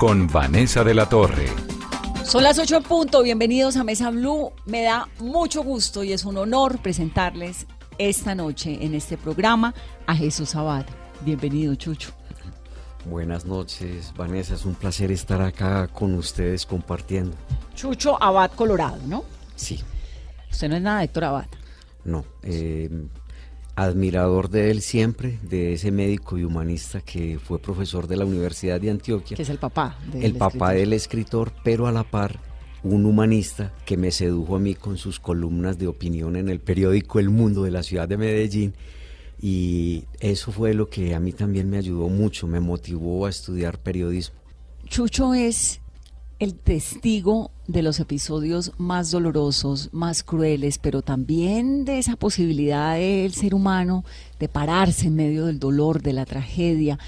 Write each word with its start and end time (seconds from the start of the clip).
con 0.00 0.28
Vanessa 0.28 0.82
de 0.82 0.94
la 0.94 1.06
Torre. 1.06 1.44
Son 2.24 2.42
las 2.42 2.58
8 2.58 2.78
en 2.78 2.82
punto, 2.84 3.22
bienvenidos 3.22 3.76
a 3.76 3.84
Mesa 3.84 4.08
Blue. 4.10 4.50
Me 4.64 4.82
da 4.82 5.06
mucho 5.18 5.62
gusto 5.62 6.02
y 6.02 6.14
es 6.14 6.24
un 6.24 6.38
honor 6.38 6.80
presentarles 6.80 7.66
esta 7.98 8.34
noche 8.34 8.78
en 8.82 8.94
este 8.94 9.18
programa 9.18 9.74
a 10.06 10.16
Jesús 10.16 10.56
Abad. 10.56 10.86
Bienvenido, 11.20 11.74
Chucho. 11.74 12.12
Buenas 13.04 13.44
noches, 13.44 14.14
Vanessa. 14.16 14.54
Es 14.54 14.64
un 14.64 14.74
placer 14.74 15.12
estar 15.12 15.42
acá 15.42 15.86
con 15.88 16.14
ustedes 16.14 16.64
compartiendo. 16.64 17.36
Chucho 17.74 18.16
Abad 18.22 18.52
Colorado, 18.52 19.00
¿no? 19.04 19.22
Sí. 19.54 19.84
Usted 20.50 20.70
no 20.70 20.76
es 20.76 20.82
nada 20.82 21.00
de 21.00 21.04
Héctor 21.04 21.24
Abad. 21.24 21.46
No. 22.04 22.24
Eh, 22.42 22.88
admirador 23.82 24.50
de 24.50 24.70
él 24.70 24.82
siempre, 24.82 25.38
de 25.42 25.72
ese 25.72 25.90
médico 25.90 26.36
y 26.36 26.44
humanista 26.44 27.00
que 27.00 27.38
fue 27.38 27.58
profesor 27.58 28.06
de 28.06 28.16
la 28.16 28.24
Universidad 28.24 28.80
de 28.80 28.90
Antioquia. 28.90 29.36
Que 29.36 29.42
es 29.42 29.48
el 29.48 29.58
papá 29.58 29.98
del 30.12 30.24
El 30.24 30.32
papá 30.34 30.48
escritor. 30.48 30.74
del 30.74 30.92
escritor, 30.92 31.52
pero 31.64 31.86
a 31.86 31.92
la 31.92 32.04
par 32.04 32.38
un 32.82 33.04
humanista 33.06 33.72
que 33.84 33.96
me 33.96 34.10
sedujo 34.10 34.56
a 34.56 34.58
mí 34.58 34.74
con 34.74 34.96
sus 34.96 35.20
columnas 35.20 35.78
de 35.78 35.86
opinión 35.86 36.36
en 36.36 36.48
el 36.48 36.60
periódico 36.60 37.18
El 37.20 37.30
Mundo 37.30 37.62
de 37.62 37.70
la 37.70 37.82
ciudad 37.82 38.08
de 38.08 38.16
Medellín. 38.16 38.74
Y 39.40 40.04
eso 40.18 40.52
fue 40.52 40.74
lo 40.74 40.88
que 40.88 41.14
a 41.14 41.20
mí 41.20 41.32
también 41.32 41.68
me 41.70 41.78
ayudó 41.78 42.08
mucho, 42.08 42.46
me 42.46 42.60
motivó 42.60 43.26
a 43.26 43.30
estudiar 43.30 43.78
periodismo. 43.78 44.36
Chucho 44.86 45.34
es 45.34 45.80
el 46.38 46.54
testigo 46.54 47.50
de 47.70 47.82
los 47.82 48.00
episodios 48.00 48.72
más 48.78 49.10
dolorosos, 49.10 49.90
más 49.92 50.22
crueles, 50.22 50.78
pero 50.78 51.02
también 51.02 51.84
de 51.84 51.98
esa 51.98 52.16
posibilidad 52.16 52.96
del 52.96 53.32
ser 53.32 53.54
humano 53.54 54.04
de 54.38 54.48
pararse 54.48 55.06
en 55.06 55.14
medio 55.14 55.46
del 55.46 55.60
dolor, 55.60 56.02
de 56.02 56.12
la 56.12 56.26
tragedia. 56.26 56.98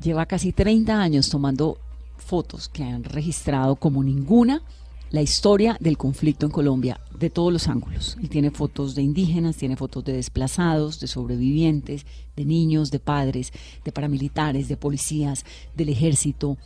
Lleva 0.00 0.26
casi 0.26 0.52
30 0.52 1.00
años 1.00 1.28
tomando 1.28 1.78
fotos 2.16 2.68
que 2.68 2.84
han 2.84 3.02
registrado 3.02 3.76
como 3.76 4.04
ninguna 4.04 4.62
la 5.10 5.20
historia 5.20 5.76
del 5.80 5.98
conflicto 5.98 6.46
en 6.46 6.52
Colombia 6.52 7.00
de 7.18 7.28
todos 7.28 7.52
los 7.52 7.68
ángulos. 7.68 8.16
Y 8.20 8.28
tiene 8.28 8.50
fotos 8.50 8.94
de 8.94 9.02
indígenas, 9.02 9.56
tiene 9.56 9.76
fotos 9.76 10.04
de 10.04 10.12
desplazados, 10.14 11.00
de 11.00 11.06
sobrevivientes, 11.06 12.06
de 12.36 12.44
niños, 12.44 12.90
de 12.90 13.00
padres, 13.00 13.52
de 13.84 13.92
paramilitares, 13.92 14.68
de 14.68 14.76
policías, 14.76 15.44
del 15.76 15.88
ejército, 15.88 16.56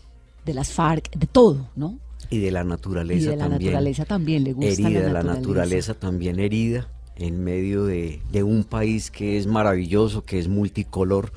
de 0.44 0.54
las 0.54 0.70
FARC, 0.70 1.10
de 1.16 1.26
todo, 1.26 1.68
¿no? 1.74 1.98
Y 2.30 2.38
de 2.38 2.50
la 2.50 2.64
naturaleza 2.64 3.26
Y 3.28 3.30
de 3.30 3.36
la 3.36 3.48
también. 3.48 3.62
naturaleza 3.72 4.04
también, 4.04 4.44
le 4.44 4.52
gusta 4.52 4.70
herida, 4.72 4.88
la 4.88 5.08
la 5.08 5.22
naturaleza. 5.22 5.38
naturaleza 5.40 5.94
también 5.94 6.40
herida 6.40 6.88
en 7.16 7.42
medio 7.42 7.84
de, 7.86 8.20
de 8.30 8.42
un 8.42 8.64
país 8.64 9.10
que 9.10 9.38
es 9.38 9.46
maravilloso, 9.46 10.22
que 10.24 10.38
es 10.38 10.48
multicolor, 10.48 11.32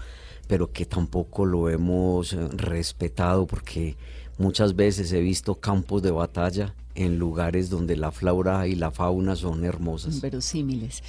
pero 0.47 0.71
que 0.71 0.85
tampoco 0.85 1.45
lo 1.45 1.69
hemos 1.69 2.33
eh, 2.33 2.47
respetado 2.49 3.45
porque 3.47 3.95
muchas 4.37 4.75
veces 4.75 5.11
he 5.13 5.21
visto 5.21 5.55
campos 5.55 6.01
de 6.01 6.11
batalla 6.11 6.73
en 6.95 7.17
lugares 7.17 7.69
donde 7.69 7.95
la 7.95 8.11
flora 8.11 8.67
y 8.67 8.75
la 8.75 8.91
fauna 8.91 9.35
son 9.35 9.63
hermosas. 9.63 10.19
Verosímiles. 10.19 11.01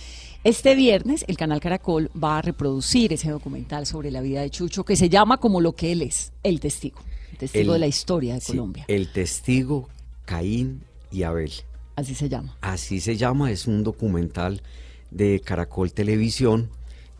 Este 0.45 0.75
viernes 0.75 1.25
el 1.29 1.37
canal 1.37 1.61
Caracol 1.61 2.11
va 2.23 2.39
a 2.39 2.43
reproducir 2.43 3.13
ese 3.13 3.31
documental 3.31 3.87
sobre 3.87 4.11
la 4.11 4.21
vida 4.21 4.41
de 4.41 4.51
Chucho 4.51 4.85
que 4.85 4.95
se 4.97 5.09
llama 5.09 5.39
como 5.39 5.61
lo 5.61 5.73
que 5.73 5.93
él 5.93 6.03
es, 6.03 6.33
el 6.45 6.61
testigo, 6.61 7.01
testigo 7.41 7.73
El- 7.73 7.73
de 7.73 7.79
la 7.81 7.87
historia 7.87 8.35
de 8.35 8.41
sí, 8.41 8.53
Colombia. 8.53 8.85
El 8.89 9.09
testigo 9.13 9.89
Caín 10.25 10.83
y 11.11 11.25
Abel. 11.25 11.53
Así 11.97 12.15
se 12.15 12.29
llama. 12.29 12.57
Así 12.61 13.01
se 13.01 13.17
llama, 13.17 13.51
es 13.51 13.67
un 13.67 13.83
documental 13.83 14.63
de 15.11 15.41
Caracol 15.45 15.93
Televisión, 15.93 16.71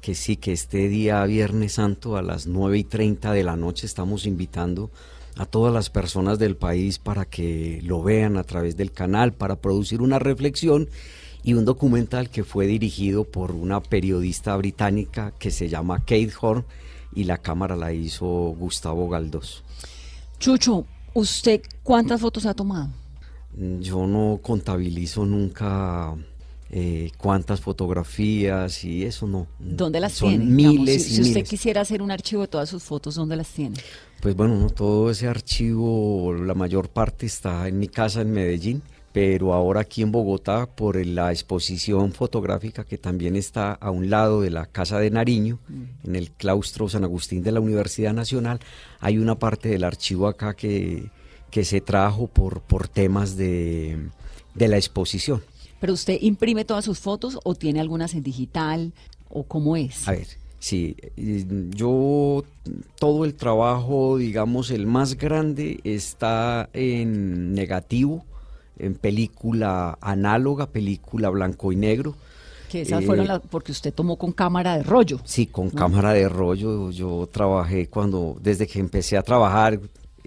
que 0.01 0.15
sí, 0.15 0.37
que 0.37 0.53
este 0.53 0.89
día 0.89 1.25
Viernes 1.25 1.73
Santo 1.75 2.17
a 2.17 2.23
las 2.23 2.47
9 2.47 2.79
y 2.79 2.85
30 2.85 3.33
de 3.33 3.43
la 3.45 3.57
noche 3.57 3.87
estamos 3.87 4.25
invitando 4.27 4.91
a 5.37 5.45
todas 5.47 5.73
las 5.75 5.91
personas 5.91 6.39
del 6.39 6.57
país 6.57 6.99
para 6.99 7.25
que 7.25 7.81
lo 7.83 8.03
vean 8.03 8.37
a 8.37 8.45
través 8.45 8.77
del 8.77 8.93
canal, 8.93 9.33
para 9.33 9.57
producir 9.57 10.01
una 10.03 10.19
reflexión 10.19 10.89
y 11.43 11.55
un 11.55 11.65
documental 11.65 12.31
que 12.31 12.45
fue 12.45 12.67
dirigido 12.67 13.25
por 13.25 13.53
una 13.53 13.81
periodista 13.83 14.57
británica 14.57 15.33
que 15.39 15.51
se 15.51 15.69
llama 15.69 15.99
Kate 16.01 16.33
Horn 16.41 16.65
y 17.15 17.25
la 17.25 17.39
cámara 17.39 17.77
la 17.77 17.93
hizo 17.93 18.27
Gustavo 18.27 19.09
Galdós. 19.09 19.63
Chucho, 20.41 20.87
¿usted 21.13 21.61
cuántas 21.83 22.19
fotos 22.19 22.47
ha 22.47 22.55
tomado? 22.55 22.89
Yo 23.81 24.07
no 24.07 24.41
contabilizo 24.43 25.27
nunca 25.27 26.17
eh, 26.71 27.11
cuántas 27.19 27.61
fotografías 27.61 28.83
y 28.85 29.05
eso 29.05 29.27
no. 29.27 29.47
¿Dónde 29.59 30.01
las 30.01 30.15
Son 30.15 30.31
tiene? 30.31 30.47
Digamos, 30.47 30.79
Miles 30.79 31.05
si, 31.05 31.13
y 31.13 31.15
si 31.17 31.23
usted 31.23 31.45
quisiera 31.45 31.83
hacer 31.83 32.01
un 32.01 32.11
archivo 32.11 32.41
de 32.41 32.49
todas 32.49 32.71
sus 32.71 32.83
fotos, 32.83 33.17
¿dónde 33.17 33.37
las 33.37 33.49
tiene? 33.49 33.77
Pues 34.23 34.35
bueno, 34.35 34.57
no, 34.57 34.71
todo 34.71 35.11
ese 35.11 35.29
archivo, 35.29 36.33
la 36.33 36.55
mayor 36.55 36.89
parte 36.89 37.27
está 37.27 37.69
en 37.69 37.79
mi 37.79 37.89
casa 37.89 38.23
en 38.23 38.33
Medellín, 38.33 38.83
pero 39.13 39.53
ahora 39.53 39.81
aquí 39.81 40.03
en 40.03 40.13
Bogotá 40.13 40.67
por 40.67 41.05
la 41.05 41.33
exposición 41.33 42.13
fotográfica 42.13 42.85
que 42.85 42.97
también 42.97 43.35
está 43.35 43.73
a 43.73 43.91
un 43.91 44.09
lado 44.09 44.41
de 44.41 44.51
la 44.51 44.67
Casa 44.67 44.99
de 44.99 45.11
Nariño, 45.11 45.59
en 46.05 46.15
el 46.15 46.31
claustro 46.31 46.89
San 46.89 47.05
Agustín 47.05 47.43
de 47.43 47.53
la 47.53 47.61
Universidad 47.61 48.13
Nacional, 48.13 48.61
hay 49.01 49.19
una 49.19 49.37
parte 49.37 49.69
del 49.69 49.85
archivo 49.85 50.29
acá 50.29 50.55
que, 50.55 51.11
que 51.51 51.65
se 51.65 51.81
trajo 51.81 52.29
por, 52.29 52.61
por 52.61 52.87
temas 52.87 53.37
de, 53.37 53.99
de 54.55 54.69
la 54.69 54.77
exposición. 54.77 55.43
¿Pero 55.81 55.95
usted 55.95 56.19
imprime 56.21 56.65
todas 56.65 56.85
sus 56.85 56.99
fotos 56.99 57.39
o 57.43 57.55
tiene 57.55 57.81
algunas 57.81 58.15
en 58.15 58.23
digital 58.23 58.93
o 59.29 59.43
cómo 59.45 59.77
es? 59.77 60.07
A 60.07 60.13
ver, 60.13 60.27
sí, 60.59 60.95
eh, 61.17 61.45
yo 61.71 62.45
todo 62.99 63.25
el 63.25 63.35
trabajo, 63.35 64.19
digamos, 64.19 64.71
el 64.71 64.87
más 64.87 65.17
grande 65.17 65.81
está 65.83 66.69
en 66.75 67.55
negativo, 67.55 68.25
en 68.81 68.95
película 68.95 69.99
análoga, 70.01 70.67
película 70.67 71.29
blanco 71.31 71.73
y 71.73 71.77
negro. 71.77 72.15
Que 72.71 72.83
esas 72.83 73.03
Eh, 73.03 73.07
fueron 73.07 73.27
las, 73.27 73.41
porque 73.41 73.73
usted 73.73 73.93
tomó 73.93 74.17
con 74.17 74.33
cámara 74.33 74.77
de 74.77 74.83
rollo. 74.83 75.21
Sí, 75.25 75.47
con 75.47 75.71
cámara 75.71 76.13
de 76.13 76.29
rollo. 76.29 76.91
Yo 76.91 77.29
trabajé 77.33 77.89
cuando, 77.89 78.37
desde 78.41 78.67
que 78.67 78.79
empecé 78.79 79.17
a 79.17 79.23
trabajar, 79.23 79.81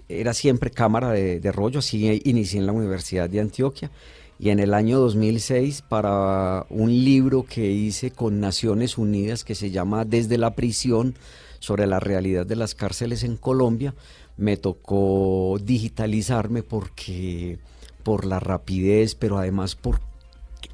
era 0.08 0.34
siempre 0.34 0.70
cámara 0.70 1.10
de, 1.10 1.40
de 1.40 1.52
rollo. 1.52 1.78
Así 1.78 2.20
inicié 2.24 2.60
en 2.60 2.66
la 2.66 2.72
Universidad 2.72 3.30
de 3.30 3.40
Antioquia. 3.40 3.90
Y 4.38 4.50
en 4.50 4.58
el 4.58 4.74
año 4.74 4.98
2006, 4.98 5.82
para 5.88 6.66
un 6.68 6.90
libro 6.90 7.44
que 7.44 7.70
hice 7.70 8.10
con 8.10 8.40
Naciones 8.40 8.98
Unidas 8.98 9.44
que 9.44 9.54
se 9.54 9.70
llama 9.70 10.04
Desde 10.04 10.38
la 10.38 10.54
prisión 10.54 11.14
sobre 11.60 11.86
la 11.86 12.00
realidad 12.00 12.44
de 12.44 12.56
las 12.56 12.74
cárceles 12.74 13.22
en 13.22 13.36
Colombia, 13.36 13.94
me 14.36 14.56
tocó 14.56 15.56
digitalizarme 15.62 16.62
porque 16.62 17.58
por 18.04 18.24
la 18.24 18.38
rapidez, 18.38 19.14
pero 19.14 19.38
además 19.38 19.74
por 19.74 20.00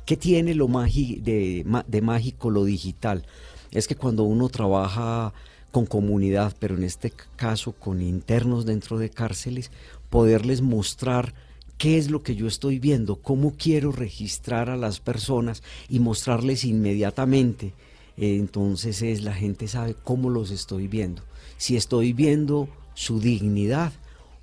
¿Qué 0.05 0.17
tiene 0.17 0.55
lo 0.55 0.67
de 0.67 2.01
mágico 2.03 2.51
lo 2.51 2.65
digital? 2.65 3.25
Es 3.71 3.87
que 3.87 3.95
cuando 3.95 4.25
uno 4.25 4.49
trabaja 4.49 5.33
con 5.71 5.87
comunidad, 5.87 6.57
pero 6.59 6.75
en 6.75 6.83
este 6.83 7.13
caso 7.37 7.73
con 7.73 8.03
internos 8.03 8.67
dentro 8.67 8.99
de 8.99 9.11
cárceles, 9.11 9.71
poderles 10.09 10.63
mostrar 10.63 11.35
qué 11.79 11.97
es 11.97 12.11
lo 12.11 12.23
que 12.23 12.35
yo 12.35 12.47
estoy 12.47 12.79
viendo, 12.79 13.17
cómo 13.17 13.55
quiero 13.57 13.93
registrar 13.93 14.69
a 14.69 14.77
las 14.77 15.01
personas 15.01 15.63
y 15.89 16.01
mostrarles 16.01 16.65
inmediatamente. 16.65 17.73
Eh, 18.17 18.37
entonces 18.37 19.03
es 19.03 19.23
la 19.23 19.33
gente 19.33 19.69
sabe 19.69 19.95
cómo 19.95 20.29
los 20.29 20.51
estoy 20.51 20.89
viendo. 20.89 21.23
Si 21.57 21.77
estoy 21.77 22.13
viendo 22.13 22.69
su 22.95 23.21
dignidad 23.21 23.93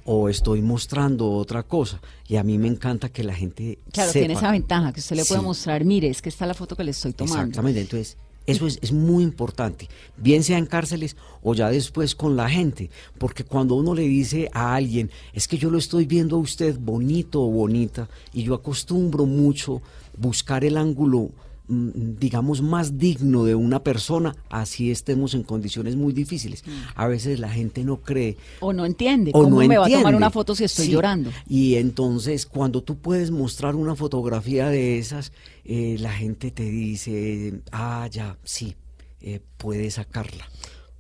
o 0.10 0.30
estoy 0.30 0.62
mostrando 0.62 1.30
otra 1.34 1.64
cosa. 1.64 2.00
Y 2.28 2.38
a 2.38 2.44
mí 2.44 2.58
me 2.58 2.68
encanta 2.70 3.10
que 3.10 3.24
la 3.24 3.34
gente 3.36 3.78
Claro, 3.92 4.12
sepa. 4.12 4.22
tiene 4.26 4.34
esa 4.36 4.52
ventaja 4.52 4.94
que 4.94 5.02
usted 5.02 5.18
le 5.18 5.26
puede 5.26 5.42
Sí. 5.42 5.46
mostrar, 5.46 5.84
mire, 5.84 6.08
es 6.08 6.22
que 6.22 6.30
está 6.30 6.46
la 6.46 6.54
foto 6.54 6.76
que 6.78 6.84
le 6.86 6.92
estoy 6.92 7.12
tomando. 7.14 7.42
Exactamente, 7.42 7.82
entonces 7.82 8.18
eso 8.46 8.66
es, 8.68 8.80
es 8.82 8.94
muy 8.94 9.24
importante, 9.26 9.90
bien 10.16 10.42
sea 10.44 10.58
en 10.58 10.66
cárceles 10.66 11.18
o 11.44 11.54
ya 11.54 11.70
después 11.70 12.16
con 12.16 12.38
la 12.38 12.50
gente, 12.50 12.90
porque 13.18 13.44
cuando 13.44 13.76
uno 13.76 13.94
le 13.94 14.04
dice 14.04 14.50
a 14.54 14.74
alguien, 14.76 15.12
es 15.34 15.46
que 15.50 15.58
yo 15.58 15.70
lo 15.70 15.78
estoy 15.78 16.06
viendo 16.06 16.38
a 16.38 16.40
usted 16.40 16.80
bonito 16.80 17.44
o 17.44 17.52
bonita, 17.52 18.08
y 18.34 18.44
yo 18.44 18.54
acostumbro 18.54 19.26
mucho 19.26 19.82
buscar 20.18 20.64
el 20.64 20.78
ángulo 20.78 21.32
digamos, 21.70 22.62
más 22.62 22.98
digno 22.98 23.44
de 23.44 23.54
una 23.56 23.84
persona, 23.84 24.36
así 24.50 24.90
estemos 24.90 25.34
en 25.34 25.44
condiciones 25.44 25.96
muy 25.96 26.14
difíciles. 26.14 26.64
A 26.96 27.08
veces 27.08 27.40
la 27.40 27.50
gente 27.50 27.84
no 27.84 27.98
cree. 27.98 28.38
O 28.62 28.72
no 28.74 28.86
entiende. 28.86 29.32
O 29.34 29.44
¿Cómo 29.44 29.62
no 29.62 29.68
me 29.68 29.78
va 29.78 29.88
a 29.88 29.90
tomar 29.90 30.16
una 30.16 30.30
foto 30.30 30.56
si 30.56 30.64
estoy 30.64 30.86
Sí. 30.86 30.92
llorando? 30.94 31.32
Y 31.48 31.76
entonces 31.76 32.46
cuando 32.46 32.82
tú 32.84 32.98
puedes 32.98 33.32
mostrar 33.32 33.76
una 33.76 33.96
fotografía 33.96 34.70
de 34.70 34.98
esas, 34.98 35.34
eh, 35.66 35.98
la 36.00 36.14
gente 36.14 36.52
te 36.52 36.64
dice, 36.64 37.62
ah, 37.72 38.08
ya, 38.10 38.38
sí, 38.44 38.76
eh, 39.20 39.42
puedes 39.58 39.96
sacarla. 39.96 40.48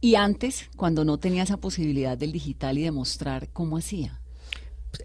Y 0.01 0.15
antes, 0.15 0.69
cuando 0.75 1.05
no 1.05 1.17
tenía 1.17 1.43
esa 1.43 1.57
posibilidad 1.57 2.17
del 2.17 2.31
digital 2.31 2.77
y 2.77 2.83
de 2.83 2.91
mostrar 2.91 3.49
cómo 3.53 3.77
hacía. 3.77 4.19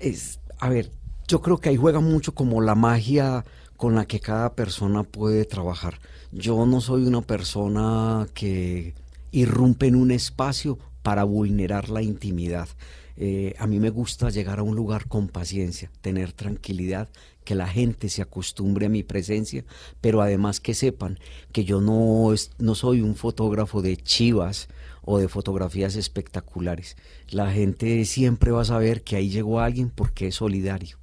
es, 0.00 0.40
a 0.58 0.68
ver, 0.68 0.90
yo 1.28 1.40
creo 1.40 1.58
que 1.58 1.68
ahí 1.68 1.76
juega 1.76 2.00
mucho 2.00 2.34
como 2.34 2.60
la 2.60 2.74
magia 2.74 3.44
con 3.82 3.96
la 3.96 4.06
que 4.06 4.20
cada 4.20 4.54
persona 4.54 5.02
puede 5.02 5.44
trabajar. 5.44 5.98
Yo 6.30 6.66
no 6.66 6.80
soy 6.80 7.02
una 7.04 7.20
persona 7.20 8.28
que 8.32 8.94
irrumpe 9.32 9.88
en 9.88 9.96
un 9.96 10.12
espacio 10.12 10.78
para 11.02 11.24
vulnerar 11.24 11.88
la 11.88 12.00
intimidad. 12.00 12.68
Eh, 13.16 13.56
a 13.58 13.66
mí 13.66 13.80
me 13.80 13.90
gusta 13.90 14.30
llegar 14.30 14.60
a 14.60 14.62
un 14.62 14.76
lugar 14.76 15.08
con 15.08 15.26
paciencia, 15.26 15.90
tener 16.00 16.30
tranquilidad, 16.32 17.08
que 17.42 17.56
la 17.56 17.66
gente 17.66 18.08
se 18.08 18.22
acostumbre 18.22 18.86
a 18.86 18.88
mi 18.88 19.02
presencia, 19.02 19.64
pero 20.00 20.22
además 20.22 20.60
que 20.60 20.74
sepan 20.74 21.18
que 21.50 21.64
yo 21.64 21.80
no, 21.80 22.32
es- 22.32 22.52
no 22.58 22.76
soy 22.76 23.00
un 23.00 23.16
fotógrafo 23.16 23.82
de 23.82 23.96
chivas 23.96 24.68
o 25.04 25.18
de 25.18 25.26
fotografías 25.26 25.96
espectaculares. 25.96 26.96
La 27.30 27.50
gente 27.50 28.04
siempre 28.04 28.52
va 28.52 28.62
a 28.62 28.64
saber 28.76 29.02
que 29.02 29.16
ahí 29.16 29.28
llegó 29.28 29.58
alguien 29.58 29.90
porque 29.90 30.28
es 30.28 30.36
solidario, 30.36 30.98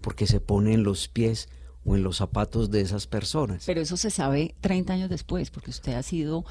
porque 0.00 0.28
se 0.28 0.38
pone 0.38 0.74
en 0.74 0.84
los 0.84 1.08
pies 1.08 1.48
o 1.84 1.96
en 1.96 2.02
los 2.02 2.16
zapatos 2.16 2.70
de 2.70 2.80
esas 2.80 3.06
personas. 3.06 3.64
Pero 3.66 3.80
eso 3.80 3.96
se 3.96 4.10
sabe 4.10 4.54
30 4.60 4.92
años 4.92 5.10
después, 5.10 5.50
porque 5.50 5.70
usted 5.70 5.94
ha 5.94 6.02
sido, 6.02 6.44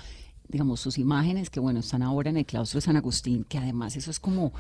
digamos, 0.47 0.80
sus 0.80 0.97
imágenes, 0.97 1.50
que 1.50 1.59
bueno, 1.59 1.80
están 1.80 2.03
ahora 2.03 2.30
en 2.30 2.38
el 2.38 2.45
claustro 2.45 2.77
de 2.77 2.85
San 2.85 2.97
Agustín, 2.97 3.44
que 3.44 3.57
además 3.57 3.95
eso 3.95 4.12
es 4.12 4.19
como 4.19 4.53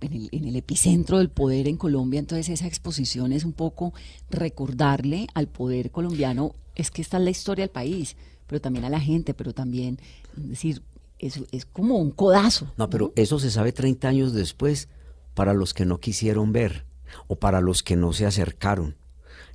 en 0.00 0.12
el, 0.12 0.28
en 0.32 0.44
el 0.44 0.56
epicentro 0.56 1.18
del 1.18 1.30
poder 1.30 1.66
en 1.66 1.76
Colombia, 1.76 2.20
entonces 2.20 2.48
esa 2.48 2.66
exposición 2.66 3.32
es 3.32 3.44
un 3.44 3.52
poco 3.52 3.92
recordarle 4.30 5.26
al 5.34 5.48
poder 5.48 5.90
colombiano, 5.90 6.54
es 6.74 6.90
que 6.90 7.02
esta 7.02 7.16
es 7.16 7.24
la 7.24 7.30
historia 7.30 7.64
del 7.64 7.72
país, 7.72 8.16
pero 8.46 8.60
también 8.60 8.84
a 8.84 8.90
la 8.90 9.00
gente, 9.00 9.34
pero 9.34 9.52
también, 9.52 9.98
es 10.36 10.48
decir, 10.48 10.82
es, 11.18 11.40
es 11.50 11.64
como 11.64 11.96
un 11.96 12.10
codazo. 12.10 12.72
No, 12.76 12.88
pero 12.90 13.12
eso 13.16 13.38
se 13.38 13.50
sabe 13.50 13.72
30 13.72 14.08
años 14.08 14.32
después 14.32 14.88
para 15.34 15.52
los 15.52 15.74
que 15.74 15.84
no 15.84 15.98
quisieron 15.98 16.52
ver 16.52 16.84
o 17.26 17.36
para 17.36 17.60
los 17.60 17.82
que 17.82 17.96
no 17.96 18.12
se 18.12 18.26
acercaron. 18.26 18.96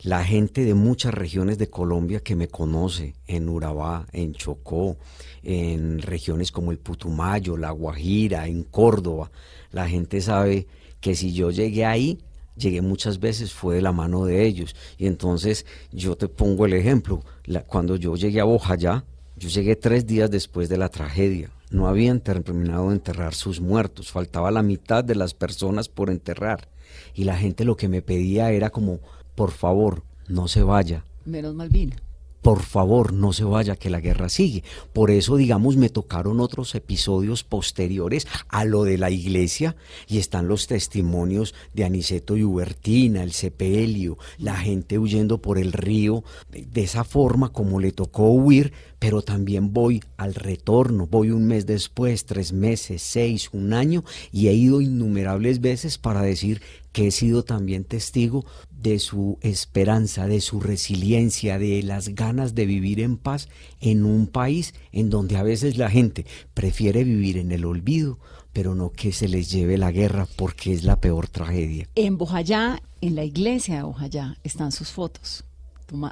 La 0.04 0.26
gente 0.26 0.66
de 0.66 0.74
muchas 0.74 1.14
regiones 1.14 1.58
de 1.58 1.70
Colombia 1.70 2.20
que 2.20 2.36
me 2.36 2.50
conoce, 2.50 3.16
en 3.26 3.48
Urabá, 3.48 4.06
en 4.12 4.34
Chocó, 4.34 4.98
en 5.44 6.02
regiones 6.02 6.52
como 6.52 6.72
el 6.72 6.78
Putumayo, 6.78 7.56
La 7.56 7.72
Guajira, 7.72 8.48
en 8.48 8.64
Córdoba, 8.64 9.32
la 9.72 9.88
gente 9.88 10.20
sabe 10.20 10.68
que 11.00 11.16
si 11.16 11.32
yo 11.32 11.52
llegué 11.52 11.86
ahí, 11.86 12.20
llegué 12.58 12.82
muchas 12.82 13.22
veces 13.22 13.54
fue 13.54 13.76
de 13.76 13.82
la 13.82 13.94
mano 13.94 14.26
de 14.26 14.46
ellos. 14.46 14.76
Y 14.98 15.08
entonces 15.08 15.66
yo 15.94 16.18
te 16.18 16.28
pongo 16.28 16.66
el 16.66 16.74
ejemplo, 16.74 17.24
cuando 17.68 17.96
yo 17.96 18.18
llegué 18.18 18.42
a 18.42 18.46
Bojayá, 18.46 19.06
yo 19.38 19.48
llegué 19.48 19.78
tres 19.78 20.06
días 20.06 20.30
después 20.30 20.68
de 20.68 20.78
la 20.78 20.90
tragedia. 20.90 21.50
No 21.72 21.88
habían 21.88 22.20
terminado 22.20 22.90
de 22.90 22.96
enterrar 22.96 23.34
sus 23.34 23.62
muertos, 23.62 24.12
faltaba 24.12 24.52
la 24.52 24.64
mitad 24.64 25.02
de 25.02 25.16
las 25.16 25.34
personas 25.34 25.88
por 25.88 26.10
enterrar. 26.10 26.68
Y 27.14 27.24
la 27.24 27.38
gente 27.38 27.64
lo 27.64 27.78
que 27.78 27.88
me 27.88 28.02
pedía 28.02 28.52
era 28.52 28.70
como, 28.70 29.00
por 29.36 29.52
favor, 29.52 30.04
no 30.28 30.48
se 30.48 30.64
vaya, 30.64 31.04
Menos 31.26 31.56
mal 31.56 31.70
vino. 31.70 31.96
por 32.42 32.62
favor, 32.62 33.14
no 33.14 33.32
se 33.32 33.46
vaya, 33.46 33.78
que 33.78 33.90
la 33.90 34.02
guerra 34.02 34.28
sigue. 34.28 34.66
Por 34.92 35.12
eso, 35.12 35.38
digamos, 35.38 35.78
me 35.78 35.88
tocaron 35.88 36.42
otros 36.42 36.76
episodios 36.76 37.46
posteriores 37.46 38.28
a 38.50 38.66
lo 38.66 38.84
de 38.84 38.98
la 38.98 39.10
iglesia 39.10 39.78
y 40.10 40.18
están 40.18 40.50
los 40.50 40.68
testimonios 40.68 41.56
de 41.74 41.86
Aniceto 41.86 42.36
y 42.36 42.44
Hubertina, 42.44 43.24
el 43.24 43.32
sepelio, 43.32 44.18
la 44.38 44.58
gente 44.58 45.00
huyendo 45.00 45.42
por 45.42 45.58
el 45.58 45.72
río, 45.72 46.26
de 46.52 46.84
esa 46.84 47.06
forma 47.06 47.54
como 47.54 47.80
le 47.80 47.94
tocó 47.94 48.30
huir, 48.32 48.74
pero 49.00 49.22
también 49.22 49.72
voy 49.72 50.02
al 50.18 50.36
retorno, 50.36 51.08
voy 51.08 51.32
un 51.32 51.46
mes 51.46 51.66
después, 51.66 52.26
tres 52.26 52.52
meses, 52.52 53.02
seis, 53.02 53.50
un 53.54 53.72
año, 53.72 54.04
y 54.34 54.48
he 54.50 54.54
ido 54.54 54.82
innumerables 54.82 55.62
veces 55.62 55.98
para 55.98 56.22
decir 56.22 56.62
que 56.92 57.08
he 57.08 57.12
sido 57.12 57.44
también 57.44 57.86
testigo 57.86 58.46
de 58.84 59.00
su 59.00 59.40
esperanza, 59.42 60.28
de 60.28 60.42
su 60.42 60.60
resiliencia, 60.60 61.58
de 61.58 61.82
las 61.82 62.10
ganas 62.10 62.54
de 62.54 62.66
vivir 62.66 63.00
en 63.00 63.18
paz 63.18 63.48
en 63.80 64.06
un 64.06 64.28
país 64.28 64.76
en 64.92 65.10
donde 65.10 65.38
a 65.38 65.44
veces 65.44 65.78
la 65.78 65.90
gente 65.90 66.26
prefiere 66.54 67.04
vivir 67.04 67.38
en 67.38 67.52
el 67.52 67.64
olvido, 67.66 68.20
pero 68.52 68.76
no 68.76 68.92
que 68.92 69.14
se 69.14 69.30
les 69.30 69.50
lleve 69.50 69.78
la 69.78 69.92
guerra 69.92 70.28
porque 70.36 70.74
es 70.74 70.84
la 70.84 71.00
peor 71.00 71.30
tragedia. 71.30 71.88
En 71.96 72.18
Bojayá, 72.18 72.84
en 73.02 73.16
la 73.16 73.24
iglesia 73.24 73.78
de 73.78 73.84
Bojayá, 73.84 74.38
están 74.44 74.72
sus 74.72 74.92
fotos. 74.92 75.46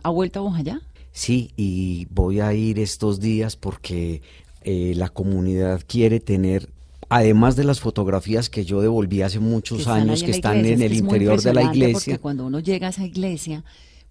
¿Ha 0.04 0.10
vuelto 0.10 0.40
a 0.40 0.44
Bojayá? 0.44 0.82
Sí, 1.12 1.52
y 1.58 2.08
voy 2.10 2.40
a 2.40 2.54
ir 2.54 2.80
estos 2.80 3.20
días 3.20 3.58
porque 3.58 4.22
eh, 4.64 4.94
la 4.96 5.10
comunidad 5.10 5.82
quiere 5.86 6.22
tener, 6.22 6.70
además 7.12 7.56
de 7.56 7.66
las 7.66 7.80
fotografías 7.82 8.50
que 8.50 8.64
yo 8.66 8.82
devolví 8.82 9.22
hace 9.22 9.40
muchos 9.40 9.84
que 9.84 9.90
años, 9.90 10.24
que 10.24 10.32
están 10.32 10.58
iglesia. 10.60 10.74
en 10.86 10.92
el 10.92 10.98
interior 10.98 11.42
de 11.42 11.54
la 11.54 11.64
iglesia. 11.64 12.14
Porque 12.16 12.20
cuando 12.20 12.46
uno 12.46 12.60
llega 12.60 12.88
a 12.88 12.90
esa 12.92 13.06
iglesia, 13.06 13.64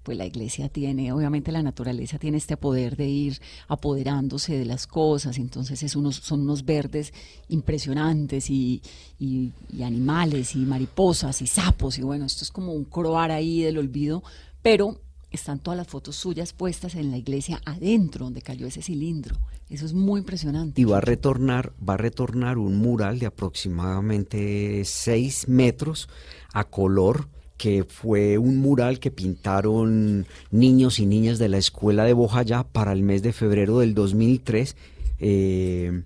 pues 0.02 0.17
la 0.19 0.26
iglesia 0.26 0.69
tiene, 0.69 1.12
obviamente 1.12 1.50
la 1.52 1.62
naturaleza 1.62 2.19
tiene 2.19 2.37
este 2.38 2.56
poder 2.56 2.97
de 2.97 3.06
ir 3.08 3.41
apoderándose 3.69 4.56
de 4.58 4.64
las 4.64 4.87
cosas, 4.87 5.38
entonces 5.38 5.82
es 5.82 5.94
unos, 5.97 6.17
son 6.17 6.41
unos 6.41 6.64
verdes 6.64 7.12
impresionantes 7.49 8.50
y, 8.50 8.82
y- 9.19 9.52
y 9.73 9.82
animales 9.82 10.55
y 10.55 10.58
mariposas 10.61 11.43
y 11.43 11.47
sapos 11.47 11.99
y 11.99 12.02
bueno, 12.02 12.25
esto 12.26 12.44
es 12.44 12.50
como 12.50 12.73
un 12.73 12.85
croar 12.85 13.31
ahí 13.31 13.62
del 13.62 13.79
olvido, 13.79 14.23
pero 14.62 15.00
están 15.31 15.58
todas 15.61 15.76
las 15.76 15.87
fotos 15.87 16.17
suyas 16.17 16.52
puestas 16.52 16.94
en 16.97 17.11
la 17.11 17.19
iglesia 17.19 17.61
adentro 17.64 18.25
donde 18.25 18.43
cayó 18.43 18.67
ese 18.67 18.82
cilindro. 18.82 19.37
Eso 19.70 19.87
es 19.87 19.94
muy 19.94 20.19
impresionante. 20.19 20.81
Y 20.81 20.84
va 20.84 20.99
a 20.99 21.00
retornar, 21.00 21.72
va 21.88 21.94
a 21.94 21.96
retornar 21.96 22.58
un 22.58 22.76
mural 22.76 23.20
de 23.20 23.26
aproximadamente 23.26 24.82
6 24.84 25.49
metros 25.49 26.08
a 26.52 26.64
color, 26.64 27.28
que 27.56 27.84
fue 27.84 28.37
un 28.37 28.56
mural 28.56 28.99
que 28.99 29.12
pintaron 29.12 30.26
niños 30.50 30.99
y 30.99 31.06
niñas 31.06 31.38
de 31.38 31.49
la 31.49 31.58
escuela 31.58 32.05
de 32.05 32.14
Bojayá 32.14 32.64
para 32.64 32.93
el 32.93 33.05
mes 33.05 33.22
de 33.22 33.32
febrero 33.32 33.78
del 33.78 33.94
2003, 33.94 34.76
eh, 35.20 36.02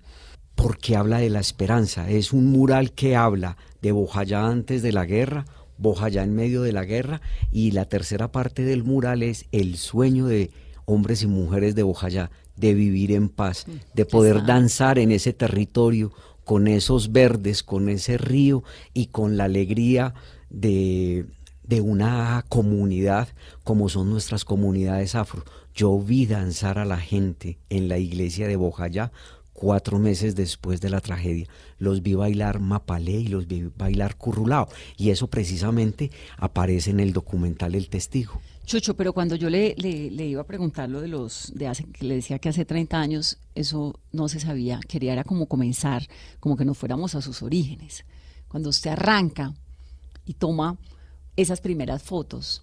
porque 0.55 0.96
habla 0.96 1.19
de 1.19 1.31
la 1.31 1.41
esperanza. 1.41 2.10
Es 2.10 2.34
un 2.34 2.46
mural 2.46 2.93
que 2.93 3.17
habla 3.17 3.56
de 3.81 3.93
Bojayá 3.93 4.46
antes 4.46 4.82
de 4.82 4.93
la 4.93 5.06
guerra, 5.06 5.46
Bojayá 5.79 6.22
en 6.22 6.34
medio 6.34 6.60
de 6.60 6.72
la 6.72 6.84
guerra, 6.84 7.22
y 7.50 7.70
la 7.70 7.86
tercera 7.86 8.31
parte 8.31 8.62
del 8.62 8.84
mural 8.84 9.22
es 9.22 9.46
el 9.53 9.79
sueño 9.79 10.27
de 10.27 10.50
hombres 10.84 11.22
y 11.22 11.29
mujeres 11.29 11.74
de 11.74 11.82
Bojayá, 11.82 12.31
de 12.56 12.75
vivir 12.75 13.13
en 13.13 13.29
paz, 13.29 13.67
de 13.94 14.05
poder 14.05 14.37
Exacto. 14.37 14.53
danzar 14.53 14.99
en 14.99 15.13
ese 15.13 15.32
territorio 15.32 16.13
con 16.44 16.69
esos 16.69 17.13
verdes, 17.13 17.63
con 17.63 17.89
ese 17.89 18.19
río 18.19 18.63
y 18.93 19.06
con 19.06 19.37
la 19.37 19.44
alegría 19.44 20.15
de, 20.51 21.27
de 21.63 21.81
una 21.81 22.44
comunidad 22.49 23.29
como 23.65 23.89
son 23.89 24.11
nuestras 24.11 24.44
comunidades 24.44 25.15
afro. 25.15 25.44
Yo 25.75 25.99
vi 25.99 26.27
danzar 26.27 26.79
a 26.79 26.84
la 26.84 26.99
gente 26.99 27.58
en 27.70 27.89
la 27.89 27.99
iglesia 27.99 28.46
de 28.46 28.56
Bojayá 28.56 29.11
cuatro 29.55 29.99
meses 29.99 30.37
después 30.37 30.81
de 30.81 30.91
la 30.91 31.01
tragedia. 31.01 31.49
Los 31.79 32.03
vi 32.03 32.15
bailar 32.15 32.61
mapalé 32.61 33.13
y 33.13 33.29
los 33.29 33.46
vi 33.46 33.70
bailar 33.77 34.17
currulao. 34.17 34.69
Y 34.96 35.11
eso 35.11 35.29
precisamente 35.29 36.11
aparece 36.37 36.91
en 36.91 37.01
el 37.01 37.13
documental 37.13 37.75
El 37.75 37.89
Testigo. 37.89 38.41
Chucho, 38.65 38.97
pero 38.97 39.13
cuando 39.13 39.37
yo 39.37 39.51
le, 39.51 39.75
le, 39.77 40.11
le 40.11 40.27
iba 40.27 40.41
a 40.41 40.47
preguntar 40.47 40.89
lo 40.89 41.01
de 41.01 41.09
los, 41.09 41.53
de 41.55 41.67
hace, 41.69 41.85
que 41.85 42.05
le 42.06 42.15
decía 42.15 42.39
que 42.39 42.49
hace 42.49 42.65
30 42.65 42.99
años 42.99 43.39
eso 43.55 44.01
no 44.13 44.29
se 44.29 44.41
sabía, 44.41 44.81
quería 44.89 45.13
era 45.13 45.25
como 45.25 45.47
comenzar, 45.47 46.06
como 46.41 46.56
que 46.56 46.65
nos 46.65 46.79
fuéramos 46.79 47.15
a 47.15 47.21
sus 47.21 47.43
orígenes. 47.43 48.05
Cuando 48.49 48.71
usted 48.71 48.91
arranca 48.91 49.53
y 50.25 50.35
toma 50.35 50.79
esas 51.37 51.61
primeras 51.61 52.03
fotos, 52.03 52.63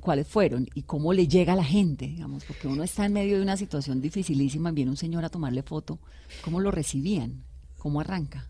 ¿cuáles 0.00 0.26
fueron? 0.26 0.66
¿Y 0.74 0.82
cómo 0.82 1.12
le 1.12 1.28
llega 1.28 1.52
a 1.52 1.56
la 1.56 1.64
gente? 1.64 2.06
Digamos, 2.06 2.44
porque 2.44 2.66
uno 2.68 2.82
está 2.82 3.04
en 3.04 3.12
medio 3.12 3.36
de 3.36 3.42
una 3.42 3.56
situación 3.56 4.00
dificilísima, 4.00 4.70
viene 4.70 4.90
un 4.90 4.96
señor 4.96 5.24
a 5.24 5.28
tomarle 5.28 5.62
foto, 5.62 5.98
¿cómo 6.42 6.60
lo 6.60 6.70
recibían? 6.70 7.44
¿Cómo 7.76 8.00
arranca? 8.00 8.48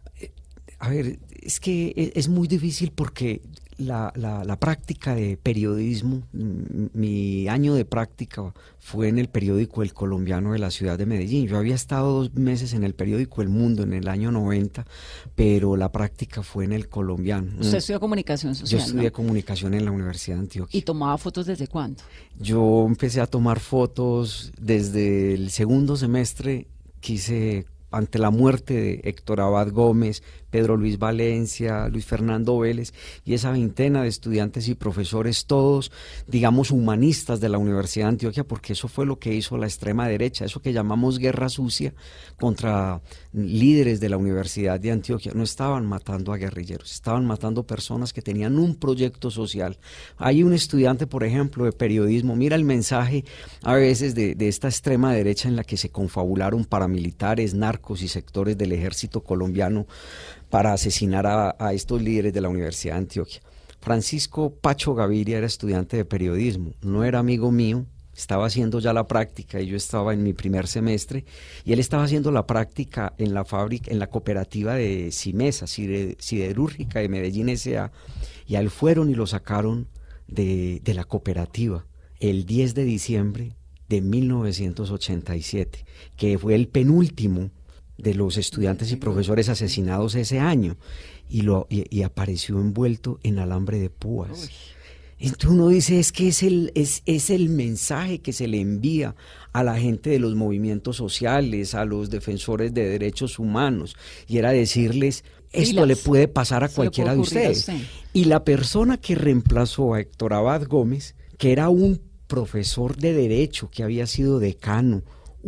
A 0.78 0.90
ver, 0.90 1.18
es 1.30 1.58
que 1.58 1.88
e- 1.96 2.12
es 2.14 2.28
muy 2.28 2.46
difícil 2.46 2.92
porque 2.92 3.42
la, 3.78 4.12
la, 4.16 4.44
la 4.44 4.58
práctica 4.58 5.14
de 5.14 5.36
periodismo, 5.36 6.22
mi 6.32 7.48
año 7.48 7.74
de 7.74 7.84
práctica 7.84 8.52
fue 8.78 9.08
en 9.08 9.18
el 9.18 9.28
periódico 9.28 9.82
El 9.82 9.94
Colombiano 9.94 10.52
de 10.52 10.58
la 10.58 10.70
ciudad 10.70 10.98
de 10.98 11.06
Medellín. 11.06 11.46
Yo 11.46 11.56
había 11.56 11.74
estado 11.74 12.12
dos 12.12 12.34
meses 12.34 12.72
en 12.72 12.82
el 12.84 12.94
periódico 12.94 13.40
El 13.40 13.48
Mundo 13.48 13.84
en 13.84 13.92
el 13.92 14.08
año 14.08 14.32
90, 14.32 14.84
pero 15.34 15.76
la 15.76 15.92
práctica 15.92 16.42
fue 16.42 16.64
en 16.64 16.72
el 16.72 16.88
Colombiano. 16.88 17.52
Usted 17.60 17.74
Mm, 17.74 17.76
estudió 17.76 18.00
comunicación 18.00 18.54
social. 18.54 18.80
Yo 18.80 18.84
estudié 18.84 19.06
¿no? 19.06 19.12
comunicación 19.12 19.74
en 19.74 19.84
la 19.84 19.92
Universidad 19.92 20.36
de 20.36 20.42
Antioquia. 20.42 20.78
¿Y 20.78 20.82
tomaba 20.82 21.16
fotos 21.16 21.46
desde 21.46 21.68
cuándo? 21.68 22.02
Yo 22.38 22.84
empecé 22.86 23.20
a 23.20 23.26
tomar 23.26 23.60
fotos 23.60 24.52
desde 24.60 25.34
el 25.34 25.50
segundo 25.50 25.96
semestre, 25.96 26.66
quise 27.00 27.66
ante 27.90 28.18
la 28.18 28.30
muerte 28.30 28.74
de 28.74 29.00
Héctor 29.04 29.40
Abad 29.40 29.70
Gómez, 29.72 30.22
Pedro 30.50 30.76
Luis 30.76 30.98
Valencia, 30.98 31.88
Luis 31.88 32.06
Fernando 32.06 32.58
Vélez 32.58 32.92
y 33.24 33.34
esa 33.34 33.50
veintena 33.50 34.02
de 34.02 34.08
estudiantes 34.08 34.68
y 34.68 34.74
profesores, 34.74 35.46
todos, 35.46 35.92
digamos, 36.26 36.70
humanistas 36.70 37.40
de 37.40 37.48
la 37.48 37.58
Universidad 37.58 38.06
de 38.06 38.10
Antioquia, 38.10 38.44
porque 38.44 38.72
eso 38.72 38.88
fue 38.88 39.06
lo 39.06 39.18
que 39.18 39.34
hizo 39.34 39.56
la 39.58 39.66
extrema 39.66 40.08
derecha, 40.08 40.44
eso 40.44 40.60
que 40.60 40.72
llamamos 40.72 41.18
guerra 41.18 41.48
sucia 41.48 41.94
contra 42.38 43.00
líderes 43.32 44.00
de 44.00 44.08
la 44.08 44.16
Universidad 44.16 44.80
de 44.80 44.90
Antioquia. 44.90 45.32
No 45.34 45.42
estaban 45.42 45.86
matando 45.86 46.32
a 46.32 46.36
guerrilleros, 46.36 46.92
estaban 46.92 47.26
matando 47.26 47.66
personas 47.66 48.12
que 48.12 48.22
tenían 48.22 48.58
un 48.58 48.74
proyecto 48.76 49.30
social. 49.30 49.78
Hay 50.16 50.42
un 50.42 50.52
estudiante, 50.52 51.06
por 51.06 51.24
ejemplo, 51.24 51.64
de 51.64 51.72
periodismo, 51.72 52.36
mira 52.36 52.56
el 52.56 52.64
mensaje 52.64 53.24
a 53.62 53.74
veces 53.74 54.14
de, 54.14 54.34
de 54.34 54.48
esta 54.48 54.68
extrema 54.68 55.12
derecha 55.12 55.48
en 55.48 55.56
la 55.56 55.64
que 55.64 55.76
se 55.76 55.90
confabularon 55.90 56.64
paramilitares, 56.64 57.54
narcos 57.54 58.02
y 58.02 58.08
sectores 58.08 58.56
del 58.56 58.72
ejército 58.72 59.22
colombiano 59.22 59.86
para 60.50 60.72
asesinar 60.72 61.26
a, 61.26 61.54
a 61.58 61.72
estos 61.74 62.00
líderes 62.02 62.32
de 62.32 62.40
la 62.40 62.48
Universidad 62.48 62.94
de 62.94 62.98
Antioquia. 63.00 63.40
Francisco 63.80 64.54
Pacho 64.60 64.94
Gaviria 64.94 65.38
era 65.38 65.46
estudiante 65.46 65.96
de 65.96 66.04
periodismo, 66.04 66.72
no 66.82 67.04
era 67.04 67.18
amigo 67.20 67.52
mío, 67.52 67.86
estaba 68.14 68.46
haciendo 68.46 68.80
ya 68.80 68.92
la 68.92 69.06
práctica 69.06 69.60
y 69.60 69.66
yo 69.68 69.76
estaba 69.76 70.12
en 70.12 70.24
mi 70.24 70.32
primer 70.32 70.66
semestre 70.66 71.24
y 71.64 71.72
él 71.72 71.78
estaba 71.78 72.02
haciendo 72.02 72.32
la 72.32 72.46
práctica 72.48 73.14
en 73.18 73.32
la 73.32 73.44
fábrica, 73.44 73.92
en 73.92 74.00
la 74.00 74.08
cooperativa 74.08 74.74
de 74.74 75.10
Cimesa, 75.12 75.66
Sider- 75.68 76.16
siderúrgica 76.18 76.98
de 76.98 77.08
Medellín 77.08 77.48
S.A. 77.50 77.92
y 78.46 78.56
a 78.56 78.60
él 78.60 78.70
fueron 78.70 79.08
y 79.10 79.14
lo 79.14 79.26
sacaron 79.28 79.86
de, 80.26 80.80
de 80.82 80.94
la 80.94 81.04
cooperativa 81.04 81.86
el 82.18 82.44
10 82.44 82.74
de 82.74 82.84
diciembre 82.84 83.52
de 83.88 84.00
1987, 84.02 85.84
que 86.16 86.38
fue 86.38 86.54
el 86.56 86.68
penúltimo 86.68 87.50
de 87.98 88.14
los 88.14 88.36
estudiantes 88.36 88.90
y 88.92 88.96
profesores 88.96 89.48
asesinados 89.48 90.14
ese 90.14 90.38
año 90.38 90.76
y, 91.28 91.42
lo, 91.42 91.66
y, 91.68 91.84
y 91.94 92.02
apareció 92.02 92.60
envuelto 92.60 93.18
en 93.22 93.38
alambre 93.38 93.78
de 93.78 93.90
púas. 93.90 94.50
Entonces 95.20 95.50
uno 95.50 95.68
dice, 95.68 95.98
es 95.98 96.12
que 96.12 96.28
es 96.28 96.44
el, 96.44 96.70
es, 96.76 97.02
es 97.04 97.30
el 97.30 97.48
mensaje 97.48 98.20
que 98.20 98.32
se 98.32 98.46
le 98.46 98.60
envía 98.60 99.16
a 99.52 99.64
la 99.64 99.78
gente 99.78 100.10
de 100.10 100.20
los 100.20 100.36
movimientos 100.36 100.96
sociales, 100.96 101.74
a 101.74 101.84
los 101.84 102.08
defensores 102.08 102.72
de 102.72 102.88
derechos 102.88 103.40
humanos, 103.40 103.96
y 104.28 104.38
era 104.38 104.52
decirles, 104.52 105.24
esto 105.50 105.86
le 105.86 105.96
puede 105.96 106.28
pasar 106.28 106.62
a 106.62 106.68
cualquiera 106.68 107.14
de 107.14 107.20
ustedes. 107.20 107.58
usted. 107.60 107.80
Y 108.12 108.26
la 108.26 108.44
persona 108.44 108.98
que 108.98 109.16
reemplazó 109.16 109.94
a 109.94 110.00
Héctor 110.00 110.34
Abad 110.34 110.68
Gómez, 110.68 111.16
que 111.36 111.50
era 111.50 111.68
un 111.68 112.00
profesor 112.28 112.96
de 112.96 113.12
derecho, 113.12 113.70
que 113.70 113.82
había 113.82 114.06
sido 114.06 114.38
decano, 114.38 115.02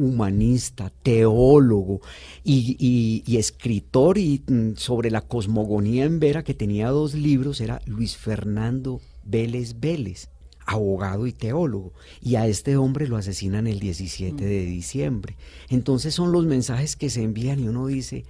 humanista, 0.04 0.92
teólogo 1.02 2.00
y, 2.44 2.76
y- 2.78 3.22
y 3.26 3.36
escritor 3.36 4.18
y, 4.18 4.42
mm, 4.46 4.76
sobre 4.76 5.10
la 5.10 5.20
cosmogonía 5.22 6.04
en 6.04 6.20
Vera, 6.20 6.42
que 6.44 6.54
tenía 6.54 6.88
dos 6.90 7.14
libros, 7.14 7.60
era 7.60 7.80
Luis 7.86 8.16
Fernando 8.16 9.00
Vélez 9.24 9.76
Vélez, 9.80 10.28
abogado 10.66 11.26
y 11.26 11.32
teólogo. 11.32 11.92
Y 12.22 12.36
a 12.36 12.46
este 12.46 12.76
hombre 12.76 13.06
lo 13.08 13.16
asesinan 13.16 13.66
el 13.66 13.78
17 13.80 14.44
de 14.44 14.64
diciembre. 14.64 15.36
Entonces 15.68 16.14
son 16.14 16.32
los 16.32 16.46
mensajes 16.46 16.96
que 16.96 17.10
se 17.10 17.22
envían 17.22 17.60
y 17.60 17.68
uno 17.68 17.86
dice, 17.86 18.24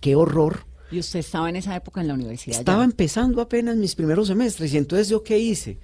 qué 0.00 0.14
horror. 0.14 0.66
¿Y 0.90 0.98
usted 1.00 1.18
estaba 1.20 1.50
en 1.50 1.56
esa 1.56 1.76
época 1.76 2.00
en 2.00 2.08
la 2.08 2.14
universidad? 2.14 2.54
ya? 2.54 2.60
Estaba 2.60 2.84
empezando 2.84 3.42
apenas 3.42 3.76
mis 3.76 3.94
primeros 3.94 4.28
semestres 4.28 4.72
y 4.72 4.78
entonces 4.78 5.08
yo 5.08 5.22
qué 5.22 5.38
hice? 5.38 5.78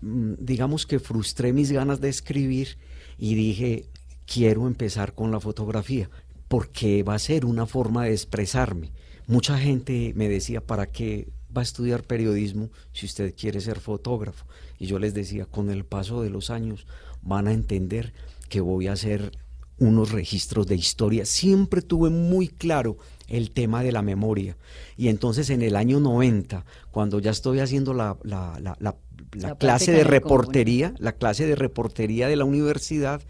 Mm, 0.00 0.34
Digamos 0.38 0.86
que 0.86 0.98
frustré 0.98 1.52
mis 1.52 1.70
ganas 1.72 2.00
de 2.00 2.08
escribir 2.08 2.78
y 3.18 3.34
dije, 3.34 3.84
quiero 4.26 4.66
empezar 4.66 5.14
con 5.14 5.30
la 5.30 5.40
fotografía 5.40 6.08
porque 6.48 7.02
va 7.02 7.14
a 7.14 7.18
ser 7.18 7.44
una 7.44 7.66
forma 7.66 8.04
de 8.04 8.12
expresarme. 8.12 8.92
Mucha 9.26 9.58
gente 9.58 10.12
me 10.16 10.28
decía, 10.28 10.60
¿para 10.60 10.86
qué 10.86 11.28
va 11.56 11.60
a 11.62 11.64
estudiar 11.64 12.02
periodismo 12.02 12.70
si 12.92 13.06
usted 13.06 13.34
quiere 13.34 13.60
ser 13.60 13.80
fotógrafo? 13.80 14.46
Y 14.78 14.86
yo 14.86 14.98
les 14.98 15.14
decía, 15.14 15.46
con 15.46 15.70
el 15.70 15.84
paso 15.84 16.22
de 16.22 16.30
los 16.30 16.50
años 16.50 16.86
van 17.22 17.48
a 17.48 17.52
entender 17.52 18.12
que 18.48 18.60
voy 18.60 18.86
a 18.88 18.92
hacer 18.92 19.32
unos 19.78 20.12
registros 20.12 20.66
de 20.66 20.76
historia. 20.76 21.24
Siempre 21.24 21.82
tuve 21.82 22.10
muy 22.10 22.48
claro 22.48 22.96
el 23.26 23.50
tema 23.50 23.82
de 23.82 23.90
la 23.92 24.02
memoria. 24.02 24.56
Y 24.96 25.08
entonces 25.08 25.50
en 25.50 25.62
el 25.62 25.74
año 25.74 25.98
90, 25.98 26.64
cuando 26.90 27.18
ya 27.18 27.30
estoy 27.30 27.58
haciendo 27.60 27.94
la, 27.94 28.16
la- 28.22 28.58
la- 28.60 28.76
la- 28.78 28.96
la 29.32 29.48
La 29.48 29.54
clase 29.56 29.90
de 29.92 30.04
reportería, 30.04 30.94
la 30.98 31.12
clase 31.12 31.46
de 31.46 31.56
reportería 31.56 32.28
de 32.28 32.36
la 32.36 32.44
universidad, 32.44 33.22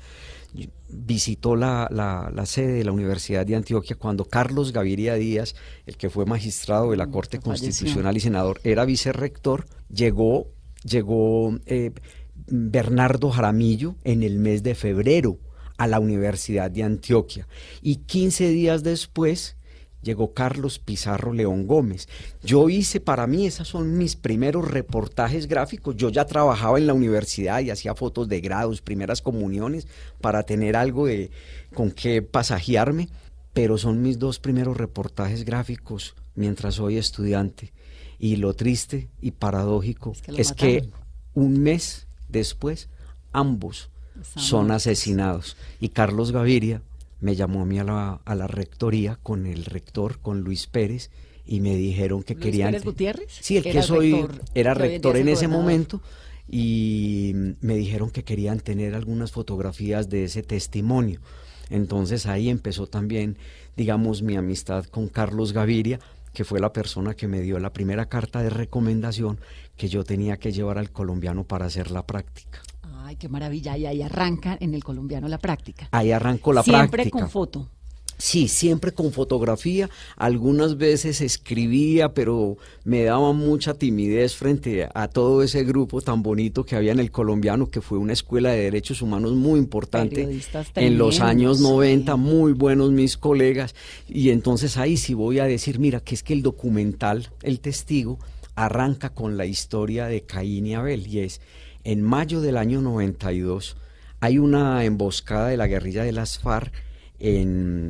visitó 0.89 1.57
la, 1.57 1.89
la- 1.91 2.31
la 2.35 2.47
sede 2.47 2.75
de 2.75 2.85
la 2.85 2.93
Universidad 2.93 3.45
de 3.45 3.57
Antioquia 3.57 3.97
cuando 3.97 4.25
Carlos 4.27 4.73
Gaviria 4.73 5.15
Díaz, 5.15 5.55
el 5.87 5.97
que 5.97 6.11
fue 6.11 6.25
magistrado 6.27 6.91
de 6.93 6.97
la 6.97 7.09
Corte 7.09 7.39
Mm, 7.39 7.43
falleció. 7.43 7.67
Constitucional 7.67 8.17
y 8.17 8.21
senador, 8.21 8.61
era 8.65 8.85
vicerrector, 8.85 9.67
llegó, 9.93 10.47
llegó 10.85 11.59
eh, 11.67 11.93
Bernardo 12.47 13.31
Jaramillo 13.31 13.97
en 14.05 14.23
el 14.23 14.39
mes 14.39 14.63
de 14.63 14.75
febrero 14.75 15.39
a 15.77 15.87
la 15.89 15.99
Universidad 15.99 16.71
de 16.71 16.85
Antioquia 16.85 17.49
y 17.83 17.97
15 17.97 18.49
días 18.51 18.83
después 18.85 19.57
llegó 20.05 20.33
Carlos 20.33 20.79
Pizarro 20.79 21.33
León 21.33 21.67
Gómez. 21.67 22.09
Yo 22.43 22.69
hice, 22.69 23.01
para 23.01 23.27
mí, 23.27 23.47
esos 23.47 23.67
son 23.67 23.99
mis 23.99 24.15
primeros 24.15 24.71
reportajes 24.71 25.49
gráficos. 25.49 25.97
Yo 25.97 26.11
ya 26.11 26.27
trabajaba 26.27 26.79
en 26.79 26.87
la 26.87 26.95
universidad 26.95 27.61
y 27.61 27.71
hacía 27.71 27.95
fotos 27.95 28.29
de 28.29 28.41
grados, 28.41 28.83
primeras 28.83 29.23
comuniones, 29.23 29.89
para 30.21 30.45
tener 30.45 30.77
algo 30.77 31.07
de 31.07 31.31
con 31.75 31.91
qué 31.91 32.23
pasajearme, 32.23 33.09
pero 33.53 33.79
son 33.79 34.03
mis 34.03 34.19
dos 34.19 34.39
primeros 34.39 34.77
reportajes 34.77 35.45
gráficos 35.45 36.15
mientras 36.37 36.77
soy 36.77 36.99
estudiante. 36.99 37.73
Y 38.19 38.37
lo 38.37 38.55
triste 38.55 39.09
y 39.21 39.33
paradójico 39.33 40.13
Es 40.13 40.23
que 40.23 40.41
es 40.41 40.53
que 40.53 40.89
un 41.35 41.61
mes 41.61 42.07
después 42.29 42.89
ambos 43.33 43.91
son 44.37 44.71
asesinados. 44.71 45.57
Y 45.81 45.89
Carlos 45.89 46.33
Gaviria 46.33 46.83
me 47.25 47.35
llamó 47.37 47.63
a 47.63 47.65
mí 47.65 47.79
a 47.79 47.85
la, 47.85 48.21
a 48.23 48.35
la 48.35 48.47
rectoría 48.47 49.19
con 49.23 49.47
el 49.47 49.65
rector, 49.65 50.19
con 50.19 50.43
Luis 50.43 50.67
Pérez, 50.67 51.11
y 51.47 51.61
me 51.61 51.75
dijeron 51.75 52.23
que 52.23 52.35
¿Luis 52.35 52.45
querían... 52.45 52.73
Pérez 52.73 52.85
Gutiérrez? 52.85 53.33
Sí, 53.41 53.57
el 53.57 53.63
que 53.63 53.83
soy 53.83 54.13
rector, 54.13 54.43
era 54.55 54.75
rector 54.75 55.17
en 55.17 55.29
ese 55.29 55.47
gobernador. 55.47 55.63
momento 55.63 56.01
y 56.51 57.33
me 57.63 57.77
dijeron 57.77 58.11
que 58.11 58.25
querían 58.25 58.61
tener 58.61 58.95
algunas 58.95 59.33
fotografías 59.33 60.11
de 60.11 60.25
ese 60.25 60.43
testimonio. 60.43 61.21
Entonces 61.71 62.27
ahí 62.27 62.51
empezó 62.51 62.89
también, 62.89 63.39
digamos, 63.75 64.21
mi 64.21 64.37
amistad 64.37 64.85
con 64.85 65.09
Carlos 65.09 65.55
Gaviria, 65.55 66.01
que 66.35 66.45
fue 66.45 66.61
la 66.61 66.75
persona 66.75 67.15
que 67.15 67.27
me 67.27 67.41
dio 67.41 67.59
la 67.59 67.73
primera 67.73 68.07
carta 68.11 68.43
de 68.43 68.51
recomendación 68.51 69.41
que 69.79 69.89
yo 69.89 70.05
tenía 70.05 70.37
que 70.37 70.53
llevar 70.53 70.77
al 70.77 70.91
colombiano 70.91 71.45
para 71.45 71.65
hacer 71.65 71.91
la 71.91 72.05
práctica. 72.07 72.61
Ay, 73.15 73.17
qué 73.17 73.29
maravilla. 73.29 73.79
Y 73.79 73.87
ahí 73.87 74.03
arranca 74.03 74.57
en 74.61 74.75
el 74.75 74.83
colombiano 74.83 75.29
la 75.29 75.39
práctica. 75.39 75.89
Ahí 75.93 76.11
arrancó 76.11 76.53
la 76.53 76.65
Siempre 76.65 76.89
práctica. 76.89 77.19
con 77.21 77.31
foto. 77.31 77.69
Sí, 78.19 78.49
siempre 78.49 78.93
con 78.93 79.13
fotografía. 79.13 79.89
Algunas 80.17 80.79
veces 80.79 81.21
escribía, 81.21 82.13
pero 82.13 82.57
me 82.85 83.05
daba 83.05 83.33
mucha 83.33 83.75
timidez 83.75 84.35
frente 84.35 84.89
a 84.93 85.09
todo 85.09 85.43
ese 85.43 85.63
grupo 85.63 86.01
tan 86.01 86.23
bonito 86.23 86.65
que 86.65 86.75
había 86.75 86.93
en 86.93 87.01
el 87.01 87.11
colombiano, 87.13 87.71
que 87.71 87.81
fue 87.81 87.99
una 87.99 88.13
escuela 88.13 88.51
de 88.51 88.63
derechos 88.63 89.03
humanos 89.03 89.33
muy 89.33 89.59
importante 89.61 90.29
en 90.77 90.99
los 90.99 91.21
años 91.21 91.61
90, 91.61 92.13
sí. 92.13 92.19
muy 92.19 92.53
buenos 92.53 92.91
mis 92.91 93.17
colegas. 93.17 93.75
Y 94.09 94.31
entonces 94.31 94.77
ahí 94.77 94.97
sí 94.97 95.15
voy 95.15 95.39
a 95.39 95.45
decir, 95.45 95.79
mira, 95.79 96.01
que 96.01 96.15
es 96.15 96.23
que 96.23 96.33
el 96.33 96.43
documental, 96.43 97.31
El 97.43 97.61
Testigo, 97.61 98.19
arranca 98.57 99.11
con 99.11 99.37
la 99.37 99.47
historia 99.47 100.07
de 100.07 100.23
Caín 100.23 100.67
y 100.67 100.75
Abel. 100.75 101.07
Y 101.07 101.21
es, 101.21 101.41
en 101.85 102.03
mayo 102.03 102.41
del 102.41 102.57
año 102.57 102.81
92, 102.81 103.77
hay 104.21 104.39
una 104.39 104.85
emboscada 104.85 105.49
de 105.49 105.59
la 105.59 105.67
guerrilla 105.67 106.03
de 106.03 106.13
las 106.13 106.39
FARC 106.39 106.73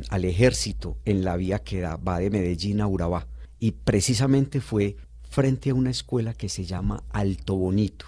al 0.09 0.25
ejército 0.25 0.97
en 1.05 1.23
la 1.23 1.35
vía 1.37 1.59
que 1.59 1.81
va 1.81 2.19
de 2.19 2.29
Medellín 2.29 2.81
a 2.81 2.87
Urabá. 2.87 3.27
Y 3.59 3.71
precisamente 3.71 4.61
fue 4.61 4.97
frente 5.29 5.69
a 5.69 5.73
una 5.73 5.89
escuela 5.89 6.33
que 6.33 6.49
se 6.49 6.65
llama 6.65 7.03
Alto 7.11 7.55
Bonito. 7.55 8.05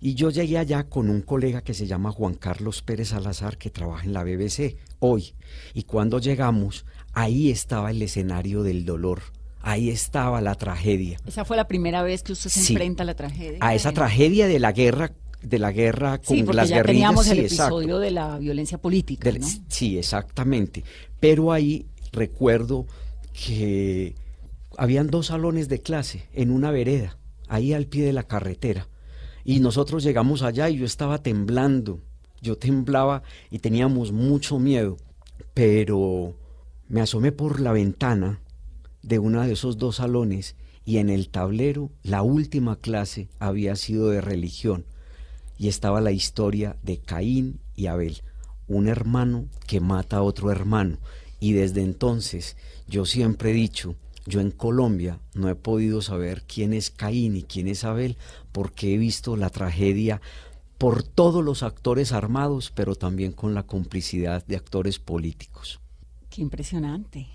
Y 0.00 0.14
yo 0.14 0.30
llegué 0.30 0.58
allá 0.58 0.88
con 0.88 1.08
un 1.08 1.22
colega 1.22 1.62
que 1.62 1.74
se 1.74 1.86
llama 1.86 2.12
Juan 2.12 2.34
Carlos 2.34 2.82
Pérez 2.82 3.08
Salazar, 3.08 3.56
que 3.56 3.70
trabaja 3.70 4.04
en 4.04 4.12
la 4.12 4.24
BBC 4.24 4.76
hoy. 4.98 5.34
Y 5.72 5.84
cuando 5.84 6.18
llegamos, 6.18 6.84
ahí 7.12 7.50
estaba 7.50 7.90
el 7.90 8.02
escenario 8.02 8.62
del 8.62 8.84
dolor. 8.84 9.22
Ahí 9.64 9.90
estaba 9.90 10.40
la 10.40 10.54
tragedia. 10.54 11.18
Esa 11.26 11.44
fue 11.44 11.56
la 11.56 11.66
primera 11.66 12.02
vez 12.02 12.22
que 12.22 12.32
usted 12.32 12.50
se 12.50 12.60
Sí. 12.60 12.72
enfrenta 12.74 13.02
a 13.02 13.06
la 13.06 13.14
tragedia. 13.14 13.58
A 13.60 13.74
esa 13.74 13.92
tragedia 13.92 14.46
de 14.46 14.58
la 14.60 14.72
guerra, 14.72 15.12
de 15.42 15.58
la 15.58 15.72
guerra 15.72 16.18
con 16.18 16.36
Sí, 16.36 16.42
porque 16.42 16.56
las 16.56 16.68
ya 16.68 16.76
guerrillas. 16.76 16.94
teníamos 16.96 17.26
el 17.28 17.36
sí, 17.38 17.42
exacto. 17.44 17.78
episodio 17.80 17.98
de 17.98 18.10
la 18.10 18.38
violencia 18.38 18.78
política, 18.78 19.30
Del- 19.30 19.40
¿no? 19.40 19.48
Sí, 19.68 19.98
exactamente. 19.98 20.84
Pero 21.20 21.52
ahí 21.52 21.86
recuerdo 22.12 22.86
que 23.32 24.14
habían 24.76 25.08
dos 25.08 25.26
salones 25.26 25.68
de 25.68 25.80
clase 25.80 26.28
en 26.32 26.50
una 26.50 26.70
vereda, 26.70 27.16
ahí 27.48 27.72
al 27.72 27.86
pie 27.86 28.04
de 28.04 28.12
la 28.12 28.22
carretera. 28.24 28.88
Y 29.44 29.60
nosotros 29.60 30.02
llegamos 30.02 30.42
allá 30.42 30.68
y 30.70 30.76
yo 30.78 30.86
estaba 30.86 31.22
temblando. 31.22 32.00
Yo 32.40 32.56
temblaba 32.56 33.22
y 33.50 33.58
teníamos 33.58 34.12
mucho 34.12 34.58
miedo. 34.58 34.96
Pero 35.52 36.34
me 36.88 37.00
asomé 37.00 37.32
por 37.32 37.60
la 37.60 37.72
ventana 37.72 38.40
de 39.04 39.18
uno 39.18 39.42
de 39.42 39.52
esos 39.52 39.78
dos 39.78 39.96
salones 39.96 40.56
y 40.84 40.98
en 40.98 41.10
el 41.10 41.28
tablero 41.28 41.90
la 42.02 42.22
última 42.22 42.76
clase 42.76 43.28
había 43.38 43.76
sido 43.76 44.08
de 44.08 44.20
religión 44.20 44.86
y 45.58 45.68
estaba 45.68 46.00
la 46.00 46.12
historia 46.12 46.76
de 46.82 46.98
Caín 46.98 47.60
y 47.76 47.86
Abel, 47.86 48.22
un 48.66 48.88
hermano 48.88 49.46
que 49.66 49.80
mata 49.80 50.16
a 50.16 50.22
otro 50.22 50.50
hermano. 50.50 50.98
Y 51.38 51.52
desde 51.52 51.82
entonces 51.82 52.56
yo 52.88 53.04
siempre 53.04 53.50
he 53.50 53.54
dicho, 53.54 53.94
yo 54.26 54.40
en 54.40 54.50
Colombia 54.50 55.20
no 55.34 55.48
he 55.48 55.54
podido 55.54 56.00
saber 56.00 56.42
quién 56.46 56.72
es 56.72 56.90
Caín 56.90 57.36
y 57.36 57.42
quién 57.42 57.68
es 57.68 57.84
Abel 57.84 58.16
porque 58.52 58.94
he 58.94 58.98
visto 58.98 59.36
la 59.36 59.50
tragedia 59.50 60.20
por 60.78 61.02
todos 61.02 61.44
los 61.44 61.62
actores 61.62 62.12
armados, 62.12 62.72
pero 62.74 62.94
también 62.94 63.32
con 63.32 63.54
la 63.54 63.64
complicidad 63.64 64.44
de 64.46 64.56
actores 64.56 64.98
políticos. 64.98 65.80
Qué 66.30 66.42
impresionante. 66.42 67.28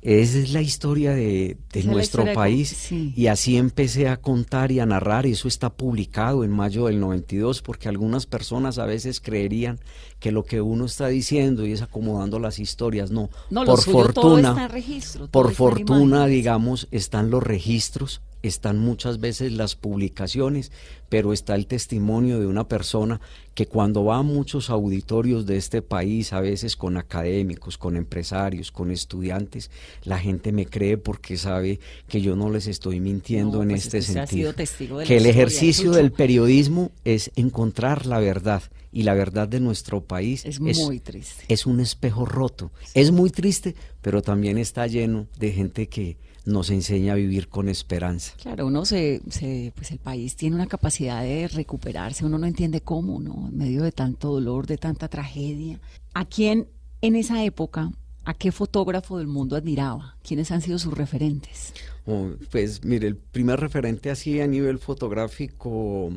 Esa 0.00 0.38
es 0.38 0.52
la 0.52 0.62
historia 0.62 1.12
de, 1.12 1.56
nuestro 1.84 2.22
historia 2.22 2.34
país 2.34 2.68
sí. 2.68 3.12
y 3.16 3.26
así 3.26 3.56
empecé 3.56 4.08
a 4.08 4.16
contar 4.16 4.70
y 4.70 4.78
a 4.78 4.86
narrar. 4.86 5.26
Eso 5.26 5.48
está 5.48 5.70
publicado 5.70 6.44
en 6.44 6.50
mayo 6.50 6.86
del 6.86 7.00
92 7.00 7.62
porque 7.62 7.88
algunas 7.88 8.26
personas 8.26 8.78
a 8.78 8.86
veces 8.86 9.20
creerían 9.20 9.80
que 10.20 10.30
lo 10.30 10.44
que 10.44 10.60
uno 10.60 10.84
está 10.84 11.08
diciendo 11.08 11.66
y 11.66 11.72
es 11.72 11.82
acomodando 11.82 12.38
las 12.38 12.60
historias. 12.60 13.10
No, 13.10 13.28
No, 13.50 13.64
lo 13.64 13.72
por 13.72 13.80
suyo 13.80 14.12
todo 14.12 14.30
fortuna, 14.36 14.68
registro, 14.68 15.28
por 15.28 15.52
fortuna, 15.52 16.26
digamos, 16.26 16.86
están 16.92 17.30
los 17.30 17.42
registros, 17.42 18.20
están 18.42 18.78
muchas 18.78 19.18
veces 19.20 19.52
las 19.52 19.74
publicaciones, 19.74 20.70
pero 21.08 21.32
está 21.32 21.54
el 21.54 21.66
testimonio 21.66 22.38
de 22.38 22.46
una 22.46 22.68
persona 22.68 23.20
que 23.54 23.66
cuando 23.66 24.04
va 24.04 24.18
a 24.18 24.22
muchos 24.22 24.70
auditorios 24.70 25.44
de 25.46 25.56
este 25.56 25.82
país, 25.82 26.32
a 26.32 26.40
veces 26.40 26.76
con 26.76 26.96
académicos, 26.96 27.76
con 27.78 27.96
empresarios, 27.96 28.70
con 28.70 28.90
estudiantes, 28.92 29.70
la 30.04 30.18
gente 30.18 30.52
me 30.52 30.66
cree 30.66 30.96
porque 30.98 31.36
sabe 31.36 31.80
que 32.08 32.20
yo 32.20 32.36
no 32.36 32.50
les 32.50 32.66
estoy 32.68 33.00
mintiendo 33.00 33.56
No, 33.58 33.62
en 33.64 33.70
pues 33.70 33.86
este 33.86 33.98
ha 33.98 34.02
sentido. 34.02 34.26
sido 34.28 34.52
testigo 34.54 34.98
de 34.98 35.04
la 35.04 35.08
que 35.08 35.16
el 35.16 35.26
ejercicio 35.26 35.90
del 35.92 36.12
periodismo 36.12 36.92
es 37.04 37.32
encontrar 37.34 38.06
la 38.06 38.20
verdad 38.20 38.62
y 38.92 39.02
la 39.02 39.14
verdad 39.14 39.48
de 39.48 39.60
nuestro 39.60 40.02
país 40.04 40.44
Es 40.46 40.60
muy 40.60 41.00
triste. 41.00 41.44
es 41.48 41.66
un 41.66 41.80
espejo 41.80 42.24
roto. 42.24 42.70
Es 42.94 43.10
muy 43.10 43.30
triste, 43.30 43.74
pero 44.00 44.22
también 44.22 44.56
está 44.58 44.86
lleno 44.86 45.26
de 45.38 45.52
gente 45.52 45.88
que 45.88 46.16
nos 46.48 46.70
enseña 46.70 47.12
a 47.12 47.16
vivir 47.16 47.48
con 47.48 47.68
esperanza. 47.68 48.32
Claro, 48.42 48.66
uno 48.66 48.84
se, 48.84 49.20
se- 49.30 49.72
pues 49.76 49.90
el 49.92 49.98
país 49.98 50.34
tiene 50.36 50.56
una 50.56 50.66
capacidad 50.66 51.22
de 51.22 51.46
recuperarse, 51.48 52.24
uno 52.24 52.38
no 52.38 52.46
entiende 52.46 52.80
cómo, 52.80 53.20
¿no? 53.20 53.48
En 53.48 53.56
medio 53.56 53.82
de 53.82 53.92
tanto 53.92 54.30
dolor, 54.32 54.66
de 54.66 54.78
tanta 54.78 55.08
tragedia. 55.08 55.80
¿A 56.14 56.24
quién 56.24 56.66
en 57.00 57.14
esa 57.16 57.44
época, 57.44 57.90
a 58.24 58.34
qué 58.34 58.50
fotógrafo 58.52 59.18
del 59.18 59.26
mundo 59.26 59.56
admiraba? 59.56 60.16
¿Quiénes 60.26 60.50
han 60.50 60.60
sido 60.62 60.78
sus 60.78 60.94
referentes? 60.96 61.72
Oh, 62.06 62.30
Pues 62.50 62.84
mire, 62.84 63.06
el 63.08 63.16
primer 63.16 63.60
referente 63.60 64.10
así 64.10 64.40
a 64.40 64.46
nivel 64.46 64.78
fotográfico, 64.78 66.10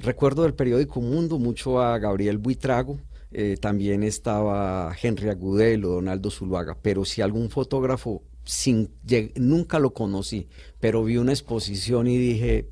recuerdo 0.00 0.42
del 0.42 0.54
periódico 0.54 1.00
Mundo 1.00 1.38
mucho 1.38 1.80
a 1.80 1.98
Gabriel 1.98 2.38
Buitrago, 2.38 2.98
eh, 3.32 3.56
también 3.60 4.02
estaba 4.02 4.94
Henry 5.00 5.28
Agudelo, 5.28 5.88
Donaldo 5.90 6.30
Zuluaga, 6.30 6.76
pero 6.82 7.04
si 7.04 7.22
algún 7.22 7.50
fotógrafo 7.50 8.22
sin 8.46 8.90
nunca 9.34 9.78
lo 9.78 9.92
conocí, 9.92 10.48
pero 10.80 11.04
vi 11.04 11.18
una 11.18 11.32
exposición 11.32 12.06
y 12.06 12.16
dije, 12.16 12.70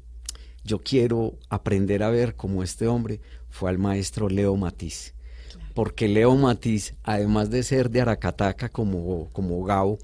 yo 0.65 0.79
quiero 0.79 1.39
aprender 1.51 2.03
a 2.03 2.11
ver 2.11 2.37
como 2.37 2.63
este 2.63 2.87
hombre, 2.87 3.21
fue 3.51 3.69
al 3.69 3.79
maestro 3.79 4.29
Leo 4.29 4.57
Matiz. 4.57 5.15
Porque 5.75 6.09
Leo 6.09 6.35
Matiz, 6.37 6.95
además 7.03 7.51
de 7.51 7.63
ser 7.65 7.91
de 7.91 8.01
Aracataca 8.01 8.69
como, 8.69 9.29
como 9.33 9.63
Gabo, 9.65 9.99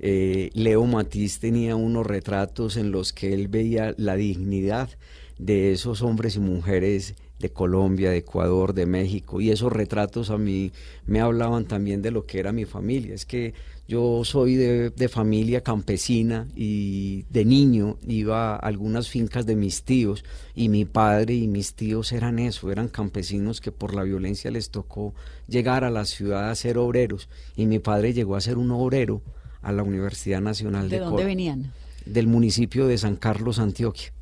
eh, 0.00 0.50
Leo 0.52 0.84
Matiz 0.84 1.38
tenía 1.38 1.76
unos 1.76 2.06
retratos 2.06 2.76
en 2.76 2.90
los 2.90 3.12
que 3.12 3.32
él 3.32 3.46
veía 3.48 3.94
la 3.96 4.16
dignidad 4.16 4.90
de 5.38 5.72
esos 5.72 6.02
hombres 6.02 6.36
y 6.36 6.40
mujeres 6.40 7.14
de 7.42 7.50
Colombia, 7.50 8.10
de 8.10 8.18
Ecuador, 8.18 8.72
de 8.72 8.86
México, 8.86 9.40
y 9.42 9.50
esos 9.50 9.70
retratos 9.70 10.30
a 10.30 10.38
mí 10.38 10.72
me 11.06 11.20
hablaban 11.20 11.66
también 11.66 12.00
de 12.00 12.10
lo 12.10 12.24
que 12.24 12.38
era 12.38 12.52
mi 12.52 12.64
familia. 12.64 13.14
Es 13.14 13.26
que 13.26 13.52
yo 13.88 14.22
soy 14.24 14.54
de, 14.54 14.90
de 14.90 15.08
familia 15.08 15.60
campesina 15.62 16.46
y 16.56 17.24
de 17.30 17.44
niño 17.44 17.98
iba 18.06 18.54
a 18.54 18.56
algunas 18.56 19.08
fincas 19.10 19.44
de 19.44 19.56
mis 19.56 19.82
tíos 19.82 20.24
y 20.54 20.68
mi 20.70 20.84
padre 20.86 21.34
y 21.34 21.48
mis 21.48 21.74
tíos 21.74 22.12
eran 22.12 22.38
eso, 22.38 22.70
eran 22.70 22.88
campesinos 22.88 23.60
que 23.60 23.72
por 23.72 23.94
la 23.94 24.04
violencia 24.04 24.50
les 24.50 24.70
tocó 24.70 25.12
llegar 25.48 25.84
a 25.84 25.90
la 25.90 26.04
ciudad 26.06 26.48
a 26.48 26.54
ser 26.54 26.78
obreros 26.78 27.28
y 27.56 27.66
mi 27.66 27.80
padre 27.80 28.12
llegó 28.14 28.36
a 28.36 28.40
ser 28.40 28.56
un 28.56 28.70
obrero 28.70 29.20
a 29.62 29.72
la 29.72 29.82
Universidad 29.82 30.40
Nacional 30.40 30.88
¿De 30.88 30.96
de, 30.96 31.00
dónde 31.04 31.16
Cor- 31.22 31.26
venían? 31.26 31.72
del 32.06 32.26
municipio 32.28 32.86
de 32.86 32.98
San 32.98 33.16
Carlos, 33.16 33.58
Antioquia. 33.58 34.12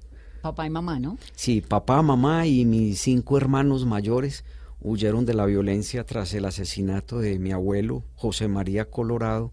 Papá 0.42 0.66
y 0.66 0.70
mamá, 0.70 0.98
¿no? 0.98 1.18
Sí, 1.34 1.60
papá, 1.60 2.02
mamá 2.02 2.46
y 2.46 2.64
mis 2.64 3.00
cinco 3.00 3.36
hermanos 3.36 3.84
mayores 3.84 4.44
huyeron 4.80 5.26
de 5.26 5.34
la 5.34 5.44
violencia 5.46 6.04
tras 6.04 6.32
el 6.34 6.46
asesinato 6.46 7.18
de 7.18 7.38
mi 7.38 7.52
abuelo 7.52 8.02
José 8.16 8.48
María 8.48 8.86
Colorado 8.86 9.52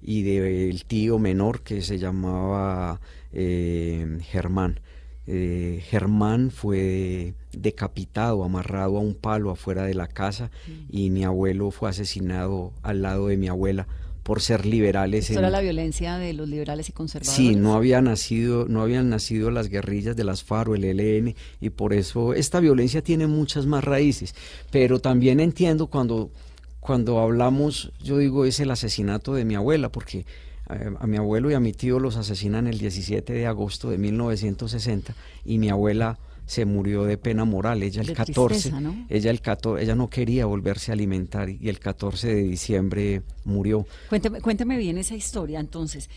y 0.00 0.22
del 0.22 0.84
tío 0.84 1.18
menor 1.18 1.62
que 1.62 1.82
se 1.82 1.98
llamaba 1.98 3.00
eh, 3.32 4.18
Germán. 4.22 4.80
Eh, 5.26 5.82
Germán 5.84 6.50
fue 6.50 7.34
decapitado, 7.52 8.44
amarrado 8.44 8.96
a 8.96 9.00
un 9.00 9.14
palo 9.14 9.50
afuera 9.50 9.84
de 9.84 9.94
la 9.94 10.06
casa 10.06 10.50
y 10.88 11.10
mi 11.10 11.24
abuelo 11.24 11.70
fue 11.70 11.90
asesinado 11.90 12.72
al 12.82 13.02
lado 13.02 13.26
de 13.26 13.36
mi 13.36 13.48
abuela 13.48 13.86
por 14.28 14.42
ser 14.42 14.66
liberales. 14.66 15.24
Esto 15.30 15.32
en- 15.40 15.46
era 15.46 15.50
la 15.50 15.60
violencia 15.62 16.18
de 16.18 16.34
los 16.34 16.46
liberales 16.48 16.88
y 16.90 16.92
conservadores. 16.92 17.34
Sí, 17.34 17.56
no 17.56 17.72
había 17.74 18.02
nacido, 18.02 18.66
no 18.68 18.82
habían 18.82 19.08
nacido 19.08 19.50
las 19.50 19.68
guerrillas 19.70 20.16
de 20.16 20.24
las 20.24 20.44
FARC 20.44 20.68
o 20.68 20.74
el 20.74 20.84
ELN 20.84 21.34
y 21.62 21.70
por 21.70 21.94
eso 21.94 22.34
esta 22.34 22.60
violencia 22.60 23.00
tiene 23.02 23.26
muchas 23.26 23.64
más 23.64 23.82
raíces. 23.84 24.34
Pero 24.70 25.00
también 25.00 25.40
entiendo 25.40 25.86
cuando, 25.86 26.30
cuando 26.78 27.18
hablamos, 27.20 27.90
yo 28.04 28.18
digo, 28.18 28.44
es 28.44 28.60
el 28.60 28.70
asesinato 28.70 29.32
de 29.34 29.46
mi 29.46 29.54
abuela, 29.54 29.90
porque 29.90 30.26
eh, 30.70 30.90
a 31.00 31.06
mi 31.06 31.16
abuelo 31.16 31.50
y 31.50 31.54
a 31.54 31.60
mi 31.60 31.72
tío 31.72 31.98
los 31.98 32.16
asesinan 32.16 32.66
el 32.66 32.78
17 32.78 33.32
de 33.32 33.46
agosto 33.46 33.88
de 33.88 33.96
1960 33.96 35.14
y 35.46 35.56
mi 35.58 35.70
abuela 35.70 36.18
se 36.48 36.64
murió 36.64 37.04
de 37.04 37.18
pena 37.18 37.44
moral, 37.44 37.82
ella 37.82 38.00
el 38.00 38.06
De 38.08 38.14
14, 38.14 38.54
tristeza, 38.54 38.80
¿no? 38.80 39.06
ella 39.08 39.30
el 39.30 39.40
14, 39.40 39.84
ella 39.84 39.94
no 39.94 40.08
quería 40.08 40.46
volverse 40.46 40.90
a 40.90 40.94
alimentar 40.94 41.50
y 41.50 41.68
el 41.68 41.78
14 41.78 42.26
de 42.34 42.42
diciembre 42.42 43.22
murió. 43.44 43.86
Cuénteme, 44.08 44.40
cuénteme 44.40 44.76
bien 44.78 44.96
esa 44.98 45.14
historia. 45.14 45.60
Entonces, 45.60 46.08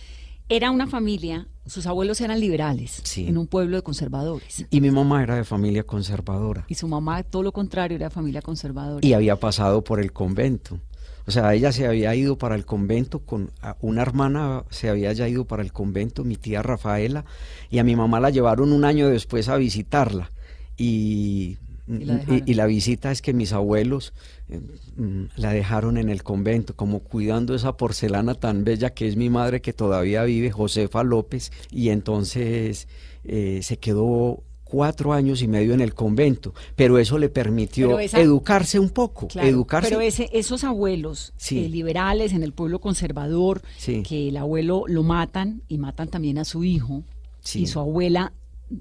era 0.50 0.72
una 0.72 0.88
familia, 0.88 1.48
sus 1.66 1.86
abuelos 1.86 2.20
eran 2.22 2.40
liberales, 2.40 3.02
Sí. 3.04 3.28
en 3.28 3.38
un 3.38 3.48
pueblo 3.48 3.76
de 3.78 3.84
conservadores. 3.84 4.66
Y 4.70 4.82
mi 4.82 4.90
mamá 4.92 5.22
era 5.24 5.36
de 5.36 5.44
familia 5.44 5.84
conservadora. 5.84 6.66
Y 6.68 6.76
su 6.76 6.88
mamá, 6.88 7.24
todo 7.24 7.44
lo 7.44 7.52
contrario, 7.52 7.96
era 7.98 8.10
familia 8.10 8.42
conservadora. 8.42 9.06
y 9.06 9.14
había 9.14 9.36
pasado 9.38 9.84
por 9.84 10.00
el 10.00 10.12
convento. 10.12 10.80
O 11.28 11.32
sea, 11.32 11.54
ella 11.54 11.72
se 11.72 11.86
había 11.88 12.14
ido 12.16 12.38
para 12.38 12.56
el 12.56 12.66
convento 12.66 13.20
con 13.20 13.52
una 13.80 14.02
hermana, 14.02 14.64
se 14.70 14.90
había 14.90 15.14
ya 15.14 15.28
ido 15.28 15.46
para 15.46 15.62
el 15.64 15.72
convento, 15.72 16.24
mi 16.24 16.36
tía 16.36 16.62
Rafaela, 16.62 17.26
y 17.70 17.80
a 17.80 17.84
mi 17.84 17.96
mamá 17.96 18.20
la 18.20 18.30
llevaron 18.32 18.72
un 18.74 18.86
año 18.86 19.08
después 19.08 19.48
a 19.50 19.58
visitarla. 19.58 20.32
Y, 20.78 21.58
Y 21.88 22.06
la 22.06 22.14
y- 22.14 22.18
dejaron. 22.18 22.44
y 22.48 22.54
la 22.56 22.66
visita 22.66 23.12
es 23.12 23.22
que 23.22 23.34
mis 23.34 23.54
abuelos 23.54 24.14
eh, 24.50 24.60
mm, 24.98 25.24
la 25.36 25.52
dejaron 25.54 25.98
en 25.98 26.10
el 26.10 26.24
convento, 26.24 26.76
como 26.76 27.00
cuidando 27.02 27.54
esa 27.56 27.78
porcelana 27.78 28.34
tan 28.36 28.64
bella 28.64 28.90
que 28.92 29.08
es 29.08 29.16
mi 29.16 29.30
madre, 29.30 29.62
que 29.62 29.74
todavía 29.74 30.24
vive, 30.24 30.52
Josefa 30.52 31.04
López, 31.04 31.52
y 31.70 31.90
entonces 31.90 32.88
eh, 33.24 33.60
se 33.64 33.78
quedó 33.78 34.44
cuatro 34.72 35.12
años 35.12 35.42
y 35.42 35.48
medio 35.50 35.74
en 35.74 35.82
el 35.82 35.94
convento, 35.94 36.54
pero 36.78 36.98
eso 36.98 37.18
le 37.18 37.28
permitió 37.28 38.00
esa- 38.00 38.20
educarse 38.22 38.80
un 38.80 38.90
poco, 38.90 39.28
Claro, 39.28 39.48
educarse. 39.50 39.90
Pero 39.90 40.00
ese, 40.02 40.30
esos 40.32 40.64
abuelos 40.64 41.34
Sí. 41.36 41.66
eh, 41.66 41.70
liberales 41.70 42.32
en 42.32 42.42
el 42.44 42.54
pueblo 42.54 42.80
conservador, 42.80 43.62
Sí. 43.78 44.02
que 44.04 44.30
el 44.30 44.38
abuelo 44.38 44.86
lo 44.88 45.04
matan 45.04 45.62
y 45.68 45.78
matan 45.78 46.08
también 46.08 46.38
a 46.38 46.46
su 46.46 46.64
hijo, 46.64 47.04
Sí. 47.42 47.64
y 47.64 47.68
su 47.68 47.80
abuela 47.80 48.32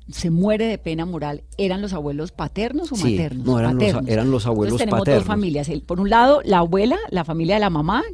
se 0.08 0.30
muere 0.30 0.66
de 0.66 0.78
pena 0.78 1.04
moral, 1.04 1.42
¿eran 1.58 1.82
los 1.82 1.92
abuelos 1.92 2.30
paternos 2.30 2.92
o 2.92 2.94
Sí, 2.96 3.10
maternos? 3.16 3.44
no, 3.44 3.58
eran 3.58 3.74
los- 3.74 3.82
Paternos. 3.84 4.08
eran 4.08 4.30
los 4.30 4.46
abuelos 4.46 4.66
Entonces 4.74 4.84
tenemos 4.86 5.00
paternos. 5.00 5.24
dos 5.24 5.26
familias. 5.26 5.68
El- 5.68 5.82
por 5.82 5.98
un 5.98 6.08
lado, 6.10 6.40
la 6.44 6.58
abuela, 6.58 6.96
la 7.10 7.24
familia 7.24 7.56
de 7.56 7.60
la 7.60 7.70
mamá, 7.70 8.04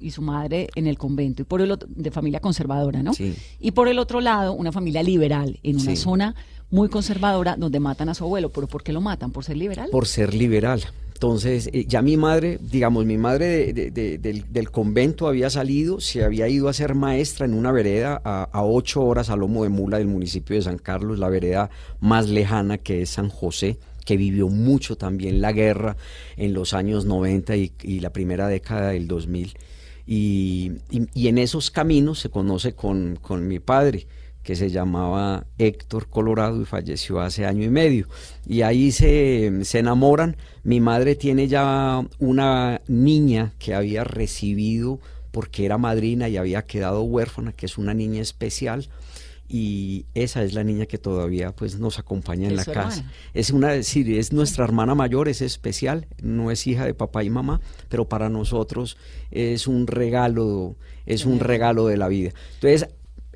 y 0.00 0.10
su 0.10 0.22
madre 0.22 0.68
en 0.74 0.86
el 0.86 0.98
convento, 0.98 1.42
y 1.42 1.44
por 1.44 1.60
el 1.60 1.70
otro, 1.70 1.88
de 1.94 2.10
familia 2.10 2.40
conservadora, 2.40 3.02
¿no? 3.02 3.14
Sí. 3.14 3.34
Y 3.60 3.72
por 3.72 3.88
el 3.88 3.98
otro 3.98 4.20
lado, 4.20 4.52
una 4.52 4.72
familia 4.72 5.02
liberal, 5.02 5.58
en 5.62 5.76
una 5.76 5.90
Sí. 5.92 5.96
zona 5.96 6.34
muy 6.70 6.88
conservadora, 6.88 7.56
donde 7.56 7.78
matan 7.80 8.08
a 8.08 8.14
su 8.14 8.24
abuelo. 8.24 8.50
¿Pero 8.50 8.66
por 8.66 8.82
qué 8.82 8.92
lo 8.92 9.00
matan? 9.00 9.30
¿Por 9.30 9.44
ser 9.44 9.56
liberal? 9.56 9.88
por 9.90 10.06
ser 10.06 10.34
liberal. 10.34 10.82
Entonces, 11.14 11.70
eh, 11.72 11.86
ya 11.88 12.02
mi 12.02 12.18
madre, 12.18 12.58
digamos, 12.60 13.06
mi 13.06 13.16
madre 13.16 13.46
de- 13.46 13.72
de- 13.72 13.90
de- 13.90 14.18
del, 14.18 14.52
del 14.52 14.70
convento 14.70 15.26
había 15.28 15.48
salido, 15.48 15.98
se 15.98 16.22
había 16.22 16.46
ido 16.46 16.68
a 16.68 16.74
ser 16.74 16.94
maestra 16.94 17.46
en 17.46 17.54
una 17.54 17.72
vereda 17.72 18.20
a, 18.22 18.42
a 18.52 18.62
ocho 18.64 19.02
horas 19.02 19.30
a 19.30 19.36
lomo 19.36 19.62
de 19.62 19.70
mula 19.70 19.96
del 19.96 20.08
municipio 20.08 20.56
de 20.56 20.62
San 20.62 20.76
Carlos, 20.76 21.18
la 21.18 21.30
vereda 21.30 21.70
más 22.00 22.28
lejana 22.28 22.76
que 22.76 23.00
es 23.00 23.08
San 23.10 23.30
José, 23.30 23.78
que 24.04 24.18
vivió 24.18 24.48
mucho 24.48 24.96
también 24.96 25.40
la 25.40 25.52
guerra 25.52 25.96
en 26.36 26.52
los 26.52 26.74
años 26.74 27.06
90 27.06 27.56
y, 27.56 27.72
y 27.82 28.00
la 28.00 28.10
primera 28.10 28.46
década 28.48 28.90
del 28.90 29.08
2000. 29.08 29.54
Y, 30.06 30.72
en 31.14 31.38
esos 31.38 31.70
caminos 31.70 32.20
se 32.20 32.30
conoce 32.30 32.74
con, 32.74 33.18
con 33.20 33.48
mi 33.48 33.58
padre 33.58 34.06
que 34.46 34.54
se 34.54 34.70
llamaba 34.70 35.44
Héctor 35.58 36.08
Colorado 36.08 36.62
y 36.62 36.64
falleció 36.64 37.20
hace 37.20 37.46
año 37.46 37.64
y 37.64 37.68
medio. 37.68 38.06
Y 38.46 38.62
ahí 38.62 38.92
se, 38.92 39.64
se 39.64 39.80
enamoran. 39.80 40.36
Mi 40.62 40.80
madre 40.80 41.16
tiene 41.16 41.48
ya 41.48 42.06
una 42.20 42.80
niña 42.86 43.54
que 43.58 43.74
había 43.74 44.04
recibido 44.04 45.00
porque 45.32 45.66
era 45.66 45.78
madrina 45.78 46.28
y 46.28 46.36
había 46.36 46.62
quedado 46.62 47.02
huérfana, 47.02 47.52
que 47.52 47.66
es 47.66 47.76
una 47.76 47.92
niña 47.92 48.22
especial. 48.22 48.88
Y 49.48 50.06
esa 50.14 50.42
es 50.42 50.54
la 50.54 50.64
niña 50.64 50.86
que 50.86 50.98
todavía 50.98 51.54
pues 51.54 51.78
nos 51.78 51.98
acompaña 51.98 52.46
en 52.48 52.58
¿Es 52.58 52.66
la 52.66 52.72
casa. 52.72 52.98
hermana? 52.98 53.12
Es 53.32 53.50
una, 53.50 53.82
sí, 53.82 54.18
es 54.18 54.32
nuestra 54.32 54.64
hermana 54.64 54.94
mayor, 54.94 55.28
es 55.28 55.40
especial, 55.40 56.06
no 56.20 56.50
es 56.50 56.66
hija 56.66 56.84
de 56.84 56.94
papá 56.94 57.22
y 57.22 57.30
mamá, 57.30 57.60
pero 57.88 58.08
para 58.08 58.28
nosotros 58.28 58.96
es 59.30 59.66
un 59.66 59.86
regalo, 59.86 60.76
es 61.06 61.24
un 61.26 61.38
regalo 61.38 61.86
de 61.86 61.96
la 61.96 62.08
vida. 62.08 62.32
Entonces, 62.54 62.88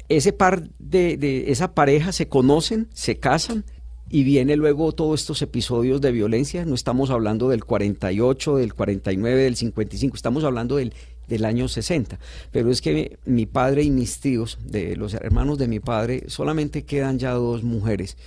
ese 0.08 0.32
par 0.32 0.68
de, 0.80 1.16
de 1.16 1.52
esa 1.52 1.74
pareja 1.74 2.10
se 2.10 2.28
conocen, 2.28 2.88
se 2.92 3.18
casan 3.18 3.64
y 4.12 4.24
viene 4.24 4.56
luego 4.56 4.90
todos 4.90 5.20
estos 5.20 5.40
episodios 5.40 6.00
de 6.00 6.10
violencia. 6.10 6.64
No 6.64 6.74
estamos 6.74 7.10
hablando 7.10 7.48
del 7.48 7.64
48, 7.64 8.56
del 8.56 8.74
49, 8.74 9.42
del 9.44 9.54
55, 9.54 10.16
estamos 10.16 10.42
hablando 10.42 10.76
del, 10.76 10.92
del 11.30 11.46
año 11.46 11.68
60. 11.68 12.18
Pero 12.50 12.70
es 12.70 12.82
que 12.82 13.18
mi 13.24 13.46
padre 13.46 13.84
y 13.84 13.90
mis 13.90 14.20
tíos, 14.20 14.58
de 14.62 14.96
los 14.96 15.14
hermanos 15.14 15.56
de 15.56 15.68
mi 15.68 15.80
padre, 15.80 16.24
solamente 16.26 16.84
quedan 16.84 17.18
ya 17.18 17.30
dos 17.32 17.62
mujeres. 17.62 18.18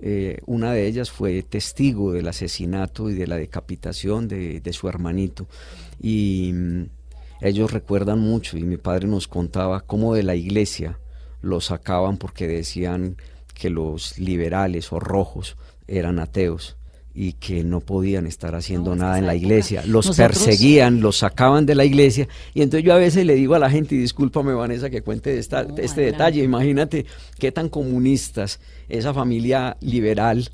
Eh, 0.00 0.40
una 0.46 0.72
de 0.72 0.86
ellas 0.86 1.10
fue 1.10 1.42
testigo 1.42 2.12
del 2.12 2.28
asesinato 2.28 3.08
y 3.08 3.14
de 3.14 3.26
la 3.26 3.36
decapitación 3.36 4.28
de, 4.28 4.72
su 4.72 4.88
hermanito. 4.88 5.46
Y 6.02 6.50
mm, 6.52 6.82
ellos 7.40 7.72
recuerdan 7.72 8.18
mucho 8.18 8.58
y 8.58 8.64
mi 8.64 8.76
padre 8.76 9.06
nos 9.06 9.28
contaba 9.28 9.80
cómo 9.80 10.14
de 10.14 10.24
la 10.24 10.34
iglesia 10.34 10.98
lo 11.40 11.60
sacaban 11.60 12.16
porque 12.18 12.48
decían 12.48 13.16
que 13.54 13.70
los 13.70 14.18
liberales 14.18 14.92
o 14.92 14.98
rojos 14.98 15.56
eran 15.86 16.18
ateos 16.18 16.77
y 17.20 17.32
que 17.32 17.64
no 17.64 17.80
podían 17.80 18.28
estar 18.28 18.54
haciendo 18.54 18.90
No, 18.94 19.02
nada 19.02 19.18
en 19.18 19.26
la 19.26 19.34
iglesia. 19.34 19.80
Los 19.84 20.06
nosotros- 20.06 20.38
perseguían, 20.38 21.00
los 21.00 21.18
sacaban 21.18 21.66
de 21.66 21.74
la 21.74 21.84
iglesia. 21.84 22.28
Y 22.54 22.62
entonces 22.62 22.84
yo 22.86 22.94
a 22.94 22.96
veces 22.98 23.26
le 23.26 23.34
digo 23.34 23.56
a 23.56 23.58
la 23.58 23.68
gente, 23.70 23.96
y 23.96 23.98
discúlpame 23.98 24.52
Vanessa 24.52 24.88
que 24.88 25.02
cuente 25.02 25.36
esta- 25.36 25.64
No, 25.64 25.70
este 25.70 25.82
adelante. 25.82 26.02
detalle, 26.04 26.44
imagínate 26.44 27.06
qué 27.40 27.50
tan 27.50 27.68
comunistas 27.70 28.60
esa 28.88 29.12
familia 29.12 29.76
liberal 29.80 30.48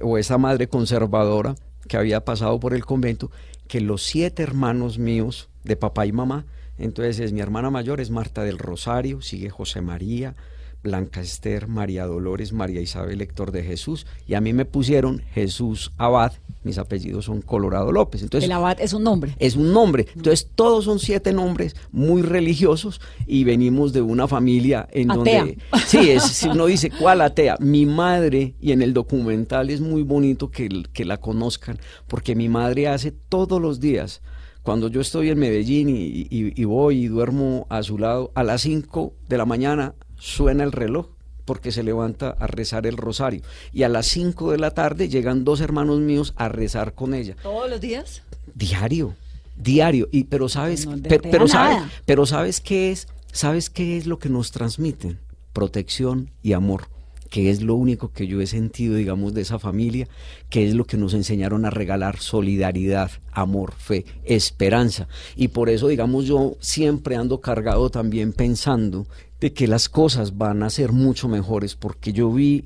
o 0.00 0.16
esa 0.16 0.38
madre 0.38 0.68
conservadora 0.68 1.56
que 1.88 1.96
había 1.96 2.24
pasado 2.24 2.60
por 2.60 2.74
el 2.74 2.84
convento, 2.84 3.32
que 3.66 3.80
los 3.80 4.04
siete 4.04 4.44
hermanos 4.44 4.98
míos 5.00 5.48
de 5.64 5.74
papá 5.74 6.06
y 6.06 6.12
mamá, 6.12 6.46
entonces 6.78 7.18
es 7.18 7.32
mi 7.32 7.40
hermana 7.40 7.70
mayor 7.70 8.00
es 8.00 8.10
Marta 8.10 8.44
del 8.44 8.58
Rosario, 8.58 9.20
sigue 9.20 9.50
José 9.50 9.80
María, 9.80 10.36
Blanca 10.84 11.20
Esther, 11.22 11.66
María 11.66 12.06
Dolores, 12.06 12.52
María 12.52 12.80
Isabel 12.82 13.20
Héctor 13.22 13.50
de 13.52 13.62
Jesús, 13.64 14.06
y 14.28 14.34
a 14.34 14.40
mí 14.42 14.52
me 14.52 14.66
pusieron 14.66 15.22
Jesús 15.32 15.92
Abad, 15.96 16.34
mis 16.62 16.76
apellidos 16.78 17.24
son 17.24 17.40
Colorado 17.42 17.90
López. 17.90 18.22
Entonces, 18.22 18.46
el 18.48 18.52
abad 18.52 18.78
es 18.80 18.92
un 18.92 19.02
nombre. 19.02 19.34
es 19.38 19.56
un 19.56 19.72
nombre. 19.72 20.06
Entonces, 20.14 20.48
todos 20.54 20.84
son 20.84 20.98
siete 20.98 21.32
nombres 21.32 21.74
muy 21.90 22.22
religiosos 22.22 23.00
y 23.26 23.44
venimos 23.44 23.92
de 23.94 24.02
una 24.02 24.28
familia 24.28 24.86
en 24.92 25.10
Atea. 25.10 25.40
donde. 25.40 25.58
Sí, 25.86 26.10
es, 26.10 26.22
si 26.22 26.48
uno 26.48 26.66
dice, 26.66 26.90
¿cuál 26.90 27.22
atea? 27.22 27.56
Mi 27.60 27.86
madre, 27.86 28.54
y 28.60 28.72
en 28.72 28.82
el 28.82 28.92
documental 28.94 29.70
es 29.70 29.80
muy 29.80 30.02
bonito 30.02 30.50
que, 30.50 30.68
que 30.92 31.04
la 31.04 31.16
conozcan, 31.18 31.78
porque 32.08 32.34
mi 32.34 32.48
madre 32.48 32.88
hace 32.88 33.10
todos 33.10 33.60
los 33.60 33.80
días. 33.80 34.20
Cuando 34.62 34.88
yo 34.88 35.00
estoy 35.02 35.28
en 35.30 35.38
Medellín 35.38 35.88
y, 35.90 36.26
y- 36.30 36.52
y 36.60 36.64
voy 36.64 37.04
y 37.04 37.08
duermo 37.08 37.66
a 37.68 37.82
su 37.82 37.98
lado, 37.98 38.30
a 38.34 38.42
las 38.42 38.62
5 38.62 39.12
de 39.28 39.36
la 39.38 39.44
mañana 39.44 39.94
suena 40.24 40.64
el 40.64 40.72
reloj 40.72 41.08
porque 41.44 41.70
se 41.70 41.82
levanta 41.82 42.30
a 42.30 42.46
rezar 42.46 42.86
el 42.86 42.96
rosario. 42.96 43.42
Y 43.72 43.82
a 43.82 43.90
las 43.90 44.06
5 44.06 44.52
de 44.52 44.58
la 44.58 44.70
tarde 44.70 45.10
llegan 45.10 45.44
dos 45.44 45.60
hermanos 45.60 46.00
míos 46.00 46.32
a 46.36 46.48
rezar 46.48 46.94
con 46.94 47.12
ella. 47.12 47.36
¿Todos 47.42 47.68
los 47.68 47.80
días? 47.80 48.22
Diario, 48.54 49.14
diario. 49.54 50.08
Y 50.10 50.24
pero 50.24 50.48
sabes, 50.48 50.86
No 50.86 50.96
pero, 51.02 51.46
sabes, 51.46 51.82
pero 52.06 52.24
sabes 52.24 52.60
qué 52.62 52.90
es, 52.90 53.06
sabes 53.32 53.68
qué 53.68 53.98
es 53.98 54.06
lo 54.06 54.18
que 54.18 54.30
nos 54.30 54.50
transmiten, 54.50 55.18
protección 55.52 56.30
y 56.42 56.54
amor, 56.54 56.88
que 57.28 57.50
es 57.50 57.60
lo 57.60 57.74
único 57.74 58.10
que 58.10 58.26
yo 58.26 58.40
he 58.40 58.46
sentido, 58.46 58.94
digamos, 58.94 59.34
de 59.34 59.42
esa 59.42 59.58
familia, 59.58 60.08
que 60.48 60.66
es 60.66 60.74
lo 60.74 60.86
que 60.86 60.96
nos 60.96 61.12
enseñaron 61.12 61.66
a 61.66 61.70
regalar 61.70 62.18
solidaridad, 62.18 63.10
amor, 63.32 63.74
fe, 63.76 64.06
esperanza. 64.24 65.06
Y 65.36 65.48
por 65.48 65.68
eso, 65.68 65.88
digamos, 65.88 66.24
yo 66.24 66.56
siempre 66.60 67.16
ando 67.16 67.42
cargado 67.42 67.90
también 67.90 68.32
pensando 68.32 69.06
de 69.44 69.52
que 69.52 69.68
las 69.68 69.90
cosas 69.90 70.38
van 70.38 70.62
a 70.62 70.70
ser 70.70 70.92
mucho 70.92 71.28
mejores, 71.28 71.76
porque 71.76 72.14
yo 72.14 72.32
vi, 72.32 72.64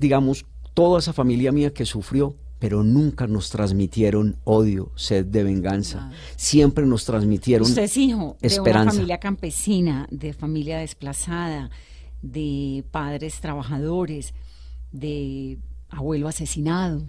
digamos, 0.00 0.46
toda 0.74 0.98
esa 0.98 1.12
familia 1.12 1.52
mía 1.52 1.72
que 1.72 1.86
sufrió, 1.86 2.34
pero 2.58 2.82
nunca 2.82 3.28
nos 3.28 3.50
transmitieron 3.50 4.36
odio, 4.42 4.90
sed 4.96 5.26
de 5.26 5.44
venganza. 5.44 6.10
Ah. 6.10 6.12
Siempre 6.34 6.84
nos 6.86 7.04
transmitieron 7.04 7.68
Usted 7.68 7.84
es 7.84 7.96
hijo 7.96 8.36
de 8.40 8.60
una 8.60 8.90
familia 8.90 9.18
campesina, 9.18 10.08
de 10.10 10.32
familia 10.32 10.78
desplazada, 10.78 11.70
de 12.20 12.84
padres 12.90 13.38
trabajadores, 13.40 14.34
de 14.90 15.58
abuelo 15.88 16.26
asesinado. 16.26 17.00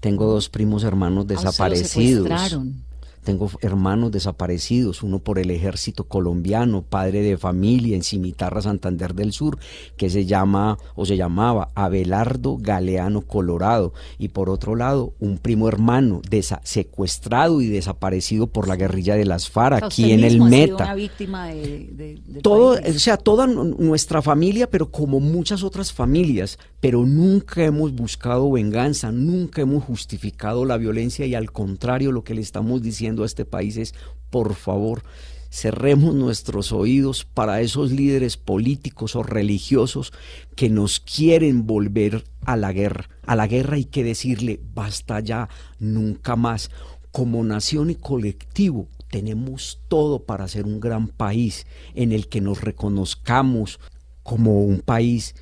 Tengo 0.00 0.24
dos 0.24 0.48
primos 0.48 0.84
hermanos 0.84 1.26
desaparecidos. 1.26 1.90
secuestraron. 2.28 2.82
Tengo 3.24 3.50
hermanos 3.60 4.12
desaparecidos, 4.12 5.02
uno 5.02 5.18
por 5.18 5.38
el 5.38 5.50
ejército 5.50 6.04
colombiano, 6.04 6.82
padre 6.82 7.22
de 7.22 7.36
familia 7.36 7.96
en 7.96 8.02
Cimitarra, 8.02 8.60
Santander 8.62 9.14
del 9.14 9.32
Sur, 9.32 9.58
que 9.96 10.10
se 10.10 10.26
llama 10.26 10.78
o 10.94 11.06
se 11.06 11.16
llamaba 11.16 11.70
Abelardo 11.74 12.56
Galeano 12.60 13.22
Colorado. 13.22 13.92
Y 14.18 14.28
por 14.28 14.50
otro 14.50 14.76
lado, 14.76 15.14
un 15.20 15.38
primo 15.38 15.68
hermano 15.68 16.20
secuestrado 16.62 17.60
y 17.60 17.68
desaparecido 17.68 18.46
por 18.48 18.68
la 18.68 18.76
guerrilla 18.76 19.14
de 19.14 19.24
las 19.24 19.48
FARC, 19.48 19.76
O 19.76 19.78
sea, 19.78 19.86
aquí 19.86 20.12
en 20.12 20.24
el 20.24 20.40
Meta. 20.40 20.84
una 20.84 20.94
víctima 20.94 21.46
de, 21.48 21.88
de- 21.92 22.20
del 22.26 22.42
todo, 22.42 22.74
país. 22.74 22.96
o 22.96 22.98
sea, 22.98 23.16
toda 23.16 23.46
nu- 23.46 23.76
nuestra 23.78 24.20
familia, 24.22 24.68
pero 24.68 24.90
como 24.90 25.20
muchas 25.20 25.62
otras 25.62 25.92
familias, 25.92 26.58
pero 26.80 27.06
nunca 27.06 27.64
hemos 27.64 27.94
buscado 27.94 28.50
venganza, 28.50 29.12
nunca 29.12 29.62
hemos 29.62 29.84
justificado 29.84 30.64
la 30.64 30.76
violencia 30.76 31.24
y 31.26 31.34
al 31.34 31.52
contrario 31.52 32.12
lo 32.12 32.24
que 32.24 32.34
le 32.34 32.40
estamos 32.40 32.82
diciendo 32.82 33.13
a 33.22 33.26
este 33.26 33.44
país 33.44 33.76
es, 33.76 33.94
por 34.30 34.54
favor, 34.54 35.02
cerremos 35.50 36.14
nuestros 36.14 36.72
oídos 36.72 37.24
para 37.24 37.60
esos 37.60 37.92
líderes 37.92 38.36
políticos 38.36 39.14
o 39.14 39.22
religiosos 39.22 40.12
que 40.56 40.68
nos 40.68 40.98
quieren 40.98 41.64
volver 41.66 42.24
a 42.44 42.56
la 42.56 42.72
guerra. 42.72 43.08
A 43.24 43.36
la 43.36 43.46
guerra 43.46 43.76
hay 43.76 43.84
que 43.84 44.02
decirle, 44.02 44.58
basta 44.74 45.20
ya, 45.20 45.48
nunca 45.78 46.34
más. 46.34 46.70
Como 47.12 47.44
nación 47.44 47.90
y 47.90 47.94
colectivo 47.94 48.88
tenemos 49.10 49.78
todo 49.86 50.24
para 50.24 50.48
ser 50.48 50.64
un 50.64 50.80
gran 50.80 51.06
país 51.06 51.68
en 51.94 52.10
el 52.10 52.26
que 52.26 52.40
nos 52.40 52.62
reconozcamos 52.62 53.78
como 54.24 54.60
un 54.60 54.80
país 54.80 55.36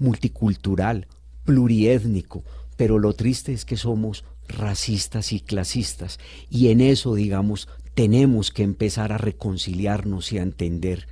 multicultural, 0.00 1.06
pluriétnico, 1.44 2.42
pero 2.76 2.98
lo 2.98 3.12
triste 3.12 3.52
es 3.52 3.64
que 3.64 3.76
somos 3.76 4.24
racistas 4.48 5.32
y 5.32 5.40
clasistas. 5.40 6.18
Y 6.50 6.68
en 6.68 6.80
eso, 6.80 7.14
digamos, 7.14 7.68
tenemos 7.94 8.50
que 8.50 8.62
empezar 8.62 9.12
a 9.12 9.18
reconciliarnos 9.18 10.32
y 10.32 10.38
a 10.38 10.42
entender 10.42 11.06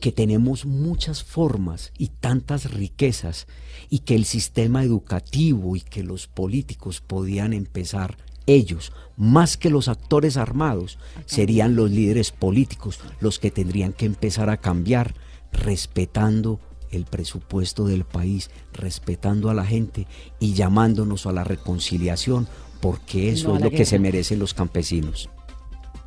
que 0.00 0.12
tenemos 0.12 0.64
muchas 0.64 1.24
formas 1.24 1.92
y 1.98 2.08
tantas 2.08 2.70
riquezas 2.70 3.46
y 3.90 4.00
que 4.00 4.14
el 4.14 4.24
sistema 4.24 4.84
educativo 4.84 5.76
y 5.76 5.80
que 5.80 6.04
los 6.04 6.26
políticos 6.28 7.00
podían 7.00 7.52
empezar 7.52 8.16
ellos, 8.46 8.92
más 9.16 9.56
que 9.56 9.70
los 9.70 9.88
actores 9.88 10.36
armados, 10.36 10.98
serían 11.26 11.76
los 11.76 11.90
líderes 11.90 12.30
políticos 12.30 12.98
los 13.20 13.38
que 13.38 13.50
tendrían 13.50 13.92
que 13.92 14.06
empezar 14.06 14.48
a 14.50 14.56
cambiar 14.56 15.14
respetando 15.52 16.60
el 16.90 17.04
presupuesto 17.04 17.84
del 17.84 18.04
país, 18.04 18.50
respetando 18.72 19.50
a 19.50 19.54
la 19.54 19.66
gente 19.66 20.06
y 20.40 20.54
llamándonos 20.54 21.26
a 21.26 21.32
la 21.32 21.44
reconciliación, 21.44 22.48
porque 22.80 23.30
eso 23.30 23.48
No 23.48 23.56
es 23.56 23.62
lo 23.62 23.70
que 23.70 23.84
se 23.84 23.98
merecen 23.98 24.38
los 24.38 24.54
campesinos. 24.54 25.28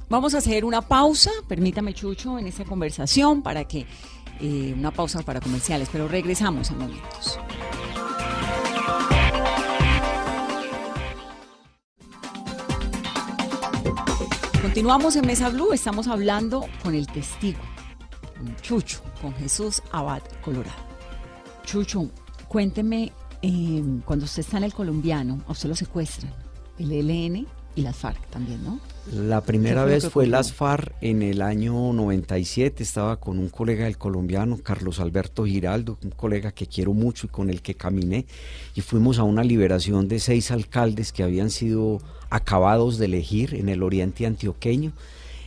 Vamos 0.09 0.35
a 0.35 0.39
hacer 0.39 0.65
una 0.65 0.81
pausa, 0.81 1.31
permítame 1.47 1.93
Chucho, 1.93 2.37
en 2.37 2.47
esta 2.47 2.65
conversación 2.65 3.41
para 3.41 3.63
que 3.63 3.85
eh, 4.41 4.73
una 4.77 4.91
pausa 4.91 5.21
para 5.21 5.39
comerciales, 5.39 5.87
pero 5.91 6.07
regresamos 6.07 6.69
en 6.71 6.79
momentos. 6.79 7.39
Continuamos 14.61 15.15
en 15.15 15.27
Mesa 15.27 15.49
Blue, 15.49 15.73
estamos 15.73 16.07
hablando 16.07 16.65
con 16.83 16.95
el 16.95 17.07
testigo, 17.07 17.59
con 18.37 18.55
Chucho, 18.57 19.01
con 19.21 19.33
Jesús 19.35 19.81
Abad 19.91 20.21
Colorado. 20.43 20.75
Chucho, 21.65 22.09
cuénteme, 22.47 23.11
eh, 23.41 23.83
cuando 24.05 24.25
usted 24.25 24.41
está 24.41 24.57
en 24.57 24.63
el 24.63 24.73
colombiano, 24.73 25.41
a 25.47 25.51
usted 25.51 25.69
lo 25.69 25.75
secuestran, 25.75 26.33
el 26.81 26.91
ELN 26.91 27.47
y 27.75 27.81
las 27.81 27.95
FARC 27.95 28.25
también, 28.29 28.63
¿no? 28.63 28.79
La 29.11 29.41
primera 29.41 29.83
vez 29.83 30.09
fue 30.09 30.27
las 30.27 30.53
FARC 30.53 30.93
en 31.01 31.23
el 31.23 31.41
año 31.41 31.91
97, 31.91 32.83
estaba 32.83 33.19
con 33.19 33.39
un 33.39 33.49
colega 33.49 33.85
del 33.85 33.97
colombiano, 33.97 34.59
Carlos 34.61 34.99
Alberto 34.99 35.45
Giraldo, 35.45 35.97
un 36.03 36.11
colega 36.11 36.51
que 36.51 36.67
quiero 36.67 36.93
mucho 36.93 37.25
y 37.25 37.29
con 37.29 37.49
el 37.49 37.61
que 37.61 37.73
caminé, 37.73 38.25
y 38.75 38.81
fuimos 38.81 39.17
a 39.17 39.23
una 39.23 39.43
liberación 39.43 40.07
de 40.07 40.19
seis 40.19 40.51
alcaldes 40.51 41.11
que 41.11 41.23
habían 41.23 41.49
sido 41.49 41.99
acabados 42.29 42.97
de 42.97 43.05
elegir 43.05 43.55
en 43.55 43.69
el 43.69 43.81
oriente 43.81 44.25
antioqueño 44.25 44.91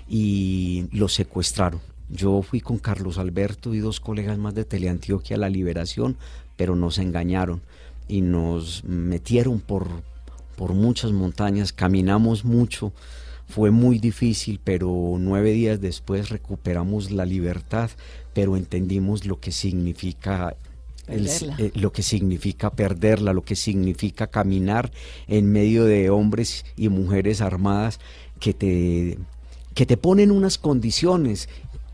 y 0.09 0.87
los 0.93 1.15
secuestraron. 1.15 1.81
Yo 2.11 2.43
fui 2.43 2.61
con 2.61 2.79
Carlos 2.79 3.19
Alberto 3.19 3.73
y 3.73 3.79
dos 3.79 4.01
colegas 4.01 4.37
más 4.39 4.55
de 4.55 4.65
Teleantioquia 4.65 5.37
a 5.37 5.41
la 5.41 5.49
liberación, 5.49 6.17
pero 6.57 6.77
nos 6.77 6.99
engañaron 6.99 7.63
y 8.09 8.21
nos 8.21 8.85
metieron 8.85 9.61
por, 9.61 9.89
por 10.57 10.73
muchas 10.73 11.13
montañas, 11.13 11.73
caminamos 11.73 12.45
mucho, 12.45 12.93
fue 13.49 13.71
muy 13.71 13.99
difícil, 13.99 14.61
pero 14.63 15.17
nueve 15.19 15.53
días 15.53 15.81
después 15.81 16.31
recuperamos 16.31 17.11
la 17.11 17.25
libertad, 17.27 17.91
pero 18.33 18.57
entendimos 18.57 19.27
lo 19.27 19.39
que 19.41 19.53
significa 19.53 20.57
el- 21.07 21.29
eh, 21.59 21.71
lo 21.75 21.93
que 21.93 22.03
significa 22.03 22.71
perderla, 22.71 23.35
lo 23.35 23.43
que 23.43 23.57
significa 23.57 24.27
caminar 24.29 24.91
en 25.29 25.53
medio 25.53 25.85
de 25.85 26.09
hombres 26.09 26.65
y 26.77 26.89
mujeres 26.89 27.43
armadas 27.43 28.01
que 28.41 28.55
te, 28.55 29.19
que 29.75 29.85
te 29.85 29.99
ponen 29.99 30.31
unas 30.31 30.57
condiciones 30.57 31.51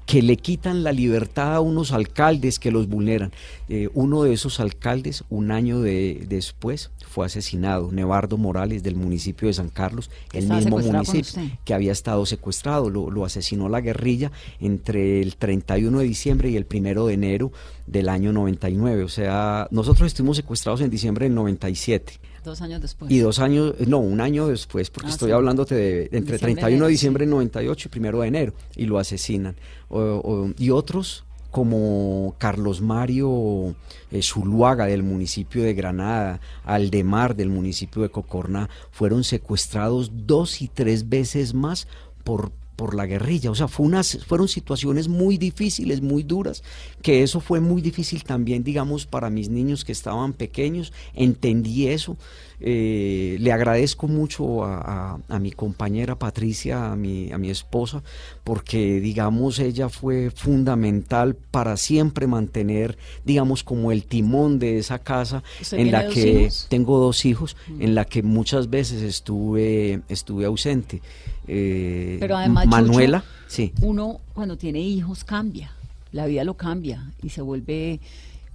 que 0.07 0.23
le 0.23 0.37
quitan 0.37 0.83
la 0.85 0.93
libertad 0.93 1.55
a 1.57 1.61
unos 1.61 1.93
alcaldes 1.93 2.59
que 2.59 2.71
los 2.71 2.89
vulneran. 2.89 3.33
Eh, 3.69 3.89
uno 3.95 4.23
de 4.25 4.33
esos 4.33 4.59
alcaldes, 4.61 5.25
un 5.29 5.51
año 5.51 5.81
de- 5.81 6.25
después, 6.29 6.91
fue 7.11 7.27
asesinado, 7.27 7.91
Nevardo 7.91 8.37
Morales 8.39 8.83
del 8.85 8.95
municipio 8.95 9.49
de 9.49 9.55
San 9.55 9.69
Carlos, 9.69 10.11
el 10.33 10.49
mismo 10.49 10.79
municipio 10.79 11.43
que 11.65 11.75
había 11.75 11.91
estado 11.93 12.25
secuestrado. 12.25 12.89
Lo, 12.89 13.11
lo 13.11 13.25
asesinó 13.25 13.69
la 13.69 13.81
guerrilla 13.81 14.31
entre 14.61 15.21
el 15.21 15.37
31 15.37 15.99
de 15.99 16.05
diciembre 16.05 16.51
y 16.51 16.57
el 16.57 16.67
1 16.73 17.07
de 17.07 17.15
enero 17.15 17.53
del 17.87 18.09
año 18.09 18.33
99. 18.33 19.03
O 19.03 19.09
sea, 19.09 19.67
nosotros 19.73 20.07
estuvimos 20.07 20.37
secuestrados 20.37 20.81
en 20.83 20.91
diciembre 20.91 21.25
del 21.27 21.35
97. 21.35 22.13
Dos 22.45 22.63
años 22.63 22.81
después. 22.81 23.11
Y 23.11 23.19
dos 23.19 23.39
años, 23.41 23.75
no, 23.87 23.99
un 23.99 24.21
año 24.21 24.47
después, 24.47 24.89
porque 24.91 25.09
Ah, 25.09 25.13
estoy 25.13 25.29
sí. 25.31 25.33
hablándote 25.35 25.75
de 25.75 26.03
entre 26.13 26.35
Diciembre, 26.37 26.39
31 26.55 26.85
de 26.87 26.91
diciembre 26.91 27.25
del 27.27 27.31
98 27.31 27.89
y 27.93 27.99
1 27.99 28.21
de 28.23 28.29
enero, 28.29 28.55
y 28.77 28.87
lo 28.87 28.99
asesinan. 28.99 29.57
O- 29.89 29.99
o- 30.01 30.51
y 30.57 30.71
otros, 30.71 31.25
como 31.51 32.35
Carlos 32.39 32.81
Mario 32.81 33.75
eh, 34.11 34.23
Zuluaga 34.23 34.87
del 34.87 35.03
municipio 35.03 35.63
de 35.63 35.75
Granada, 35.75 36.41
Aldemar 36.65 37.37
del 37.37 37.49
municipio 37.49 38.03
de 38.03 38.11
Cocorná, 38.11 38.69
fueron 38.91 39.25
secuestrados 39.25 40.11
dos 40.27 40.63
y 40.63 40.69
tres 40.69 41.09
veces 41.09 41.55
más 41.55 41.89
por 42.25 42.53
por 42.81 42.95
la 42.95 43.05
guerrilla, 43.05 43.51
o 43.51 43.55
sea, 43.55 43.69
fue 43.69 43.85
unas, 43.85 44.25
fueron 44.27 44.49
situaciones 44.49 45.07
muy 45.07 45.37
difíciles, 45.37 46.01
muy 46.01 46.23
duras, 46.23 46.63
que 47.03 47.23
eso 47.23 47.39
fue 47.41 47.61
muy 47.61 47.83
difícil 47.83 48.25
también, 48.25 48.65
digamos, 48.65 49.05
para 49.05 49.29
mis 49.29 49.51
niños 49.51 49.85
que 49.85 49.93
estaban 49.93 50.33
pequeños, 50.33 50.91
entendí 51.15 51.89
eso, 51.89 52.17
Eh, 52.63 53.39
le 53.41 53.53
agradezco 53.53 54.07
mucho 54.07 54.65
a, 54.67 55.15
a- 55.15 55.19
a 55.35 55.39
mi 55.39 55.51
compañera 55.51 56.15
Patricia, 56.19 56.93
a 56.93 56.95
mi, 56.95 57.33
a 57.33 57.39
mi 57.39 57.49
esposa, 57.49 58.03
porque, 58.45 59.01
digamos, 59.01 59.59
ella 59.61 59.89
fue 59.89 60.31
fundamental 60.31 61.37
para 61.51 61.79
siempre 61.79 62.27
mantener, 62.27 62.99
digamos, 63.25 63.65
como 63.65 63.93
el 63.93 64.05
timón 64.05 64.59
de 64.59 64.77
esa 64.77 64.99
casa 64.99 65.43
¿Usted 65.59 65.79
en 65.79 65.91
la 65.91 66.07
que 66.09 66.43
hijos? 66.43 66.67
tengo 66.69 66.99
dos 66.99 67.25
hijos, 67.25 67.57
en 67.79 67.95
la 67.95 68.05
que 68.05 68.23
muchas 68.23 68.69
veces 68.69 69.01
estuve, 69.01 70.03
estuve 70.11 70.45
ausente. 70.45 71.01
Eh, 71.49 72.19
Pero 72.21 72.37
además, 72.37 72.67
Manuela, 72.71 73.25
sí. 73.47 73.73
Uno 73.83 74.21
cuando 74.33 74.57
tiene 74.57 74.81
hijos 74.81 75.25
cambia, 75.25 75.73
la 76.13 76.27
vida 76.27 76.45
lo 76.45 76.55
cambia 76.55 77.13
y 77.23 77.29
se 77.31 77.43
vuelve, 77.43 78.01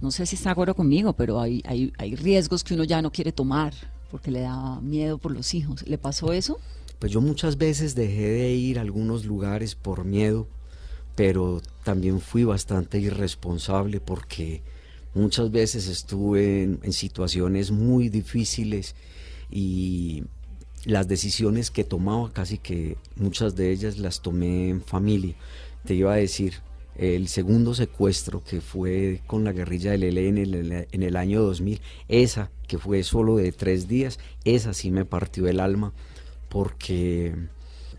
no 0.00 0.10
sé 0.10 0.26
si 0.26 0.36
está 0.36 0.50
de 0.50 0.52
acuerdo 0.52 0.74
conmigo, 0.74 1.12
pero 1.12 1.40
hay, 1.40 1.62
hay, 1.66 1.92
hay 1.98 2.16
riesgos 2.16 2.64
que 2.64 2.74
uno 2.74 2.84
ya 2.84 3.00
no 3.02 3.10
quiere 3.12 3.32
tomar 3.32 3.72
porque 4.10 4.30
le 4.30 4.40
da 4.40 4.80
miedo 4.80 5.18
por 5.18 5.32
los 5.32 5.54
hijos. 5.54 5.86
¿Le 5.86 5.98
pasó 5.98 6.32
eso? 6.32 6.58
Pues 6.98 7.12
yo 7.12 7.20
muchas 7.20 7.58
veces 7.58 7.94
dejé 7.94 8.28
de 8.28 8.52
ir 8.54 8.78
a 8.78 8.82
algunos 8.82 9.24
lugares 9.24 9.74
por 9.74 10.04
miedo, 10.04 10.48
pero 11.14 11.60
también 11.84 12.20
fui 12.20 12.44
bastante 12.44 12.98
irresponsable 12.98 14.00
porque 14.00 14.62
muchas 15.14 15.50
veces 15.50 15.88
estuve 15.88 16.62
en, 16.62 16.80
en 16.82 16.92
situaciones 16.92 17.70
muy 17.70 18.08
difíciles 18.08 18.94
y 19.50 20.24
las 20.86 21.08
decisiones 21.08 21.72
que 21.72 21.82
tomaba 21.82 22.32
casi 22.32 22.58
que 22.58 22.96
muchas 23.16 23.56
de 23.56 23.72
ellas 23.72 23.98
las 23.98 24.22
tomé 24.22 24.68
en 24.68 24.80
familia. 24.80 25.34
Te 25.84 25.94
iba 25.94 26.12
a 26.12 26.16
decir, 26.16 26.62
el 26.94 27.26
segundo 27.26 27.74
secuestro 27.74 28.42
que 28.44 28.60
fue 28.60 29.20
con 29.26 29.42
la 29.42 29.52
guerrilla 29.52 29.90
del 29.90 30.04
ELN 30.04 30.86
en 30.92 31.02
el, 31.02 31.16
año 31.16 31.42
2000, 31.42 31.80
esa 32.08 32.52
que 32.68 32.78
fue 32.78 33.02
solo 33.02 33.36
de 33.36 33.50
tres 33.50 33.88
días, 33.88 34.20
esa 34.44 34.72
sí 34.74 34.92
me 34.92 35.04
partió 35.04 35.48
el 35.48 35.58
alma 35.58 35.92
porque 36.48 37.34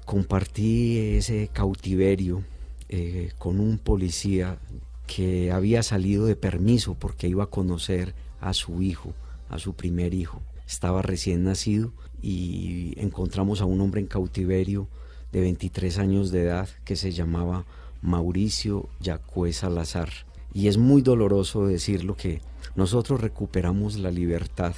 compartí 0.05 0.97
ese 1.17 1.49
cautiverio 1.51 2.45
eh, 2.87 3.31
con 3.37 3.59
un 3.59 3.79
policía 3.79 4.59
que 5.07 5.51
había 5.51 5.83
salido 5.83 6.25
de 6.25 6.37
permiso 6.37 6.95
porque 6.95 7.27
iba 7.27 7.43
a 7.43 7.49
conocer 7.49 8.15
a 8.39 8.53
su 8.53 8.81
hijo, 8.81 9.13
a 9.49 9.59
su 9.59 9.73
primer 9.73 10.13
hijo. 10.13 10.41
Estaba 10.65 11.01
recién 11.01 11.43
nacido 11.43 11.91
y 12.21 12.93
encontramos 12.97 13.61
a 13.61 13.65
un 13.65 13.81
hombre 13.81 14.01
en 14.01 14.07
cautiverio 14.07 14.87
de 15.31 15.41
23 15.41 15.97
años 15.99 16.31
de 16.31 16.43
edad 16.43 16.69
que 16.85 16.95
se 16.95 17.11
llamaba 17.11 17.65
Mauricio 18.01 18.89
Yacué 18.99 19.53
Salazar. 19.53 20.09
Y 20.53 20.67
es 20.67 20.77
muy 20.77 21.01
doloroso 21.01 21.67
decirlo 21.67 22.15
que 22.15 22.41
nosotros 22.75 23.21
recuperamos 23.21 23.97
la 23.97 24.11
libertad. 24.11 24.73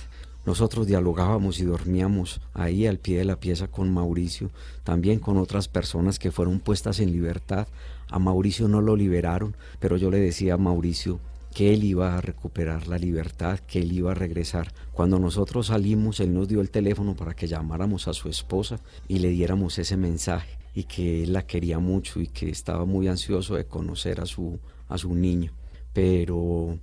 Nosotros 0.45 0.88
dialogábamos 0.88 1.60
y 1.60 1.65
dormíamos 1.65 2.41
ahí 2.54 2.88
al 2.88 2.97
pie 2.97 3.19
de 3.19 3.25
la 3.25 3.39
pieza 3.39 3.67
con 3.67 3.93
Mauricio, 3.93 4.52
también 4.84 5.19
con 5.19 5.38
otras 5.38 5.67
personas 5.67 6.17
que 6.17 6.32
fueron 6.32 6.60
puestas 6.60 6.99
en 6.99 7.12
libertad. 7.12 7.67
A 8.10 8.19
Mauricio 8.19 8.67
no 8.67 8.82
lo 8.82 8.95
liberaron, 8.95 9.56
pero 9.80 9.97
yo 9.97 10.10
le 10.10 10.19
decía 10.19 10.56
a 10.56 10.58
Mauricio 10.58 11.19
que 11.53 11.73
él 11.73 11.83
iba 11.83 12.17
a 12.17 12.21
recuperar 12.21 12.88
la 12.88 12.97
libertad, 12.97 13.59
que 13.59 13.79
él 13.79 13.91
iba 13.91 14.12
a 14.12 14.15
regresar. 14.15 14.71
Cuando 14.91 15.19
nosotros 15.19 15.67
salimos, 15.67 16.19
él 16.19 16.33
nos 16.33 16.47
dio 16.47 16.62
el 16.62 16.69
teléfono 16.69 17.15
para 17.15 17.33
que 17.33 17.47
llamáramos 17.47 18.07
a 18.07 18.13
su 18.13 18.29
esposa 18.29 18.79
y 19.07 19.19
le 19.19 19.29
diéramos 19.29 19.79
ese 19.79 19.97
mensaje 19.97 20.57
y 20.73 20.83
que 20.83 21.23
él 21.23 21.33
la 21.33 21.45
quería 21.45 21.79
mucho 21.79 22.19
y 22.19 22.27
que 22.27 22.49
estaba 22.49 22.85
muy 22.85 23.07
ansioso 23.07 23.55
de 23.55 23.65
conocer 23.65 24.21
a 24.21 24.25
su, 24.25 24.59
a 24.88 24.97
su 24.97 25.15
niño. 25.15 25.51
Pero 25.93 26.77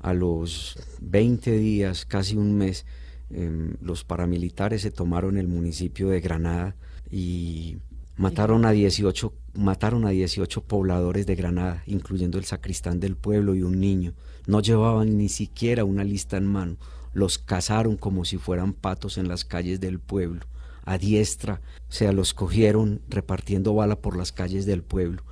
a 0.00 0.12
los 0.12 0.78
20 1.00 1.52
días, 1.58 2.04
casi 2.04 2.36
un 2.36 2.56
mes, 2.56 2.86
eh, 3.30 3.74
los 3.80 4.04
paramilitares 4.04 4.82
se 4.82 4.90
tomaron 4.90 5.38
el 5.38 5.48
municipio 5.48 6.08
de 6.08 6.20
Granada 6.20 6.76
y 7.10 7.76
mataron 8.16 8.64
a 8.64 8.72
18 8.72 9.32
mataron 9.58 10.06
a 10.06 10.10
18 10.10 10.62
pobladores 10.62 11.26
de 11.26 11.34
Granada, 11.34 11.82
incluyendo 11.86 12.38
el 12.38 12.44
sacristán 12.44 13.00
del 13.00 13.16
pueblo 13.16 13.56
y 13.56 13.62
un 13.62 13.80
niño. 13.80 14.14
No 14.46 14.60
llevaban 14.60 15.18
ni 15.18 15.28
siquiera 15.28 15.84
una 15.84 16.04
lista 16.04 16.36
en 16.36 16.46
mano. 16.46 16.76
Los 17.12 17.38
cazaron 17.38 17.96
como 17.96 18.24
si 18.24 18.38
fueran 18.38 18.72
patos 18.72 19.18
en 19.18 19.26
las 19.26 19.44
calles 19.44 19.80
del 19.80 19.98
pueblo. 19.98 20.42
A 20.84 20.96
diestra, 20.96 21.60
o 21.88 21.92
sea, 21.92 22.12
los 22.12 22.34
cogieron 22.34 23.02
repartiendo 23.08 23.74
bala 23.74 23.96
por 23.96 24.16
las 24.16 24.30
calles 24.30 24.64
del 24.64 24.82
pueblo, 24.84 25.24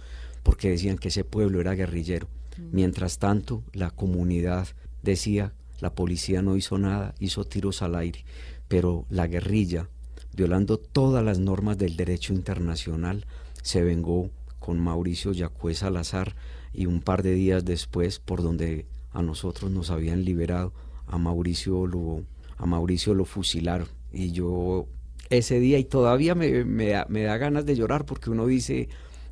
porque 0.42 0.70
decían 0.70 0.98
que 0.98 1.08
ese 1.08 1.22
pueblo 1.22 1.60
era 1.60 1.74
guerrillero. 1.74 2.28
Mientras 2.72 3.18
tanto, 3.18 3.62
la 3.72 3.90
comunidad 3.90 4.66
decía, 5.02 5.52
la 5.78 5.94
policía 5.94 6.42
no 6.42 6.56
hizo 6.56 6.78
nada, 6.78 7.14
hizo 7.20 7.44
tiros 7.44 7.80
al 7.80 7.94
aire, 7.94 8.24
pero 8.66 9.06
la 9.08 9.28
guerrilla, 9.28 9.88
violando 10.34 10.78
todas 10.78 11.24
las 11.24 11.38
normas 11.38 11.78
del 11.78 11.96
derecho 11.96 12.34
internacional, 12.34 13.24
se 13.66 13.82
vengó 13.82 14.30
con 14.60 14.78
Mauricio 14.78 15.32
Yacué 15.32 15.74
Salazar 15.74 16.36
y 16.72 16.86
un 16.86 17.00
par 17.00 17.24
de 17.24 17.32
días 17.32 17.64
después, 17.64 18.20
por 18.20 18.40
donde 18.40 18.86
a 19.10 19.22
nosotros 19.22 19.72
nos 19.72 19.90
habían 19.90 20.24
liberado, 20.24 20.72
a 21.08 21.18
Mauricio 21.18 21.84
lo, 21.88 22.22
a 22.58 22.64
Mauricio 22.64 23.12
lo 23.12 23.24
fusilaron. 23.24 23.88
Y 24.12 24.30
yo 24.30 24.86
ese 25.30 25.58
día 25.58 25.80
y 25.80 25.84
todavía 25.84 26.36
me, 26.36 26.64
me 26.64 26.90
da, 26.90 27.06
me 27.08 27.22
da 27.24 27.38
ganas 27.38 27.66
de 27.66 27.74
llorar 27.74 28.06
porque 28.06 28.30
uno 28.30 28.46
dice, 28.46 28.88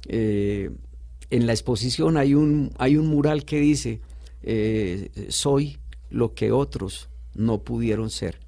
eh, 0.09 0.73
en 1.31 1.47
la 1.47 1.53
exposición 1.53 2.17
hay 2.17 2.35
un, 2.35 2.73
hay 2.77 2.97
un 2.97 3.07
mural 3.07 3.45
que 3.45 3.61
dice, 3.61 4.01
eh, 4.43 5.29
soy 5.29 5.79
lo 6.11 6.35
que 6.35 6.51
otros 6.51 7.09
no 7.35 7.63
pudieron 7.63 8.11
ser 8.11 8.41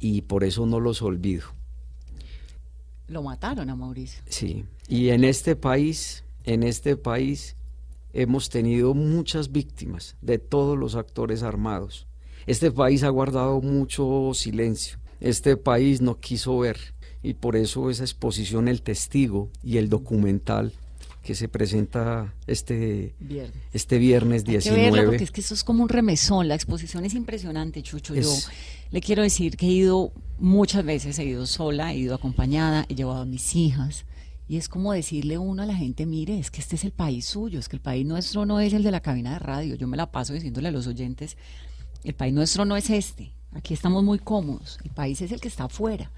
y 0.00 0.22
por 0.22 0.42
eso 0.42 0.64
no 0.64 0.80
los 0.80 1.02
olvido. 1.02 1.44
Lo 3.08 3.22
mataron 3.22 3.68
a 3.68 3.76
Mauricio. 3.76 4.22
Sí, 4.26 4.64
y 4.96 5.10
en 5.10 5.24
este 5.24 5.56
país, 5.56 6.24
en 6.44 6.62
este 6.62 6.96
país 6.96 7.56
hemos 8.12 8.48
tenido 8.50 8.94
muchas 8.94 9.50
víctimas 9.52 10.16
de 10.20 10.38
todos 10.38 10.76
los 10.78 10.94
actores 10.96 11.42
armados. 11.42 12.06
Este 12.46 12.70
país 12.70 13.02
ha 13.04 13.08
guardado 13.08 13.60
mucho 13.62 14.32
silencio. 14.34 14.98
Este 15.20 15.56
país 15.56 16.00
no 16.00 16.18
quiso 16.18 16.58
ver 16.58 16.78
y 17.22 17.34
por 17.34 17.56
eso 17.56 17.88
esa 17.88 18.02
exposición 18.04 18.68
El 18.68 18.82
Testigo 18.82 19.48
y 19.62 19.78
el 19.78 19.88
documental 19.88 20.72
que 21.22 21.36
se 21.36 21.48
presenta 21.48 22.34
este 22.48 23.14
Viernes. 23.20 23.54
este 23.72 23.96
viernes 23.98 24.40
Hay 24.42 24.44
que 24.46 24.50
19. 24.52 24.82
verla 24.90 25.04
porque 25.04 25.22
es 25.24 25.30
que 25.30 25.40
eso 25.40 25.54
es 25.54 25.62
como 25.62 25.84
un 25.84 25.88
remesón. 25.88 26.48
La 26.48 26.56
exposición 26.56 27.04
es 27.04 27.14
impresionante, 27.14 27.80
Chucho. 27.82 28.12
Es- 28.14 28.26
Yo 28.26 28.52
le 28.90 29.00
quiero 29.00 29.22
decir 29.22 29.56
que 29.56 29.66
he 29.66 29.70
ido 29.70 30.12
muchas 30.40 30.84
veces, 30.84 31.18
he 31.20 31.24
ido 31.24 31.46
sola, 31.46 31.92
he 31.92 31.98
ido 31.98 32.16
acompañada, 32.16 32.84
he 32.88 32.96
llevado 32.96 33.22
a 33.22 33.24
mis 33.24 33.54
hijas. 33.54 34.04
Y 34.52 34.58
es 34.58 34.68
como 34.68 34.92
decirle 34.92 35.38
uno 35.38 35.62
a 35.62 35.64
la 35.64 35.74
gente, 35.74 36.04
mire, 36.04 36.38
es 36.38 36.50
que 36.50 36.60
este 36.60 36.76
es 36.76 36.84
el 36.84 36.90
país 36.92 37.24
suyo, 37.24 37.58
es 37.58 37.70
que 37.70 37.76
el 37.76 37.80
país 37.80 38.04
nuestro 38.04 38.44
no 38.44 38.60
es 38.60 38.74
el 38.74 38.82
de 38.82 38.90
la 38.90 39.00
cabina 39.00 39.32
de 39.32 39.38
radio. 39.38 39.76
Yo 39.76 39.88
me 39.88 39.96
la 39.96 40.12
paso 40.12 40.34
diciéndole 40.34 40.68
a 40.68 40.70
los 40.70 40.86
oyentes, 40.86 41.38
el 42.04 42.12
país 42.12 42.34
nuestro 42.34 42.66
no 42.66 42.76
es 42.76 42.90
este. 42.90 43.32
Aquí 43.52 43.72
estamos 43.72 44.04
muy 44.04 44.18
cómodos. 44.18 44.76
El 44.84 44.90
país 44.90 45.22
es 45.22 45.32
el 45.32 45.40
que 45.40 45.48
está 45.48 45.64
afuera, 45.64 46.10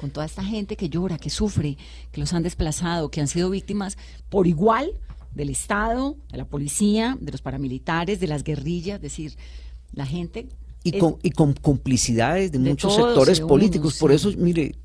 con 0.00 0.12
toda 0.12 0.24
esta 0.24 0.44
gente 0.44 0.76
que 0.76 0.88
llora, 0.88 1.18
que 1.18 1.30
sufre, 1.30 1.78
que 2.12 2.20
los 2.20 2.32
han 2.32 2.44
desplazado, 2.44 3.10
que 3.10 3.20
han 3.22 3.26
sido 3.26 3.50
víctimas 3.50 3.98
por 4.28 4.46
igual 4.46 4.92
del 5.34 5.50
Estado, 5.50 6.16
de 6.30 6.38
la 6.38 6.44
policía, 6.44 7.18
de 7.20 7.32
los 7.32 7.42
paramilitares, 7.42 8.20
de 8.20 8.28
las 8.28 8.44
guerrillas, 8.44 8.98
es 8.98 9.02
decir, 9.02 9.36
la 9.92 10.06
gente... 10.06 10.46
y 10.84 10.94
es- 10.94 11.00
con, 11.00 11.16
y 11.24 11.32
con 11.32 11.54
complicidades 11.54 12.52
de, 12.52 12.60
De 12.60 12.70
muchos 12.70 12.94
sectores 12.94 13.40
políticos. 13.40 13.98
Por 13.98 14.10
sí. 14.12 14.14
eso, 14.14 14.38
mire, 14.38 14.76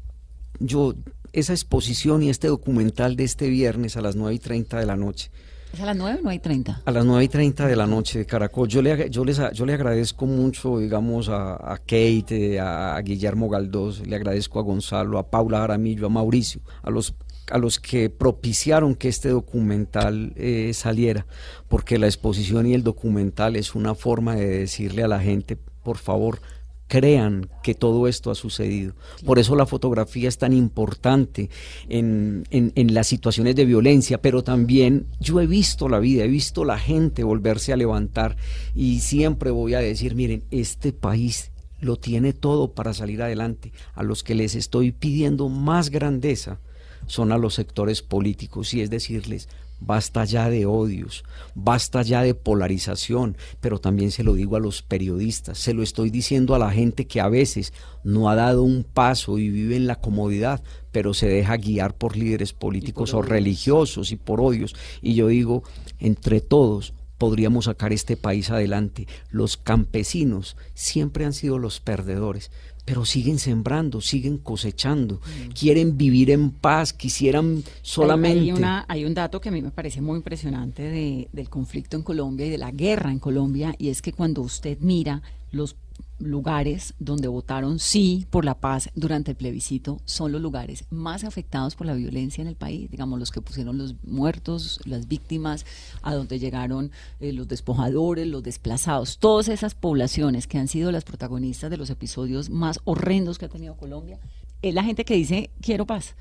yo, 0.60 0.96
esa 1.34 1.54
exposición 1.54 2.24
y 2.24 2.30
este 2.30 2.48
documental 2.48 3.16
de 3.16 3.24
este 3.24 3.50
viernes 3.50 3.98
a 3.98 4.02
las 4.02 4.16
9 4.16 4.36
y 4.36 4.40
30 4.40 4.80
de 4.80 4.86
la 4.86 4.96
noche, 4.96 5.32
¿Es 5.74 5.82
a 5.82 5.86
las 5.88 5.98
9 5.98 6.20
no 6.24 6.30
hay 6.30 6.40
30? 6.40 6.84
a 6.86 6.92
las 6.92 7.04
9 7.06 7.24
y 7.26 7.28
30 7.28 7.68
de 7.68 7.76
la 7.76 7.86
noche 7.86 8.20
de 8.20 8.26
Caracol, 8.26 8.70
yo 8.70 8.82
le, 8.82 9.10
yo 9.10 9.26
les, 9.26 9.42
yo 9.54 9.66
le 9.66 9.74
agradezco 9.74 10.26
mucho, 10.26 10.80
digamos, 10.80 11.28
a, 11.28 11.74
a 11.74 11.78
Kate, 11.80 12.60
a, 12.60 12.96
a 12.96 13.02
Guillermo 13.02 13.50
Galdós, 13.50 14.06
le 14.08 14.16
agradezco 14.16 14.60
a 14.60 14.64
Gonzalo, 14.64 15.18
a 15.18 15.30
Paula 15.30 15.60
Jaramillo, 15.60 16.06
a 16.06 16.10
Mauricio, 16.10 16.62
a 16.82 16.90
los 16.90 17.14
a 17.52 17.58
los 17.58 17.80
que 17.80 18.10
propiciaron 18.10 18.96
que 18.96 19.08
este 19.08 19.30
documental 19.30 20.34
eh, 20.36 20.72
saliera, 20.74 21.26
porque 21.68 22.00
la 22.00 22.08
exposición 22.08 22.66
y 22.66 22.74
el 22.74 22.84
documental 22.84 23.56
es 23.56 23.76
una 23.76 23.96
forma 23.96 24.36
de 24.36 24.48
decirle 24.60 25.04
a 25.04 25.08
la 25.08 25.20
gente, 25.20 25.58
por 25.84 25.98
favor, 25.98 26.40
crean 26.88 27.50
que 27.64 27.74
todo 27.74 28.08
esto 28.08 28.30
ha 28.32 28.36
sucedido. 28.36 28.94
Por 29.26 29.40
eso 29.40 29.56
la 29.56 29.66
fotografía 29.66 30.30
es 30.30 30.38
tan 30.38 30.54
importante 30.54 31.50
en, 31.90 32.44
en- 32.52 32.72
en 32.76 32.94
las 32.94 33.08
situaciones 33.08 33.56
de 33.56 33.66
violencia, 33.66 34.22
pero 34.22 34.44
también 34.44 35.08
yo 35.20 35.42
he 35.42 35.48
visto 35.48 35.90
la 35.90 36.00
vida, 36.00 36.24
he 36.24 36.28
visto 36.28 36.64
la 36.64 36.78
gente 36.78 37.24
volverse 37.24 37.74
a 37.74 37.78
levantar 37.78 38.38
y 38.76 39.00
siempre 39.00 39.50
voy 39.52 39.74
a 39.74 39.80
decir, 39.80 40.16
miren, 40.16 40.44
este 40.52 40.94
país 40.94 41.52
lo 41.82 41.98
tiene 41.98 42.34
todo 42.34 42.74
para 42.74 42.94
salir 42.94 43.22
adelante. 43.22 43.72
A 43.94 44.04
los 44.04 44.24
que 44.24 44.36
les 44.36 44.56
estoy 44.56 44.92
pidiendo 44.92 45.50
más 45.50 45.90
grandeza 45.90 46.60
son 47.08 47.32
a 47.32 47.38
los 47.38 47.54
sectores 47.56 48.02
políticos 48.02 48.74
y 48.74 48.82
es 48.82 48.90
decirles, 48.90 49.50
basta 49.86 50.26
ya 50.26 50.50
de 50.50 50.66
odios, 50.66 51.24
basta 51.54 52.02
ya 52.02 52.22
de 52.22 52.34
polarización, 52.34 53.38
pero 53.60 53.80
también 53.80 54.12
se 54.12 54.24
lo 54.24 54.34
digo 54.34 54.56
a 54.56 54.60
los 54.60 54.82
periodistas, 54.82 55.58
se 55.58 55.74
lo 55.74 55.84
estoy 55.84 56.10
diciendo 56.10 56.56
a 56.56 56.60
la 56.60 56.72
gente 56.72 57.06
que 57.08 57.22
a 57.22 57.30
veces 57.30 57.74
no 58.04 58.30
ha 58.30 58.36
dado 58.36 58.64
un 58.64 58.84
paso 58.84 59.38
y 59.38 59.50
vive 59.50 59.76
en 59.76 59.88
la 59.88 59.96
comodidad, 59.96 60.64
pero 60.92 61.14
se 61.14 61.28
deja 61.28 61.58
guiar 61.58 61.96
por 61.96 62.18
líderes 62.18 62.54
políticos 62.54 63.14
o 63.14 63.22
religiosos 63.22 64.12
y 64.12 64.16
por 64.16 64.42
odios. 64.42 64.76
Y 65.02 65.16
yo 65.16 65.28
digo, 65.28 65.64
entre 66.00 66.42
todos 66.42 66.94
podríamos 67.18 67.66
sacar 67.66 67.94
este 67.94 68.18
país 68.18 68.50
adelante. 68.50 69.08
Los 69.32 69.58
campesinos 69.58 70.56
siempre 70.74 71.26
han 71.26 71.34
sido 71.34 71.58
los 71.60 71.80
perdedores, 71.80 72.52
pero 72.86 73.04
siguen 73.06 73.40
sembrando, 73.40 74.00
siguen 74.02 74.38
cosechando, 74.38 75.20
quieren 75.60 75.98
vivir 75.98 76.30
en 76.30 76.52
paz, 76.52 76.94
quisieran 76.94 77.64
solamente... 77.82 78.40
Hay, 78.42 78.50
hay 78.50 78.52
una- 78.52 78.86
hay 78.88 79.06
un 79.06 79.14
dato 79.14 79.42
que 79.42 79.50
a 79.50 79.52
mí 79.52 79.62
me 79.62 79.72
parece 79.72 80.02
muy 80.02 80.18
impresionante 80.18 80.84
de- 80.84 81.28
del 81.34 81.50
conflicto 81.50 81.98
en 81.98 82.04
Colombia 82.04 82.46
y 82.46 82.50
de 82.50 82.58
la 82.60 82.72
guerra 82.72 83.12
en 83.12 83.20
Colombia, 83.20 83.74
y 83.80 83.90
es 83.90 84.02
que 84.02 84.14
cuando 84.14 84.42
usted 84.42 84.78
mira 84.82 85.22
los 85.52 85.76
lugares 86.20 86.94
donde 87.00 87.28
votaron 87.28 87.80
sí 87.80 88.26
por 88.30 88.46
la 88.46 88.56
paz 88.56 88.90
durante 88.96 89.32
el 89.32 89.38
plebiscito, 89.38 90.00
son 90.06 90.32
los 90.32 90.42
lugares 90.42 90.86
más 90.90 91.24
afectados 91.24 91.76
por 91.76 91.88
la 91.88 91.94
violencia 91.94 92.42
en 92.42 92.48
el 92.48 92.56
país, 92.56 92.90
digamos, 92.90 93.20
los 93.20 93.32
que 93.32 93.42
pusieron 93.42 93.78
los 93.78 93.96
muertos, 94.04 94.80
las 94.86 95.08
víctimas, 95.08 95.66
a 96.02 96.14
donde 96.14 96.40
llegaron 96.40 96.92
eh, 97.20 97.34
los 97.34 97.48
despojadores, 97.48 98.28
los 98.28 98.44
desplazados, 98.44 99.18
todas 99.18 99.48
esas 99.48 99.76
poblaciones 99.76 100.48
que 100.48 100.58
han 100.58 100.68
sido 100.68 100.92
las 100.92 101.04
protagonistas 101.04 101.70
de 101.70 101.78
los 101.78 101.90
episodios 101.90 102.50
más 102.50 102.80
horrendos 102.86 103.38
que 103.38 103.46
ha 103.46 103.50
tenido 103.50 103.76
Colombia, 103.76 104.20
es 104.62 104.74
la 104.74 104.84
gente 104.84 105.06
que 105.06 105.16
dice 105.16 105.50
quiero 105.62 105.86
paz. 105.86 106.16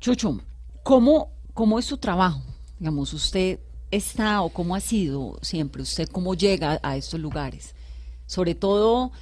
Chucho, 0.00 0.40
¿cómo, 0.82 1.32
cómo 1.52 1.78
es 1.78 1.84
su 1.84 1.98
trabajo? 1.98 2.42
Digamos, 2.78 3.12
usted 3.12 3.60
está 3.90 4.42
o 4.42 4.50
cómo 4.50 4.74
ha 4.74 4.80
sido 4.80 5.38
siempre, 5.42 5.82
usted 5.82 6.08
cómo 6.08 6.34
llega 6.34 6.78
a 6.82 6.96
estos 6.96 7.20
lugares. 7.20 7.74
Sobre 8.26 8.54
todo, 8.54 9.12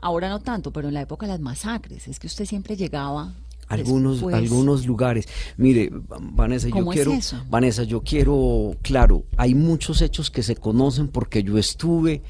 ahora 0.00 0.28
no 0.28 0.40
tanto, 0.40 0.72
pero 0.72 0.88
en 0.88 0.94
la 0.94 1.02
época 1.02 1.26
de 1.26 1.32
las 1.32 1.40
masacres, 1.40 2.08
es 2.08 2.18
que 2.18 2.26
usted 2.26 2.44
siempre 2.44 2.76
llegaba. 2.76 3.34
algunos 3.68 4.14
después. 4.14 4.34
algunos 4.34 4.86
lugares 4.86 5.28
mire 5.58 5.90
Vanessa 5.92 6.68
yo 6.68 6.72
¿Cómo 6.72 6.92
es 6.92 6.96
quiero 6.96 7.12
eso? 7.12 7.36
Vanessa 7.50 7.82
yo 7.82 8.00
quiero 8.00 8.74
claro 8.80 9.24
hay 9.36 9.54
muchos 9.54 10.00
hechos 10.00 10.30
que 10.30 10.42
se 10.42 10.56
conocen 10.56 11.08
porque 11.08 11.42
yo 11.42 11.58
estuve 11.58 12.22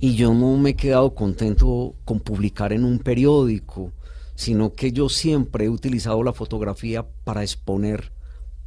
y 0.00 0.16
yo 0.16 0.34
no 0.34 0.58
me 0.58 0.70
he 0.70 0.74
quedado 0.74 1.14
contento 1.14 1.94
con 2.04 2.20
publicar 2.20 2.74
en 2.74 2.84
un 2.84 2.98
periódico 2.98 3.90
sino 4.34 4.74
que 4.74 4.92
yo 4.92 5.08
siempre 5.08 5.64
he 5.64 5.70
utilizado 5.70 6.22
la 6.22 6.34
fotografía 6.34 7.06
para 7.24 7.42
exponer 7.42 8.12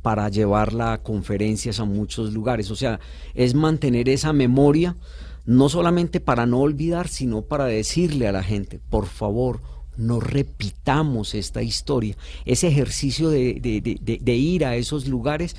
para 0.02 0.28
llevarla 0.30 0.94
a 0.94 1.04
conferencias 1.04 1.80
a 1.80 1.86
muchos 1.86 2.34
lugares 2.34 2.72
o 2.72 2.76
sea 2.76 3.00
es 3.36 3.54
mantener 3.54 4.10
esa 4.10 4.34
memoria 4.34 4.96
no 5.46 5.70
solamente 5.70 6.20
para 6.20 6.46
no 6.46 6.60
olvidar 6.60 7.08
sino 7.08 7.42
para 7.44 7.66
decirle 7.66 8.28
a 8.28 8.32
la 8.32 8.44
gente 8.44 8.80
por 8.90 9.06
favor 9.06 9.62
no 9.98 10.20
repitamos 10.20 11.36
esta 11.36 11.62
historia. 11.64 12.18
Ese 12.44 12.68
ejercicio 12.68 13.30
de, 13.30 13.54
de- 13.62 14.20
de- 14.22 14.36
ir 14.36 14.66
a 14.66 14.76
esos 14.76 15.08
lugares, 15.08 15.56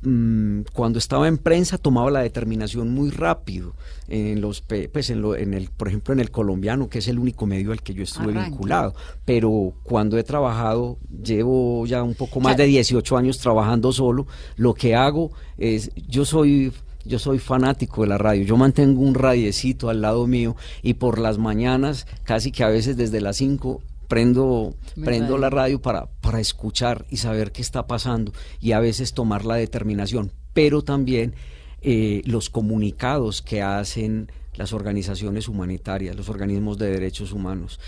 mm, 0.00 0.60
cuando 0.72 0.98
estaba 0.98 1.28
en 1.28 1.36
prensa 1.36 1.76
tomaba 1.76 2.10
la 2.10 2.20
determinación 2.22 2.94
muy 2.94 3.10
rápido. 3.10 3.74
En 4.08 4.40
los, 4.40 4.62
pues 4.90 5.10
en, 5.10 5.20
lo- 5.20 5.36
en 5.36 5.52
el, 5.52 5.68
por 5.68 5.88
ejemplo, 5.88 6.14
en 6.14 6.20
el 6.20 6.30
colombiano, 6.30 6.88
que 6.88 7.00
es 7.00 7.08
el 7.08 7.18
único 7.18 7.44
medio 7.44 7.72
al 7.72 7.82
que 7.82 7.92
yo 7.92 8.04
estuve 8.04 8.32
Arranque. 8.32 8.50
vinculado. 8.52 8.94
Pero 9.26 9.74
cuando 9.82 10.16
he 10.16 10.22
trabajado, 10.24 10.96
llevo 11.22 11.84
ya 11.84 12.02
un 12.02 12.14
poco 12.14 12.40
más 12.40 12.56
de 12.56 12.64
18 12.64 13.16
años 13.18 13.36
trabajando 13.38 13.92
solo, 13.92 14.26
lo 14.56 14.72
que 14.72 14.94
hago 14.94 15.30
es, 15.58 15.90
yo 16.08 16.24
soy 16.24 16.72
yo 17.04 17.18
soy 17.18 17.38
fanático 17.38 18.02
de 18.02 18.08
la 18.08 18.18
radio, 18.18 18.44
yo 18.44 18.56
mantengo 18.56 19.02
un 19.02 19.14
radiecito 19.14 19.88
al 19.88 20.00
lado 20.00 20.26
mío 20.26 20.56
y 20.82 20.94
por 20.94 21.18
las 21.18 21.38
mañanas, 21.38 22.06
casi 22.24 22.50
que 22.50 22.64
a 22.64 22.68
veces 22.68 22.96
desde 22.96 23.20
las 23.20 23.36
5, 23.36 23.82
prendo, 24.08 24.74
Mi 24.96 25.04
prendo 25.04 25.38
la 25.38 25.50
radio. 25.50 25.78
radio 25.78 25.82
para, 25.82 26.06
para 26.20 26.40
escuchar 26.40 27.04
y 27.10 27.18
saber 27.18 27.52
qué 27.52 27.62
está 27.62 27.86
pasando 27.86 28.32
y 28.60 28.72
a 28.72 28.80
veces 28.80 29.12
tomar 29.12 29.44
la 29.44 29.56
determinación, 29.56 30.32
pero 30.52 30.82
también 30.82 31.34
eh, 31.82 32.22
los 32.24 32.48
comunicados 32.48 33.42
que 33.42 33.60
hacen 33.60 34.30
las 34.54 34.72
organizaciones 34.72 35.48
humanitarias, 35.48 36.16
los 36.16 36.28
organismos 36.28 36.78
de 36.78 36.90
derechos 36.90 37.32
humanos, 37.32 37.80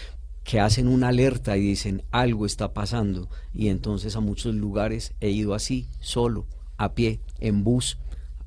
que 0.45 0.61
hacen 0.61 0.87
una 0.87 1.09
alerta 1.09 1.57
y 1.57 1.61
dicen 1.61 2.03
algo 2.11 2.47
está 2.47 2.73
pasando 2.73 3.29
y 3.53 3.69
entonces 3.69 4.15
a 4.15 4.21
muchos 4.21 4.55
lugares 4.55 5.13
he 5.21 5.31
ido 5.31 5.55
así, 5.55 5.89
solo, 6.01 6.47
a 6.77 6.95
pie, 6.95 7.21
en 7.41 7.65
bus, 7.65 7.99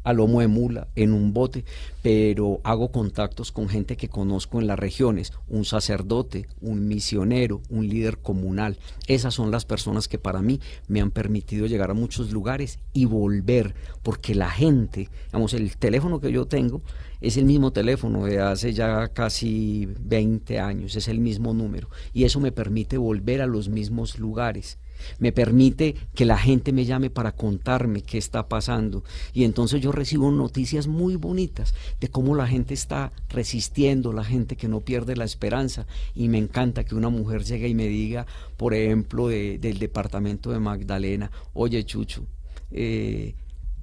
a 0.09 0.13
lomo 0.13 0.41
de 0.41 0.47
mula, 0.47 0.87
en 0.95 1.13
un 1.13 1.33
bote, 1.33 1.65
pero 2.01 2.61
hago 2.63 2.91
contactos 2.91 3.51
con 3.51 3.69
gente 3.69 3.95
que 3.95 4.09
conozco 4.09 4.59
en 4.59 4.65
las 4.65 4.79
regiones, 4.79 5.33
un 5.47 5.65
sacerdote, 5.65 6.47
un 6.61 6.87
misionero, 6.87 7.61
un 7.69 7.87
líder 7.87 8.17
comunal. 8.17 8.79
Esas 9.05 9.35
son 9.35 9.51
las 9.51 9.65
personas 9.65 10.07
que 10.07 10.17
para 10.17 10.41
mí 10.41 10.59
me 10.87 10.99
han 10.99 11.11
permitido 11.11 11.67
llegar 11.67 11.91
a 11.91 11.93
muchos 11.93 12.31
lugares 12.31 12.79
y 12.91 13.05
volver, 13.05 13.75
porque 14.01 14.33
la 14.33 14.49
gente, 14.49 15.09
digamos, 15.27 15.53
el 15.53 15.77
teléfono 15.77 16.19
que 16.19 16.31
yo 16.31 16.47
tengo 16.47 16.81
es 17.21 17.37
el 17.37 17.45
mismo 17.45 17.71
teléfono 17.71 18.25
de 18.25 18.39
hace 18.39 18.73
ya 18.73 19.09
casi 19.09 19.87
20 19.99 20.59
años, 20.59 20.95
es 20.95 21.07
el 21.07 21.19
mismo 21.19 21.53
número, 21.53 21.87
y 22.13 22.23
eso 22.23 22.39
me 22.39 22.51
permite 22.51 22.97
volver 22.97 23.43
a 23.43 23.47
los 23.47 23.69
mismos 23.69 24.17
lugares 24.17 24.79
me 25.19 25.31
permite 25.31 25.95
que 26.13 26.25
la 26.25 26.37
gente 26.37 26.71
me 26.71 26.85
llame 26.85 27.09
para 27.09 27.31
contarme 27.31 28.01
qué 28.01 28.17
está 28.17 28.47
pasando. 28.47 29.03
Y 29.33 29.43
entonces 29.43 29.81
yo 29.81 29.91
recibo 29.91 30.31
noticias 30.31 30.87
muy 30.87 31.15
bonitas 31.15 31.73
de 31.99 32.07
cómo 32.09 32.35
la 32.35 32.47
gente 32.47 32.73
está 32.73 33.11
resistiendo, 33.29 34.13
la 34.13 34.23
gente 34.23 34.55
que 34.55 34.67
no 34.67 34.81
pierde 34.81 35.15
la 35.15 35.25
esperanza. 35.25 35.85
Y 36.13 36.27
me 36.29 36.37
encanta 36.37 36.83
que 36.83 36.95
una 36.95 37.09
mujer 37.09 37.43
llegue 37.43 37.67
y 37.67 37.75
me 37.75 37.87
diga, 37.87 38.25
por 38.57 38.73
ejemplo, 38.73 39.27
del 39.27 39.79
departamento 39.79 40.51
de 40.51 40.59
Magdalena, 40.59 41.31
oye 41.53 41.83
Chucho, 41.85 42.25
eh, 42.71 43.35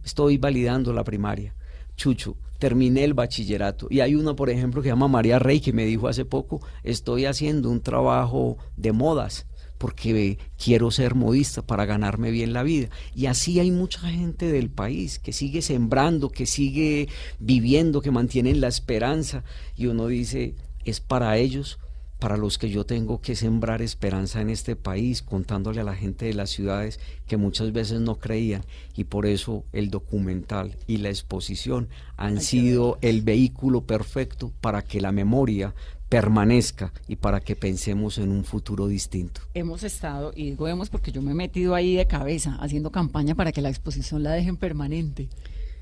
estoy 0.04 0.38
validando 0.38 0.92
la 0.92 1.04
primaria. 1.04 1.54
Chucho, 1.96 2.36
terminé 2.58 3.04
el 3.04 3.14
bachillerato. 3.14 3.86
Y 3.90 4.00
hay 4.00 4.14
una, 4.14 4.34
por 4.34 4.50
ejemplo, 4.50 4.82
que 4.82 4.88
se 4.88 4.92
llama 4.92 5.08
María 5.08 5.38
Rey, 5.38 5.60
que 5.60 5.72
me 5.72 5.84
dijo 5.84 6.08
hace 6.08 6.24
poco, 6.24 6.60
estoy 6.82 7.26
haciendo 7.26 7.70
un 7.70 7.80
trabajo 7.80 8.58
de 8.76 8.92
modas 8.92 9.46
porque 9.78 10.38
quiero 10.62 10.90
ser 10.90 11.14
modista 11.14 11.62
para 11.62 11.86
ganarme 11.86 12.30
bien 12.30 12.52
la 12.52 12.62
vida. 12.62 12.88
Y 13.14 13.26
así 13.26 13.60
hay 13.60 13.70
mucha 13.70 14.00
gente 14.00 14.50
del 14.50 14.70
país 14.70 15.18
que 15.18 15.32
sigue 15.32 15.62
sembrando, 15.62 16.30
que 16.30 16.46
sigue 16.46 17.08
viviendo, 17.38 18.00
que 18.00 18.10
mantienen 18.10 18.60
la 18.60 18.68
esperanza. 18.68 19.44
Y 19.76 19.86
uno 19.86 20.06
dice, 20.06 20.54
es 20.84 21.00
para 21.00 21.36
ellos 21.36 21.78
para 22.18 22.36
los 22.36 22.56
que 22.56 22.70
yo 22.70 22.86
tengo 22.86 23.20
que 23.20 23.36
sembrar 23.36 23.82
esperanza 23.82 24.40
en 24.40 24.48
este 24.48 24.74
país, 24.74 25.22
contándole 25.22 25.82
a 25.82 25.84
la 25.84 25.94
gente 25.94 26.24
de 26.24 26.34
las 26.34 26.50
ciudades 26.50 26.98
que 27.26 27.36
muchas 27.36 27.72
veces 27.72 28.00
no 28.00 28.16
creían. 28.16 28.64
Y 28.96 29.04
por 29.04 29.26
eso 29.26 29.64
el 29.72 29.90
documental 29.90 30.76
y 30.86 30.98
la 30.98 31.10
exposición 31.10 31.88
han 32.16 32.40
sido 32.40 32.98
el 33.02 33.20
vehículo 33.20 33.82
perfecto 33.82 34.50
para 34.60 34.82
que 34.82 35.00
la 35.00 35.12
memoria 35.12 35.74
permanezca 36.09 36.92
y 37.09 37.16
para 37.16 37.40
que 37.40 37.57
pensemos 37.57 38.18
en 38.18 38.30
un 38.30 38.44
futuro 38.44 38.86
distinto. 38.86 39.40
Hemos 39.54 39.82
estado, 39.82 40.32
y 40.34 40.50
digo 40.50 40.68
hemos 40.68 40.88
porque 40.88 41.12
yo 41.12 41.22
me 41.22 41.32
he 41.32 41.34
metido 41.34 41.74
ahí 41.74 41.96
de 41.96 42.07
cabeza 42.07 42.57
haciendo 42.61 42.90
campaña 42.90 43.34
para 43.34 43.52
que 43.52 43.62
la 43.62 43.68
exposición 43.68 44.22
la 44.22 44.32
dejen 44.32 44.57
permanente. 44.57 45.28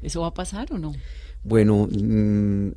¿Eso 0.03 0.23
va 0.23 0.29
a 0.29 0.35
pasar 0.35 0.73
o 0.73 0.79
no? 0.79 0.93
Bueno, 1.43 1.89
mm, 1.91 2.69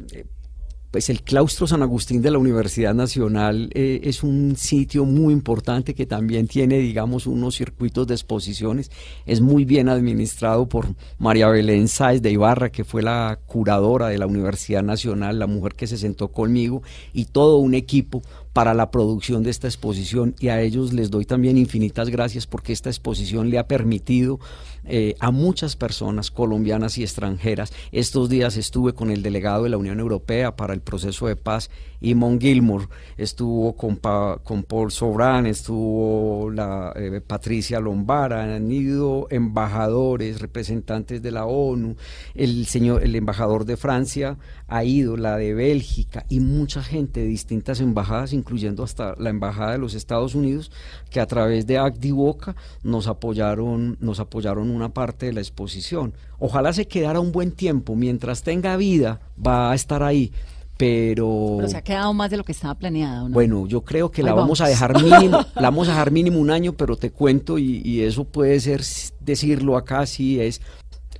pues 0.92 1.10
el 1.10 1.22
claustro 1.22 1.68
San 1.68 1.82
Agustín 1.82 2.22
de 2.22 2.32
la 2.32 2.38
Universidad 2.38 2.94
Nacional 2.94 3.70
eh, 3.74 4.02
es 4.04 4.24
un 4.24 4.56
sitio 4.56 5.06
muy 5.06 5.34
importante 5.34 5.94
que 5.94 6.06
también 6.06 6.48
tiene, 6.48 6.78
digamos, 6.78 7.28
unos 7.28 7.56
circuitos 7.56 8.08
de 8.08 8.14
exposiciones. 8.14 8.90
Es 9.26 9.42
muy 9.42 9.66
bien 9.66 9.90
administrado 9.90 10.68
por 10.68 10.88
María 11.20 11.50
Belén 11.50 11.88
Sáez 11.88 12.22
de 12.22 12.32
Ibarra, 12.32 12.72
que 12.72 12.86
fue 12.86 13.02
la 13.02 13.38
curadora 13.46 14.08
de 14.08 14.18
la 14.18 14.28
Universidad 14.28 14.84
Nacional, 14.84 15.40
la 15.40 15.48
mujer 15.48 15.76
que 15.76 15.88
se 15.88 15.98
sentó 15.98 16.30
conmigo, 16.30 16.82
y 17.14 17.26
todo 17.26 17.58
un 17.58 17.74
equipo 17.74 18.22
para 18.58 18.74
la 18.74 18.90
producción 18.90 19.44
de 19.44 19.52
esta 19.52 19.68
exposición 19.68 20.34
y 20.40 20.48
a 20.48 20.60
ellos 20.62 20.92
les 20.92 21.12
doy 21.12 21.26
también 21.26 21.60
infinitas 21.60 22.10
gracias 22.10 22.48
porque 22.48 22.74
esta 22.74 22.90
exposición 22.90 23.52
le 23.52 23.60
ha 23.60 23.68
permitido 23.68 24.40
eh, 24.88 25.16
a 25.20 25.32
muchas 25.32 25.76
personas 25.76 26.32
colombianas 26.32 26.98
y 26.98 27.04
extranjeras. 27.04 27.74
Estos 27.92 28.30
días 28.30 28.58
estuve 28.58 28.94
con 28.94 29.12
el 29.12 29.22
delegado 29.22 29.64
de 29.64 29.70
la 29.70 29.78
Unión 29.78 30.00
Europea 30.00 30.56
para 30.56 30.74
el 30.74 30.82
proceso 30.82 31.28
de 31.28 31.36
paz, 31.36 31.70
Imon 32.00 32.40
Gilmore, 32.40 32.88
estuvo 33.18 33.76
con, 33.76 34.00
con 34.44 34.64
Paul 34.64 34.92
Sobran, 34.92 35.48
estuvo 35.48 36.50
la 36.52 36.94
eh, 36.96 37.22
Patricia 37.26 37.80
Lombara, 37.80 38.56
han 38.56 38.72
ido 38.72 39.28
embajadores, 39.30 40.40
representantes 40.40 41.22
de 41.22 41.32
la 41.32 41.46
ONU, 41.46 41.96
el 42.36 42.66
señor, 42.68 43.04
el 43.04 43.16
embajador 43.16 43.66
de 43.66 43.78
Francia 43.78 44.38
ha 44.68 44.84
ido, 44.84 45.15
la 45.15 45.38
de 45.38 45.53
Bélgica 45.53 46.26
y 46.30 46.39
mucha 46.39 46.84
gente 46.84 47.22
de 47.22 47.28
distintas 47.28 47.80
embajadas, 47.80 48.34
incluyendo 48.34 48.84
hasta 48.84 49.15
la 49.18 49.30
embajada 49.30 49.72
de 49.72 49.78
los 49.78 49.93
Estados 49.93 50.36
Unidos, 50.36 50.72
que 51.09 51.20
a 51.20 51.26
través 51.26 51.65
de 51.65 51.78
Boca 52.11 52.55
nos 52.84 53.07
apoyaron, 53.07 53.97
nos 54.01 54.20
apoyaron 54.20 54.70
una 54.70 54.89
parte 54.89 55.28
de 55.28 55.34
la 55.34 55.39
exposición. 55.39 56.13
Ojalá 56.39 56.74
se 56.74 56.88
quedara 56.88 57.20
un 57.20 57.32
buen 57.32 57.51
tiempo, 57.51 57.95
mientras 57.95 58.43
tenga 58.43 58.76
vida, 58.76 59.22
va 59.45 59.72
a 59.72 59.76
estar 59.76 60.03
ahí. 60.03 60.32
Pero, 60.78 61.55
pero 61.57 61.70
se 61.70 61.78
ha 61.78 61.82
quedado 61.82 62.13
más 62.13 62.30
de 62.30 62.38
lo 62.38 62.43
que 62.43 62.51
estaba 62.51 62.76
planeado. 62.76 63.30
¿no? 63.30 63.34
Bueno, 63.34 63.65
yo 63.65 63.82
creo 63.82 64.11
que 64.11 64.22
la 64.22 64.34
vamos. 64.36 64.61
a 64.61 64.68
dejar 64.68 65.01
mínimo, 65.01 65.39
la 65.55 65.61
vamos 65.61 65.88
a 65.88 65.91
dejar 65.91 66.11
mínimo 66.11 66.39
un 66.39 66.51
año, 66.51 66.74
pero 66.74 66.97
te 66.97 67.09
cuento 67.09 67.57
y, 67.57 67.82
y 67.84 68.01
eso 68.01 68.26
puede 68.26 68.59
ser 68.59 68.84
decirlo 69.20 69.76
acá 69.76 70.05
sí 70.05 70.39
es 70.39 70.61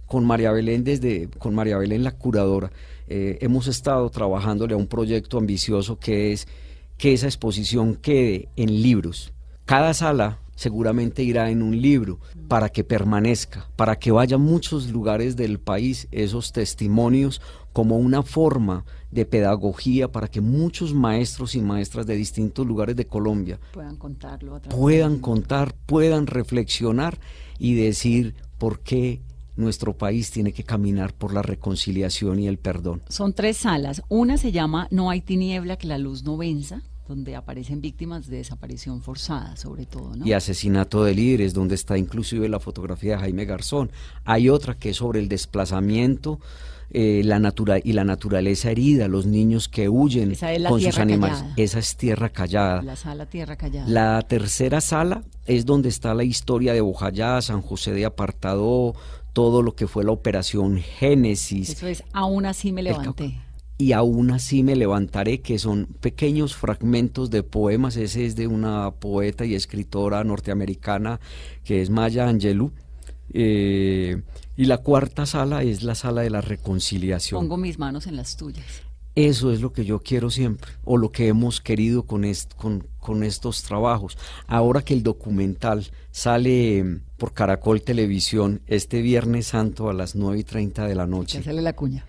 con 0.06 0.26
María 0.26 0.52
Belén 0.52 0.84
desde 0.84 1.28
con 1.40 1.56
María 1.56 1.78
Belén 1.78 2.04
la 2.04 2.12
curadora 2.12 2.72
eh, 3.08 3.38
hemos 3.42 3.68
estado 3.68 4.10
trabajándole 4.10 4.74
a 4.74 4.78
un 4.78 4.88
proyecto 4.88 5.38
ambicioso 5.38 5.98
que 5.98 6.34
es 6.34 6.48
que 6.98 7.14
esa 7.14 7.28
exposición 7.28 7.96
quede 7.96 8.50
en 8.56 8.82
libros. 8.82 9.34
Cada 9.66 9.94
sala 9.94 10.40
seguramente 10.56 11.24
irá 11.24 11.52
en 11.52 11.62
un 11.62 11.80
libro 11.80 12.20
para 12.48 12.70
que 12.70 12.84
permanezca, 12.84 13.70
para 13.76 13.98
que 13.98 14.12
vaya 14.12 14.36
a 14.36 14.40
muchos 14.40 14.90
lugares 14.90 15.36
del 15.36 15.60
país 15.60 16.08
esos 16.12 16.52
testimonios 16.52 17.42
como 17.74 17.98
una 17.98 18.24
forma 18.24 18.84
de 19.12 19.26
pedagogía 19.26 20.12
para 20.12 20.28
que 20.28 20.42
muchos 20.42 20.96
maestros 20.96 21.54
y 21.54 21.62
maestras 21.62 22.08
de 22.08 22.16
distintos 22.16 22.66
lugares 22.66 22.96
de 22.96 23.06
Colombia 23.06 23.60
puedan 23.72 23.98
contarlo, 23.98 24.60
puedan 24.70 25.20
contar, 25.20 25.76
puedan 25.86 26.26
reflexionar 26.26 27.20
y 27.60 27.76
decir 27.76 28.34
por 28.58 28.80
qué 28.80 29.22
nuestro 29.58 29.98
país 29.98 30.32
tiene 30.32 30.54
que 30.54 30.64
caminar 30.64 31.14
por 31.14 31.34
la 31.34 31.42
reconciliación 31.42 32.40
y 32.40 32.48
el 32.48 32.58
perdón. 32.58 33.02
Son 33.10 33.34
tres 33.34 33.58
salas. 33.58 34.02
Una 34.08 34.38
se 34.38 34.52
llama 34.52 34.88
No 34.92 35.10
hay 35.10 35.22
tiniebla 35.22 35.78
que 35.78 35.88
la 35.88 35.98
luz 35.98 36.24
no 36.24 36.38
venza 36.38 36.82
donde 37.08 37.36
aparecen 37.38 37.80
víctimas 37.80 38.28
de 38.28 38.38
desaparición 38.38 39.02
forzada, 39.02 39.56
sobre 39.56 39.86
todo. 39.86 40.16
¿no? 40.16 40.28
Y 40.28 40.34
asesinato 40.34 41.06
de 41.06 41.16
líderes, 41.16 41.54
donde 41.54 41.76
está 41.76 41.98
inclusive 41.98 42.50
la 42.50 42.60
fotografía 42.60 43.14
de 43.14 43.20
Jaime 43.20 43.46
Garzón. 43.46 43.92
Hay 44.26 44.50
otra 44.50 44.76
que 44.76 44.90
es 44.90 44.98
sobre 44.98 45.20
el 45.20 45.30
desplazamiento 45.30 46.40
eh, 46.90 47.22
la 47.26 47.38
natura 47.38 47.80
y 47.84 47.92
la 47.92 48.06
naturaleza 48.06 48.72
herida, 48.72 49.10
los 49.10 49.26
niños 49.26 49.68
que 49.68 49.90
huyen 49.90 50.38
con 50.70 50.80
sus 50.80 50.98
animales. 50.98 51.44
Esa 51.58 51.80
es 51.80 51.98
tierra 51.98 52.30
callada. 52.30 52.82
La 52.82 52.96
sala 52.96 53.26
tierra 53.26 53.58
callada. 53.58 53.90
La 53.90 54.22
tercera 54.22 54.80
sala 54.80 55.24
es 55.46 55.66
donde 55.66 55.90
está 55.90 56.14
la 56.14 56.24
historia 56.24 56.72
de 56.72 56.80
Bojayá, 56.80 57.42
San 57.42 57.62
José 57.62 57.92
de 57.92 58.06
Apartado, 58.06 58.96
todo 59.38 59.62
lo 59.62 59.76
que 59.76 59.86
fue 59.86 60.04
la 60.04 60.14
operación 60.14 60.80
Génesis. 60.80 61.70
Eso 61.70 61.86
es, 61.86 62.04
aún 62.12 62.48
así 62.48 62.72
me 62.72 62.82
levanté. 62.82 63.40
Y 63.78 63.92
aún 63.92 64.32
así 64.32 64.64
me 64.64 64.76
levantaré, 64.76 65.42
que 65.42 65.60
son 65.60 65.86
pequeños 66.02 66.56
fragmentos 66.56 67.30
de 67.30 67.44
poemas. 67.44 67.98
Ese 67.98 68.26
es 68.26 68.36
de 68.36 68.48
una 68.48 68.90
poeta 68.90 69.46
y 69.46 69.54
escritora 69.54 70.24
norteamericana 70.24 71.20
que 71.64 71.84
es 71.84 71.92
Maya 71.92 72.28
Angelou. 72.28 72.72
Eh, 73.32 74.24
y 74.56 74.66
la 74.66 74.80
cuarta 74.80 75.28
sala 75.28 75.62
es 75.62 75.84
la 75.84 75.94
sala 75.94 76.22
de 76.22 76.32
la 76.32 76.42
reconciliación. 76.42 77.40
Pongo 77.40 77.58
mis 77.58 77.78
manos 77.78 78.08
en 78.08 78.16
las 78.16 78.38
tuyas. 78.38 78.66
Eso 79.18 79.52
es 79.52 79.62
lo 79.62 79.74
que 79.74 79.84
yo 79.84 79.98
quiero 79.98 80.30
siempre, 80.30 80.74
o 80.84 80.96
lo 80.96 81.12
que 81.12 81.28
hemos 81.28 81.60
querido 81.60 82.04
con, 82.04 82.24
con, 83.00 83.24
estos 83.24 83.64
trabajos. 83.64 84.16
Ahora 84.46 84.84
que 84.84 84.94
el 84.94 85.02
documental 85.02 85.88
sale 86.12 86.84
mm, 86.84 87.00
por 87.18 87.34
Caracol 87.34 87.82
Televisión 87.82 88.62
este 88.68 89.02
Viernes 89.02 89.48
Santo 89.48 89.90
a 89.90 89.94
las 89.94 90.14
9 90.14 90.38
y 90.38 90.44
30 90.44 90.86
de 90.86 90.94
la 90.94 91.08
noche. 91.08 91.42
sale 91.42 91.64
la 91.64 91.74
cuña. 91.74 92.06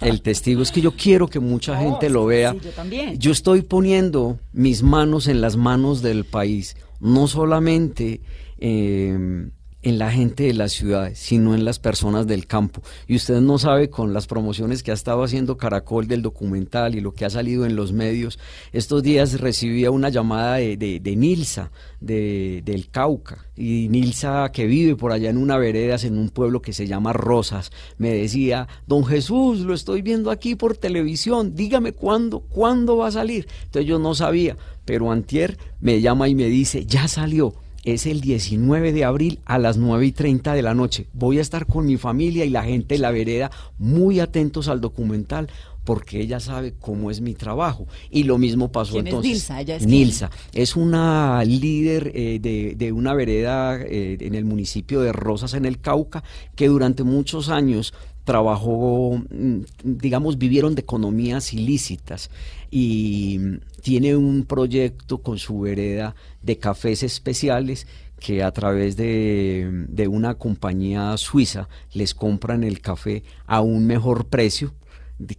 El, 0.00 0.20
testigo 0.20 0.62
es 0.62 0.72
que 0.72 0.80
yo 0.80 0.96
quiero 0.96 1.28
que 1.28 1.38
mucha 1.38 1.74
oh, 1.78 1.80
gente 1.80 2.10
lo 2.10 2.26
vea. 2.26 2.56
yo 2.60 2.72
también. 2.72 3.16
Yo 3.16 3.30
estoy 3.30 3.62
poniendo 3.62 4.40
mis 4.52 4.82
manos 4.82 5.28
en 5.28 5.40
las 5.40 5.56
manos 5.56 6.02
del 6.02 6.24
país, 6.24 6.76
no 6.98 7.28
solamente... 7.28 8.20
Eh, 8.58 9.48
en 9.82 9.98
la 9.98 10.10
gente 10.10 10.44
de 10.44 10.54
las 10.54 10.72
ciudades, 10.72 11.18
sino 11.18 11.54
en 11.54 11.64
las 11.64 11.78
personas 11.78 12.26
del 12.26 12.46
campo. 12.46 12.82
Y 13.06 13.16
usted 13.16 13.40
no 13.40 13.58
sabe 13.58 13.88
con 13.88 14.12
las 14.12 14.26
promociones 14.26 14.82
que 14.82 14.90
ha 14.90 14.94
estado 14.94 15.22
haciendo 15.22 15.56
Caracol 15.56 16.06
del 16.06 16.22
documental 16.22 16.94
y 16.94 17.00
lo 17.00 17.12
que 17.12 17.24
ha 17.24 17.30
salido 17.30 17.64
en 17.64 17.76
los 17.76 17.92
medios. 17.92 18.38
Estos 18.72 19.02
días 19.02 19.40
recibía 19.40 19.90
una 19.90 20.10
llamada 20.10 20.56
de, 20.56 20.76
de, 20.76 21.16
Nilsa, 21.16 21.70
de, 22.00 22.62
del 22.64 22.90
Cauca. 22.90 23.46
Y 23.56 23.88
Nilsa, 23.88 24.50
que 24.52 24.66
vive 24.66 24.96
por 24.96 25.12
allá 25.12 25.30
en 25.30 25.38
una 25.38 25.56
vereda, 25.56 25.96
en 26.02 26.18
un 26.18 26.28
pueblo 26.28 26.60
que 26.60 26.72
se 26.72 26.86
llama 26.86 27.12
Rosas, 27.12 27.72
me 27.96 28.12
decía, 28.12 28.68
don 28.86 29.04
Jesús, 29.04 29.60
lo 29.60 29.74
estoy 29.74 30.02
viendo 30.02 30.30
aquí 30.30 30.54
por 30.54 30.76
televisión, 30.76 31.54
dígame 31.54 31.92
cuándo, 31.92 32.40
cuándo 32.40 32.98
va 32.98 33.08
a 33.08 33.12
salir. 33.12 33.48
Entonces 33.64 33.86
yo 33.86 33.98
no 33.98 34.14
sabía, 34.14 34.56
pero 34.84 35.10
Antier 35.10 35.58
me 35.80 36.00
llama 36.00 36.28
y 36.28 36.34
me 36.34 36.46
dice, 36.46 36.84
ya 36.84 37.08
salió 37.08 37.54
es 37.84 38.06
el 38.06 38.20
19 38.20 38.92
de 38.92 39.04
abril 39.04 39.40
a 39.44 39.58
las 39.58 39.76
9 39.76 40.06
y 40.06 40.12
30 40.12 40.54
de 40.54 40.62
la 40.62 40.74
noche. 40.74 41.06
Voy 41.12 41.38
a 41.38 41.42
estar 41.42 41.66
con 41.66 41.86
mi 41.86 41.96
familia 41.96 42.44
y 42.44 42.50
la 42.50 42.62
gente 42.62 42.94
de 42.94 43.00
la 43.00 43.10
vereda 43.10 43.50
muy 43.78 44.20
atentos 44.20 44.68
al 44.68 44.80
documental 44.80 45.48
porque 45.84 46.20
ella 46.20 46.40
sabe 46.40 46.74
cómo 46.78 47.10
es 47.10 47.20
mi 47.20 47.34
trabajo. 47.34 47.86
Y 48.10 48.24
lo 48.24 48.38
mismo 48.38 48.70
pasó 48.70 48.98
entonces. 48.98 49.32
Es 49.32 49.50
Nilsa, 49.50 49.60
es 49.62 49.86
Nilsa 49.86 50.30
es 50.52 50.76
una 50.76 51.42
líder 51.44 52.12
eh, 52.14 52.38
de, 52.40 52.74
de, 52.76 52.92
una 52.92 53.14
vereda 53.14 53.80
eh, 53.80 54.18
en 54.20 54.34
el 54.34 54.44
municipio 54.44 55.00
de 55.00 55.12
Rosas, 55.12 55.54
en 55.54 55.64
el 55.64 55.80
Cauca, 55.80 56.22
que 56.54 56.68
durante 56.68 57.02
muchos 57.02 57.48
años 57.48 57.94
trabajó, 58.24 59.22
mm, 59.30 59.60
digamos, 59.82 60.38
vivieron 60.38 60.74
de 60.74 60.82
economías 60.82 61.52
ilícitas 61.52 62.30
y 62.70 63.40
tiene 63.82 64.16
un 64.16 64.44
proyecto 64.44 65.18
con 65.18 65.38
su 65.38 65.60
vereda 65.60 66.14
de 66.42 66.58
cafés 66.58 67.02
especiales 67.02 67.86
que 68.18 68.42
a 68.42 68.52
través 68.52 68.96
de, 68.96 69.86
de 69.88 70.06
una 70.08 70.34
compañía 70.34 71.16
suiza 71.16 71.68
les 71.94 72.14
compran 72.14 72.62
el 72.64 72.80
café 72.80 73.22
a 73.46 73.62
un 73.62 73.86
mejor 73.86 74.26
precio 74.26 74.74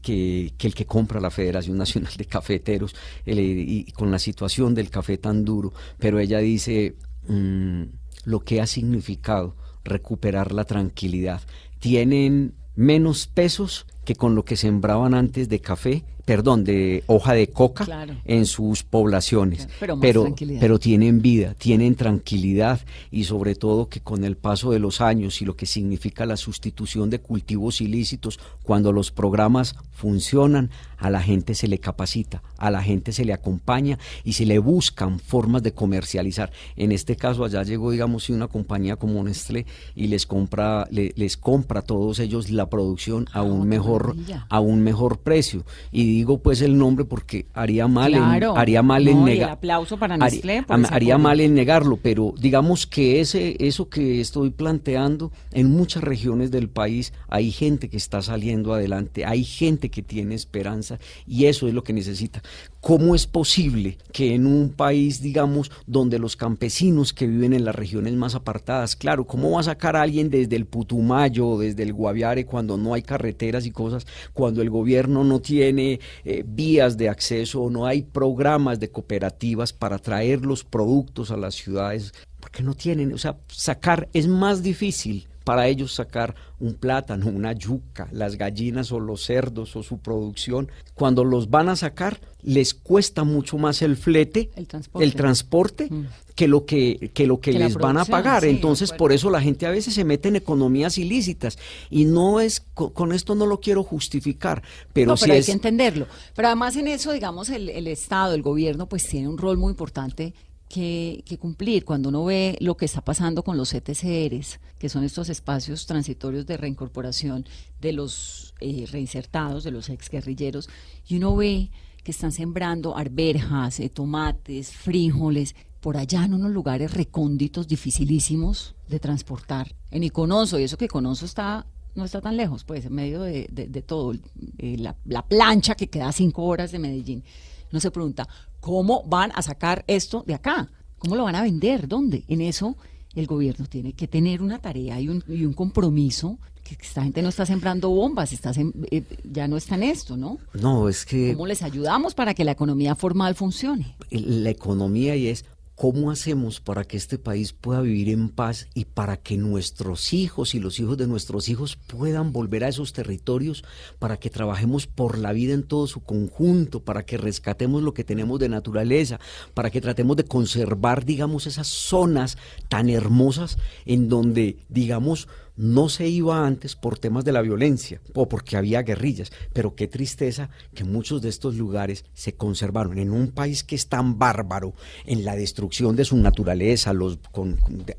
que, 0.02 0.54
que 0.58 0.68
el 0.68 0.74
que 0.76 0.86
compra 0.86 1.20
la 1.20 1.30
Federación 1.32 1.78
Nacional 1.78 2.14
de 2.18 2.26
Cafeteros 2.26 2.96
el- 3.26 3.40
y 3.40 3.84
con 3.94 4.12
la 4.12 4.20
situación 4.20 4.74
del 4.76 4.90
café 4.90 5.18
tan 5.18 5.46
duro. 5.46 5.74
Pero 6.00 6.20
ella 6.20 6.40
dice 6.40 6.96
mm, 7.28 7.84
lo 8.26 8.40
que 8.42 8.62
ha 8.62 8.68
significado 8.68 9.56
recuperar 9.84 10.52
la 10.52 10.66
tranquilidad. 10.66 11.42
Tienen 11.80 12.54
menos 12.76 13.28
pesos 13.28 13.86
que 14.06 14.16
con 14.16 14.36
lo 14.36 14.44
que 14.46 14.56
sembraban 14.58 15.14
antes 15.14 15.48
de 15.50 15.60
café, 15.60 16.04
perdón, 16.26 16.64
de 16.64 17.04
hoja 17.08 17.34
de 17.34 17.48
coca 17.48 17.84
Claro. 17.84 18.16
en 18.26 18.46
sus 18.46 18.84
poblaciones. 18.84 19.68
Claro, 19.80 20.00
pero 20.00 20.80
tienen 20.80 21.22
vida, 21.22 21.56
tienen 21.58 21.96
tranquilidad 21.96 22.80
y 23.10 23.24
sobre 23.26 23.56
todo 23.56 23.90
que 23.90 24.00
con 24.02 24.24
el 24.24 24.38
paso 24.38 24.72
de 24.72 24.80
los 24.80 25.02
años 25.02 25.42
y 25.42 25.46
lo 25.46 25.56
que 25.56 25.66
significa 25.66 26.26
la 26.26 26.38
sustitución 26.38 27.10
de 27.10 27.20
cultivos 27.20 27.82
ilícitos, 27.82 28.40
cuando 28.64 28.92
los 28.92 29.12
programas 29.12 29.76
funcionan, 29.92 30.70
a 30.98 31.10
la 31.10 31.20
gente 31.22 31.56
se 31.56 31.68
le 31.68 31.80
capacita, 31.80 32.44
a 32.58 32.70
la 32.70 32.84
gente 32.84 33.12
se 33.12 33.26
le 33.26 33.34
acompaña 33.34 33.98
y 34.24 34.34
se 34.34 34.46
le 34.46 34.60
buscan 34.60 35.20
formas 35.20 35.64
de 35.64 35.74
comercializar. 35.74 36.52
En 36.76 36.92
este 36.92 37.16
caso 37.16 37.44
allá 37.44 37.64
llegó, 37.64 37.90
digamos, 37.90 38.30
una 38.30 38.48
compañía 38.48 38.96
como 38.98 39.24
Nestlé 39.24 39.66
y 39.96 40.08
les 40.08 40.28
compra, 40.28 40.88
le- 40.92 41.12
les 41.16 41.38
compra 41.38 41.80
a 41.80 41.84
todos 41.84 42.20
ellos 42.20 42.52
la 42.52 42.70
producción 42.70 43.28
a 43.34 43.42
un 43.42 43.62
qué 43.62 43.66
mejor, 43.92 44.16
a 44.50 44.60
un 44.60 44.82
mejor 44.82 45.20
precio. 45.20 45.64
Y 45.92 46.06
digo 46.06 46.40
pues 46.42 46.62
el 46.62 46.78
nombre 46.78 47.06
porque 47.06 47.46
haría 47.54 47.88
mal 47.88 48.12
Claro. 48.14 48.54
en, 48.54 48.58
haría 48.58 48.82
mal 48.82 49.06
No, 49.06 49.26
negar. 49.26 49.50
aplauso 49.52 49.98
para 49.98 50.16
Haría- 50.16 50.26
Nestlé 50.26 50.66
haría 50.90 51.18
mal 51.18 51.40
en 51.40 51.54
negarlo, 51.54 51.98
pero 52.02 52.34
digamos 52.40 52.88
que 52.88 53.20
ese, 53.22 53.56
eso 53.60 53.90
que 53.90 54.22
estoy 54.22 54.50
planteando, 54.52 55.32
en 55.52 55.70
muchas 55.72 56.04
regiones 56.04 56.52
del 56.52 56.70
país 56.70 57.14
hay 57.28 57.52
gente 57.52 57.90
que 57.90 57.98
está 57.98 58.22
saliendo 58.22 58.74
adelante, 58.74 59.26
hay 59.26 59.44
gente 59.44 59.90
que 59.90 60.02
tiene 60.02 60.36
esperanza 60.36 61.00
y 61.28 61.46
eso 61.46 61.68
es 61.68 61.74
lo 61.74 61.84
que 61.84 61.94
necesita. 61.94 62.42
¿Cómo 62.82 63.14
es 63.14 63.28
posible 63.28 64.00
que 64.12 64.34
en 64.34 64.48
un 64.48 64.70
país, 64.70 65.22
digamos, 65.22 65.70
donde 65.86 66.18
los 66.18 66.36
campesinos 66.36 67.14
que 67.14 67.28
viven 67.28 67.54
en 67.54 67.64
las 67.64 67.76
regiones 67.76 68.16
más 68.16 68.34
apartadas, 68.34 68.96
claro, 68.96 69.28
¿cómo 69.28 69.52
va 69.52 69.60
a 69.60 69.64
sacar 69.64 69.96
a 69.96 70.02
alguien 70.02 70.32
desde 70.32 70.56
el 70.56 70.66
Putumayo 70.66 71.48
o 71.48 71.60
desde 71.60 71.84
el 71.84 71.94
Guaviare 71.94 72.48
cuando 72.48 72.78
no 72.78 72.96
hay 72.96 73.04
carreteras 73.04 73.68
y 73.68 73.72
cosas, 73.72 74.08
cuando 74.34 74.64
el 74.64 74.72
gobierno 74.72 75.24
no 75.24 75.40
tiene 75.42 76.00
eh, 76.26 76.44
vías 76.44 76.98
de 76.98 77.10
acceso, 77.10 77.70
no 77.70 77.86
hay 77.86 78.02
programas 78.02 78.80
de 78.80 78.90
cooperativas 78.90 79.74
para 79.74 80.00
traer 80.00 80.44
los 80.44 80.64
productos 80.64 81.30
a 81.30 81.38
las 81.38 81.54
ciudades? 81.54 82.16
Porque 82.40 82.64
no 82.64 82.74
tienen, 82.74 83.14
o 83.14 83.20
sea, 83.20 83.38
sacar 83.48 84.10
es 84.12 84.28
más 84.28 84.64
difícil 84.64 85.28
para 85.44 85.68
ellos 85.68 85.94
sacar 85.94 86.36
un 86.60 86.76
plátano, 86.76 87.28
una 87.28 87.54
yuca, 87.54 88.08
las 88.12 88.38
gallinas 88.38 88.92
o 88.92 89.00
los 89.00 89.24
cerdos 89.24 89.76
o 89.76 89.84
su 89.84 89.98
producción, 89.98 90.70
cuando 90.94 91.24
los 91.24 91.50
van 91.50 91.70
a 91.70 91.76
sacar, 91.76 92.20
les 92.44 92.74
cuesta 92.74 93.24
mucho 93.24 93.58
más 93.58 93.82
el 93.82 93.98
flete, 93.98 94.50
El 94.56 94.68
transporte. 94.68 95.06
el 95.06 95.16
transporte, 95.16 95.88
Mm. 95.90 96.06
que 96.36 96.48
lo 96.48 96.66
que, 96.66 97.12
que 97.14 97.28
lo 97.28 97.40
que 97.40 97.54
les 97.54 97.76
van 97.76 97.98
a 97.98 98.06
pagar. 98.06 98.44
sí, 98.44 98.50
Entonces, 98.50 98.92
por 98.92 99.12
eso 99.12 99.30
la 99.30 99.42
gente 99.42 99.66
a 99.66 99.72
veces 99.72 99.94
se 99.94 100.04
mete 100.04 100.30
en 100.30 100.36
economías 100.38 100.98
ilícitas. 100.98 101.58
Y 101.90 102.06
no 102.06 102.40
es, 102.40 102.64
co- 102.74 102.94
con, 102.94 103.12
esto 103.12 103.36
no 103.36 103.46
lo 103.46 103.60
quiero 103.60 103.84
justificar, 103.84 104.62
pero 104.94 105.08
no, 105.12 105.18
sí 105.18 105.24
pero 105.24 105.34
hay 105.34 105.40
es... 105.40 105.46
que 105.48 105.52
entenderlo. 105.52 106.08
Pero 106.36 106.48
además 106.48 106.76
en 106.78 106.88
eso, 106.88 107.12
digamos, 107.12 107.50
el, 107.50 107.70
el 107.70 107.88
Estado, 107.88 108.34
el 108.34 108.42
gobierno, 108.44 108.88
pues 108.88 109.06
tiene 109.08 109.28
un 109.28 109.38
rol 109.38 109.58
muy 109.58 109.72
importante 109.72 110.34
que, 110.72 111.24
que 111.26 111.38
cumplir. 111.38 111.84
Cuando 111.86 112.10
uno 112.10 112.24
ve 112.26 112.58
lo 112.62 112.78
que 112.78 112.86
está 112.86 113.02
pasando 113.02 113.44
con 113.44 113.58
los 113.58 113.74
ETCRs, 113.74 114.60
que 114.80 114.90
son 114.90 115.04
estos 115.04 115.30
espacios 115.30 115.86
transitorios 115.86 116.46
de 116.46 116.58
reincorporación 116.58 117.46
de 117.82 117.94
los 117.94 118.54
eh, 118.62 118.86
reinsertados, 118.92 119.64
de 119.64 119.72
los 119.72 119.90
exguerrilleros, 119.90 120.70
y 121.08 121.18
uno 121.18 121.36
ve 121.36 121.72
que 122.04 122.12
están 122.12 122.32
sembrando 122.32 122.96
arberjas, 122.98 123.80
eh, 123.80 123.90
tomates, 123.90 124.72
frijoles, 124.72 125.56
por 125.82 125.98
allá 125.98 126.24
en 126.26 126.34
unos 126.36 126.52
lugares 126.52 126.94
recónditos, 126.94 127.68
dificilísimos 127.68 128.76
de 128.88 129.00
transportar. 129.00 129.76
En 129.90 130.04
Iconoso, 130.04 130.60
y 130.60 130.64
eso 130.64 130.78
que 130.78 130.86
Iconoso 130.86 131.26
está 131.26 131.66
no 131.94 132.06
está 132.06 132.22
tan 132.22 132.38
lejos, 132.38 132.64
pues, 132.64 132.86
en 132.86 132.94
medio 132.94 133.22
de, 133.22 133.48
de- 133.52 133.82
todo. 133.82 134.14
Eh, 134.60 134.78
la, 134.78 134.96
la 135.04 135.24
plancha 135.28 135.76
que 135.76 135.88
queda 135.88 136.12
cinco 136.14 136.44
horas 136.44 136.72
de 136.72 136.80
Medellín. 136.80 137.24
Uno 137.70 137.80
se 137.82 137.92
pregunta, 137.92 138.28
¿cómo 138.62 139.04
van 139.04 139.32
a 139.36 139.42
sacar 139.42 139.84
esto 139.88 140.24
de 140.26 140.34
acá? 140.36 140.70
¿Cómo 140.98 141.16
lo 141.18 141.24
van 141.26 141.36
a 141.36 141.42
vender? 141.44 141.88
¿Dónde? 141.90 142.24
En 142.30 142.40
eso 142.42 142.78
el 143.14 143.28
gobierno 143.28 143.66
tiene 143.66 143.92
que 143.92 144.08
tener 144.08 144.42
una 144.42 144.60
tarea 144.60 145.02
y 145.02 145.10
un, 145.10 145.22
y 145.28 145.44
un 145.44 145.52
compromiso, 145.54 146.38
que 146.64 146.78
esta 146.80 147.04
gente 147.04 147.22
no 147.22 147.28
está 147.30 147.46
sembrando 147.46 147.90
bombas, 147.90 148.32
está 148.32 148.54
sem- 148.54 148.72
eh, 148.90 149.04
ya 149.30 149.48
no 149.50 149.58
está 149.58 149.76
en 149.76 149.84
esto, 149.84 150.16
¿no? 150.16 150.38
No, 150.54 150.88
es 150.88 151.06
que 151.06 151.34
¿Cómo 151.34 151.46
les 151.48 151.62
ayudamos 151.64 152.14
para 152.16 152.34
que 152.34 152.46
la 152.46 152.52
economía 152.54 152.96
formal 152.96 153.36
funcione? 153.36 153.96
la 154.12 154.50
economía 154.52 155.16
y 155.18 155.28
es 155.28 155.44
cómo 155.82 156.12
hacemos 156.12 156.60
para 156.60 156.84
que 156.84 156.96
este 156.96 157.18
país 157.18 157.54
pueda 157.54 157.82
vivir 157.82 158.10
en 158.10 158.30
paz 158.30 158.68
y 158.76 158.86
para 158.86 159.18
que 159.18 159.36
nuestros 159.36 160.14
hijos 160.14 160.54
y 160.54 160.60
los 160.60 160.80
hijos 160.80 160.96
de 160.96 161.08
nuestros 161.08 161.50
hijos 161.50 161.76
puedan 161.76 162.32
volver 162.32 162.64
a 162.64 162.68
esos 162.68 162.94
territorios, 162.94 163.64
para 163.98 164.18
que 164.18 164.30
trabajemos 164.30 164.86
por 164.86 165.18
la 165.18 165.34
vida 165.34 165.56
en 165.56 165.64
todo 165.64 165.88
su 165.88 166.02
conjunto, 166.02 166.82
para 166.82 167.04
que 167.04 167.18
rescatemos 167.18 167.82
lo 167.82 167.96
que 167.96 168.04
tenemos 168.04 168.40
de 168.40 168.48
naturaleza, 168.48 169.20
para 169.56 169.72
que 169.72 169.82
tratemos 169.82 170.18
de 170.18 170.26
conservar, 170.26 171.04
digamos, 171.04 171.48
esas 171.48 171.66
zonas 171.66 172.38
tan 172.70 172.88
hermosas 172.88 173.58
en 173.88 174.08
donde, 174.08 174.58
digamos, 174.70 175.28
no 175.56 175.90
se 175.90 176.08
iba 176.08 176.46
antes 176.46 176.76
por 176.76 176.98
temas 176.98 177.26
de 177.26 177.32
la 177.32 177.42
violencia 177.42 178.02
o 178.14 178.28
porque 178.28 178.58
había 178.58 178.82
guerrillas, 178.82 179.32
pero 179.54 179.76
qué 179.76 179.88
tristeza 179.88 180.50
que 180.74 180.84
muchos 180.84 181.22
de 181.22 181.30
estos 181.30 181.56
lugares 181.56 182.06
se 182.14 182.34
conservaron 182.34 182.98
en 182.98 183.12
un 183.12 183.30
país 183.30 183.64
que 183.64 183.76
es 183.76 183.88
tan 183.88 184.18
bárbaro 184.18 184.74
en 185.06 185.26
la 185.26 185.36
destrucción 185.36 185.96
de 185.96 186.06
su 186.06 186.18
naturaleza, 186.18 186.94
los, 186.94 187.20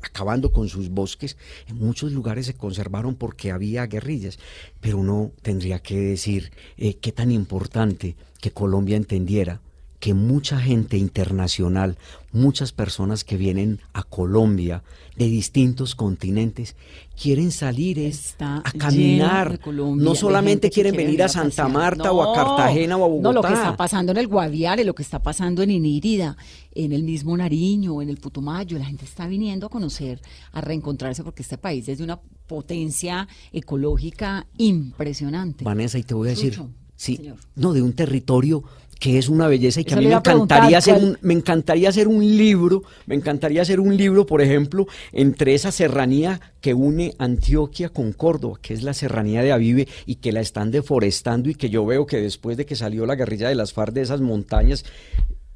acabando 0.01 0.51
con 0.51 0.67
sus 0.67 0.89
bosques, 0.89 1.37
en 1.67 1.77
muchos 1.77 2.11
lugares 2.11 2.45
se 2.45 2.53
conservaron 2.53 3.15
porque 3.15 3.51
había 3.51 3.85
guerrillas, 3.85 4.39
pero 4.81 4.97
uno 4.97 5.31
tendría 5.41 5.79
que 5.79 5.97
decir 5.99 6.51
eh, 6.77 6.95
qué 6.95 7.11
tan 7.11 7.31
importante 7.31 8.15
que 8.41 8.51
Colombia 8.51 8.97
entendiera 8.97 9.61
que 10.03 10.13
mucha 10.13 10.59
gente 10.59 10.97
internacional, 10.97 11.97
muchas 12.33 12.73
personas 12.73 13.23
que 13.23 13.37
vienen 13.37 13.79
a 13.93 14.03
Colombia 14.03 14.83
de 15.15 15.27
distintos 15.27 15.95
continentes, 15.95 16.75
quieren 17.17 17.51
salir 17.51 17.97
es 17.99 18.35
a 18.39 18.61
caminar. 18.77 19.61
Colombia, 19.61 20.03
no 20.03 20.13
solamente 20.13 20.69
quieren 20.69 20.91
quiere 20.93 21.05
venir 21.05 21.23
a. 21.23 21.29
Santa 21.29 21.69
Marta 21.69 22.11
o 22.11 22.21
a 22.21 22.25
No, 22.25 22.33
Cartagena 22.33 22.97
o 22.97 23.05
a 23.05 23.07
Bogotá. 23.07 23.29
No, 23.29 23.31
lo 23.31 23.41
que 23.43 23.53
está 23.53 23.77
pasando 23.77 24.11
en 24.11 24.17
el 24.17 24.27
Guaviare, 24.27 24.83
lo 24.83 24.93
que 24.93 25.03
está 25.03 25.23
pasando 25.23 25.63
en 25.63 25.71
Inírida, 25.71 26.35
en 26.75 26.91
el 26.91 27.03
mismo 27.03 27.37
Nariño, 27.37 28.01
en 28.01 28.09
el 28.09 28.17
Putumayo, 28.17 28.77
la 28.77 28.83
gente 28.83 29.05
está 29.05 29.25
viniendo 29.25 29.67
a 29.67 29.69
conocer, 29.69 30.19
a 30.51 30.59
reencontrarse, 30.59 31.23
porque 31.23 31.43
este 31.43 31.57
país 31.57 31.87
es 31.87 31.99
de 31.99 32.03
una 32.03 32.19
potencia 32.45 33.25
ecológica 33.53 34.47
impresionante. 34.57 35.63
Vanessa, 35.63 35.97
y 35.97 36.03
te 36.03 36.13
voy 36.13 36.27
a 36.27 36.31
decir, 36.31 36.61
sí, 36.97 37.15
señor. 37.15 37.37
no, 37.55 37.71
de 37.71 37.81
un 37.81 37.93
territorio 37.93 38.65
que 39.03 39.17
es 39.17 39.27
una 39.27 39.49
belleza 39.49 39.81
y 39.81 39.83
que 39.83 39.95
Eso 39.95 39.99
a 39.99 40.01
mí 40.01 40.07
me 40.07 40.13
encantaría 40.13 40.77
hacer 40.77 40.93
¿cuál? 40.93 41.09
un, 41.09 41.17
me 41.19 41.33
encantaría 41.33 41.89
hacer 41.89 42.07
un 42.07 42.25
libro, 42.25 42.83
me 43.05 43.15
encantaría 43.15 43.61
hacer 43.61 43.81
un 43.81 43.97
libro, 43.97 44.25
por 44.25 44.41
ejemplo, 44.41 44.87
entre 45.11 45.55
esa 45.55 45.73
serranía 45.73 46.39
que 46.61 46.73
une 46.73 47.13
Antioquia 47.17 47.89
con 47.89 48.13
Córdoba, 48.13 48.59
que 48.61 48.73
es 48.73 48.81
la 48.81 48.93
serranía 48.93 49.43
de 49.43 49.51
Avive 49.51 49.89
y 50.05 50.15
que 50.15 50.31
la 50.31 50.39
están 50.39 50.71
deforestando 50.71 51.49
y 51.49 51.55
que 51.55 51.69
yo 51.69 51.85
veo 51.85 52.05
que 52.05 52.21
después 52.21 52.55
de 52.55 52.65
que 52.65 52.77
salió 52.77 53.05
la 53.05 53.15
guerrilla 53.15 53.49
de 53.49 53.55
las 53.55 53.73
FARC 53.73 53.93
de 53.93 54.03
esas 54.03 54.21
montañas 54.21 54.85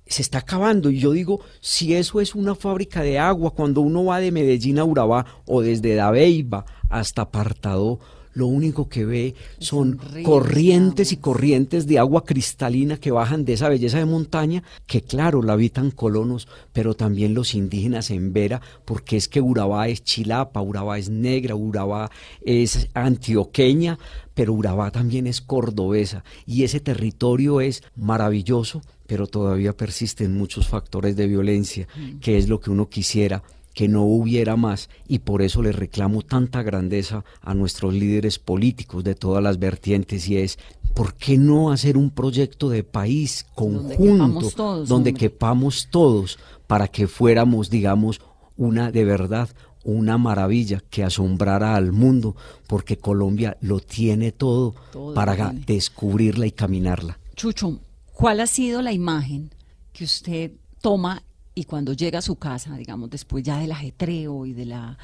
se 0.05 0.21
está 0.21 0.39
acabando 0.39 0.89
y 0.89 0.99
yo 0.99 1.13
digo, 1.13 1.39
si 1.61 1.93
eso 1.93 2.19
es 2.19 2.35
una 2.35 2.53
fábrica 2.53 3.01
de 3.01 3.17
agua, 3.17 3.51
cuando 3.51 3.79
uno 3.79 4.03
va 4.03 4.19
de 4.19 4.33
Medellín 4.33 4.77
a 4.77 4.83
Urabá 4.83 5.25
o 5.45 5.61
desde 5.61 5.95
Dabeiba 5.95 6.65
hasta 6.89 7.21
Apartadó, 7.21 8.01
lo 8.37 8.45
único 8.45 8.87
que 8.87 9.03
ve 9.03 9.35
son 9.57 9.97
ríos, 9.97 10.29
corrientes 10.29 11.11
y 11.11 11.17
corrientes 11.17 11.87
de 11.87 11.97
agua 11.97 12.23
cristalina 12.23 12.97
que 12.97 13.09
bajan 13.09 13.45
de 13.45 13.53
esa 13.53 13.67
belleza 13.67 13.97
de 13.97 14.05
montaña, 14.05 14.61
que 14.85 15.01
claro, 15.01 15.41
la 15.41 15.53
habitan 15.53 15.89
colonos, 15.89 16.47
pero 16.71 16.93
también 16.93 17.33
los 17.33 17.55
indígenas 17.55 18.11
en 18.11 18.33
Vera, 18.33 18.61
porque 18.85 19.17
es 19.17 19.27
que 19.27 19.41
Urabá 19.41 19.87
es 19.87 20.03
chilapa, 20.03 20.61
Urabá 20.61 20.99
es 20.99 21.09
negra, 21.09 21.55
Urabá 21.55 22.11
es 22.45 22.89
antioqueña, 22.93 23.97
pero 24.35 24.53
Urabá 24.53 24.91
también 24.91 25.25
es 25.25 25.41
cordobesa. 25.41 26.23
Y 26.45 26.63
ese 26.63 26.79
territorio 26.79 27.59
es 27.59 27.81
maravilloso, 27.95 28.83
pero 29.07 29.25
todavía 29.25 29.73
persisten 29.75 30.37
muchos 30.37 30.67
factores 30.67 31.15
de 31.15 31.25
violencia, 31.25 31.87
que 32.21 32.37
es 32.37 32.47
lo 32.47 32.59
que 32.59 32.69
uno 32.69 32.87
quisiera 32.87 33.41
que 33.77 33.87
no 33.87 34.05
hubiera 34.05 34.55
más 34.55 34.89
y 35.07 35.19
por 35.19 35.43
eso 35.43 35.61
le 35.61 35.71
reclamo 35.71 36.23
tanta 36.23 36.63
grandeza 36.63 37.23
a 37.41 37.53
nuestros 37.53 37.93
líderes 37.93 38.39
políticos 38.39 39.03
de 39.03 39.13
todas 39.13 39.43
las 39.43 39.59
vertientes 39.59 40.27
y 40.29 40.37
es 40.37 40.57
¿por 40.95 41.13
qué 41.13 41.37
no 41.37 41.71
hacer 41.71 41.95
un 41.95 42.09
proyecto 42.09 42.69
de 42.69 42.83
país 42.83 43.45
Donde 43.55 43.95
conjunto 43.95 43.99
quepamos 43.99 44.55
todos, 44.55 44.89
donde 44.89 45.13
quepamos 45.13 45.87
todos 45.91 46.39
para 46.65 46.87
que 46.87 47.07
fuéramos 47.07 47.69
digamos 47.69 48.19
una 48.55 48.91
de 48.91 49.05
verdad, 49.05 49.47
una 49.83 50.17
maravilla 50.17 50.81
que 50.89 51.03
asombrara 51.03 51.75
al 51.75 51.91
mundo, 51.91 52.35
porque 52.65 52.97
Colombia 52.97 53.57
lo 53.61 53.79
tiene 53.79 54.31
todo, 54.31 54.73
Todo 54.91 55.13
para 55.13 55.35
tiene. 55.35 55.65
descubrirla 55.67 56.47
y 56.47 56.51
caminarla. 56.51 57.19
Chucho, 57.35 57.79
¿cuál 58.11 58.39
ha 58.39 58.47
sido 58.47 58.81
la 58.81 58.91
imagen 58.91 59.51
que 59.93 60.05
usted 60.05 60.53
toma 60.81 61.21
y 61.57 61.63
cuando 61.63 61.93
llega 61.93 62.19
a 62.19 62.21
su 62.21 62.35
casa, 62.35 62.77
digamos, 62.77 63.09
después 63.09 63.43
ya 63.43 63.57
del 63.57 63.71
ajetreo 63.71 64.45
y 64.45 64.53
de 64.53 64.65
la 64.65 64.97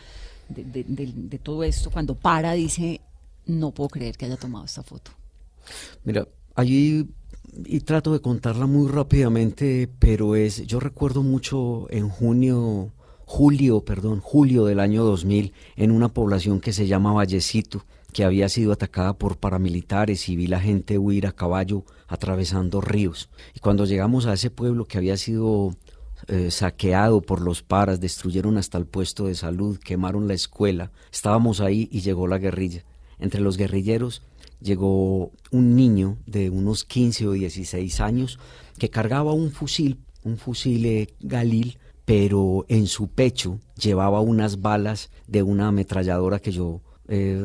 de, 0.50 0.84
de- 0.84 1.40
todo 1.40 1.64
esto, 1.64 1.90
cuando 1.90 2.14
para 2.16 2.54
dice, 2.54 3.02
no 3.48 3.72
puedo 3.72 3.90
creer 3.90 4.16
que 4.18 4.26
haya 4.26 4.38
tomado 4.38 4.66
esta 4.66 4.84
foto? 4.84 5.12
Mira, 6.04 6.28
allí 6.56 7.08
y 7.66 7.80
trato 7.82 8.14
de 8.14 8.20
contarla 8.22 8.68
muy 8.68 8.88
rápidamente, 8.88 9.90
pero 10.00 10.36
es, 10.36 10.66
yo 10.68 10.80
recuerdo 10.80 11.24
mucho 11.24 11.88
en 11.90 12.10
junio, 12.10 12.92
julio, 13.26 13.82
perdón, 13.82 14.20
julio 14.20 14.66
del 14.66 14.80
año 14.80 15.04
2000, 15.04 15.54
en 15.76 15.92
una 15.92 16.10
población 16.10 16.60
que 16.60 16.74
se 16.74 16.86
llama 16.88 17.14
Vallecito, 17.14 17.86
que 18.12 18.24
había 18.24 18.48
sido 18.48 18.74
atacada 18.74 19.14
por 19.14 19.38
paramilitares 19.38 20.30
y 20.30 20.36
vi 20.36 20.46
la 20.48 20.60
gente 20.60 21.00
huir 21.00 21.26
a 21.26 21.32
caballo 21.32 21.84
atravesando 22.08 22.80
ríos. 22.80 23.30
Y 23.56 23.60
cuando 23.60 23.86
llegamos 23.86 24.28
a 24.28 24.34
ese 24.34 24.52
pueblo 24.52 24.86
que 24.86 25.00
había 25.00 25.18
sido 25.18 25.76
eh, 26.28 26.52
saqueado 26.52 27.22
por 27.22 27.42
los 27.42 27.64
paras, 27.64 28.00
destruyeron 28.00 28.58
hasta 28.58 28.78
el 28.78 28.86
puesto 28.86 29.28
de 29.28 29.36
salud, 29.36 29.78
quemaron 29.78 30.28
la 30.28 30.34
escuela, 30.34 30.92
estábamos 31.12 31.60
ahí 31.60 31.90
y 31.92 32.02
llegó 32.02 32.28
la 32.28 32.38
guerrilla. 32.38 32.84
Entre 33.20 33.42
los 33.42 33.58
guerrilleros 33.58 34.22
llegó 34.62 35.32
un 35.52 35.76
niño 35.76 36.18
de 36.26 36.50
unos 36.50 36.86
15 36.86 37.28
o 37.28 37.32
16 37.34 38.00
años 38.00 38.40
que 38.78 38.90
cargaba 38.90 39.34
un 39.34 39.52
fusil, 39.52 40.00
un 40.24 40.38
fusil 40.38 40.86
eh, 40.86 41.08
Galil, 41.20 41.78
pero 42.06 42.66
en 42.70 42.88
su 42.88 43.10
pecho 43.10 43.60
llevaba 43.78 44.20
unas 44.22 44.62
balas 44.62 45.10
de 45.28 45.44
una 45.44 45.68
ametralladora 45.68 46.40
que 46.40 46.52
yo 46.52 46.82
eh, 47.08 47.42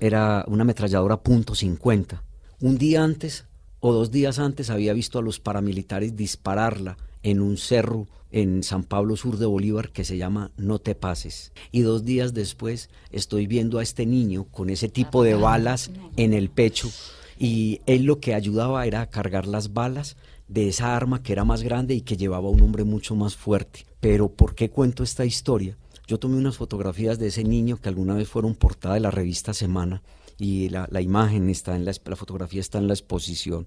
era 0.00 0.44
una 0.48 0.62
ametralladora 0.62 1.22
punto 1.22 1.54
.50. 1.54 2.22
Un 2.60 2.78
día 2.78 3.02
antes 3.02 3.46
o 3.80 3.92
dos 3.92 4.10
días 4.10 4.38
antes 4.38 4.70
había 4.70 4.92
visto 4.92 5.18
a 5.18 5.22
los 5.22 5.40
paramilitares 5.40 6.16
dispararla 6.16 6.96
en 7.26 7.40
un 7.40 7.56
cerro 7.56 8.06
en 8.30 8.62
San 8.62 8.84
Pablo 8.84 9.16
Sur 9.16 9.36
de 9.36 9.46
Bolívar 9.46 9.90
que 9.90 10.04
se 10.04 10.16
llama 10.16 10.52
No 10.56 10.78
te 10.78 10.94
pases. 10.94 11.52
Y 11.72 11.80
dos 11.80 12.04
días 12.04 12.34
después 12.34 12.88
estoy 13.10 13.48
viendo 13.48 13.80
a 13.80 13.82
este 13.82 14.06
niño 14.06 14.44
con 14.44 14.70
ese 14.70 14.88
tipo 14.88 15.24
de 15.24 15.34
balas 15.34 15.90
en 16.16 16.32
el 16.32 16.50
pecho 16.50 16.88
y 17.36 17.80
él 17.86 18.04
lo 18.04 18.20
que 18.20 18.32
ayudaba 18.32 18.86
era 18.86 19.00
a 19.00 19.10
cargar 19.10 19.48
las 19.48 19.72
balas 19.72 20.16
de 20.46 20.68
esa 20.68 20.94
arma 20.94 21.24
que 21.24 21.32
era 21.32 21.44
más 21.44 21.64
grande 21.64 21.94
y 21.94 22.02
que 22.02 22.16
llevaba 22.16 22.48
un 22.48 22.62
hombre 22.62 22.84
mucho 22.84 23.16
más 23.16 23.34
fuerte. 23.34 23.86
Pero 23.98 24.28
¿por 24.28 24.54
qué 24.54 24.70
cuento 24.70 25.02
esta 25.02 25.24
historia? 25.24 25.76
Yo 26.06 26.20
tomé 26.20 26.36
unas 26.36 26.56
fotografías 26.56 27.18
de 27.18 27.26
ese 27.26 27.42
niño 27.42 27.78
que 27.78 27.88
alguna 27.88 28.14
vez 28.14 28.28
fueron 28.28 28.54
portada 28.54 28.94
de 28.94 29.00
la 29.00 29.10
revista 29.10 29.52
Semana 29.52 30.04
y 30.38 30.68
la, 30.68 30.86
la 30.92 31.00
imagen 31.00 31.50
está 31.50 31.74
en 31.74 31.84
la, 31.84 31.92
la 32.04 32.16
fotografía 32.16 32.60
está 32.60 32.78
en 32.78 32.86
la 32.86 32.94
exposición 32.94 33.66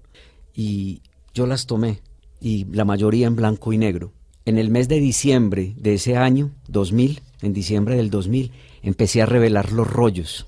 y 0.54 1.02
yo 1.34 1.46
las 1.46 1.66
tomé 1.66 2.00
y 2.40 2.64
la 2.72 2.84
mayoría 2.84 3.26
en 3.26 3.36
blanco 3.36 3.72
y 3.72 3.78
negro. 3.78 4.12
En 4.44 4.58
el 4.58 4.70
mes 4.70 4.88
de 4.88 4.98
diciembre 4.98 5.74
de 5.76 5.94
ese 5.94 6.16
año, 6.16 6.50
2000, 6.68 7.20
en 7.42 7.52
diciembre 7.52 7.96
del 7.96 8.10
2000, 8.10 8.52
empecé 8.82 9.22
a 9.22 9.26
revelar 9.26 9.72
los 9.72 9.86
rollos. 9.86 10.46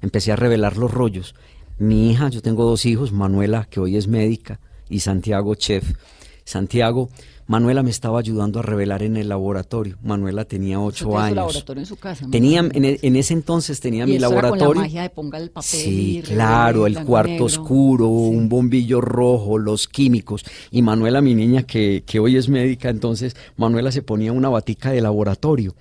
Empecé 0.00 0.32
a 0.32 0.36
revelar 0.36 0.76
los 0.76 0.92
rollos. 0.92 1.34
Mi 1.78 2.10
hija, 2.10 2.28
yo 2.28 2.42
tengo 2.42 2.64
dos 2.64 2.86
hijos, 2.86 3.12
Manuela, 3.12 3.66
que 3.68 3.80
hoy 3.80 3.96
es 3.96 4.06
médica, 4.06 4.60
y 4.88 5.00
Santiago, 5.00 5.54
chef. 5.54 5.92
Santiago, 6.44 7.10
Manuela 7.48 7.82
me 7.82 7.90
estaba 7.90 8.18
ayudando 8.20 8.60
a 8.60 8.62
revelar 8.62 9.02
en 9.02 9.16
el 9.16 9.28
laboratorio. 9.30 9.96
Manuela 10.02 10.44
tenía 10.44 10.78
ocho 10.80 11.06
su 11.06 11.18
años. 11.18 11.34
laboratorio 11.36 11.80
en 11.80 11.86
su 11.86 11.96
casa. 11.96 12.26
Tenía, 12.30 12.60
en, 12.60 12.84
e- 12.84 12.98
en 13.02 13.16
ese 13.16 13.32
entonces 13.32 13.80
tenía 13.80 14.04
Y 14.04 14.06
mi 14.10 14.16
eso 14.16 14.26
era 14.26 14.34
laboratorio. 14.42 14.66
con 14.66 14.76
la 14.76 14.82
magia 14.82 15.02
de 15.02 15.10
ponga 15.10 15.38
el 15.38 15.50
papel 15.50 15.68
Sí, 15.68 16.22
claro, 16.26 16.86
el 16.86 17.02
cuarto 17.04 17.30
negro. 17.30 17.46
oscuro, 17.46 18.04
Sí. 18.06 18.36
un 18.36 18.48
bombillo 18.50 19.00
rojo, 19.00 19.58
los 19.58 19.88
químicos. 19.88 20.44
Y 20.70 20.82
Manuela, 20.82 21.20
mi 21.22 21.34
niña, 21.34 21.62
que, 21.62 22.04
que 22.06 22.20
hoy 22.20 22.36
es 22.36 22.48
médica, 22.50 22.90
entonces 22.90 23.34
Manuela 23.56 23.90
se 23.92 24.02
ponía 24.02 24.32
una 24.32 24.50
batica 24.50 24.90
de 24.92 25.00
laboratorio. 25.00 25.74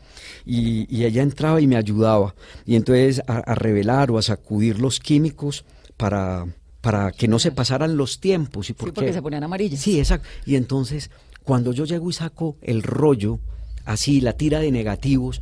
Y, 0.46 0.88
y 0.90 1.04
ella 1.04 1.22
entraba 1.22 1.60
y 1.60 1.68
me 1.68 1.76
ayudaba. 1.76 2.34
Y 2.66 2.76
entonces 2.78 3.22
a, 3.28 3.40
a 3.40 3.56
revelar 3.56 4.10
o 4.12 4.18
a 4.18 4.22
sacudir 4.22 4.80
los 4.80 5.02
químicos 5.02 5.66
para, 5.98 6.46
para 6.80 7.12
que 7.12 7.28
no 7.28 7.40
se 7.40 7.52
pasaran 7.52 7.98
los 7.98 8.22
tiempos. 8.22 8.68
Y 8.68 8.68
Sí, 8.68 8.74
porque, 8.74 8.94
porque 8.94 9.12
se 9.14 9.22
ponían 9.22 9.44
amarillas. 9.44 9.82
Sí, 9.82 10.00
exacto. 10.00 10.26
Y 10.46 10.56
entonces, 10.56 11.12
cuando 11.48 11.72
yo 11.72 11.86
llego 11.86 12.10
y 12.10 12.14
saco 12.14 12.58
el 12.62 12.84
rollo, 12.84 13.40
así, 13.86 14.20
la 14.20 14.34
tira 14.34 14.60
de 14.60 14.70
negativos, 14.70 15.42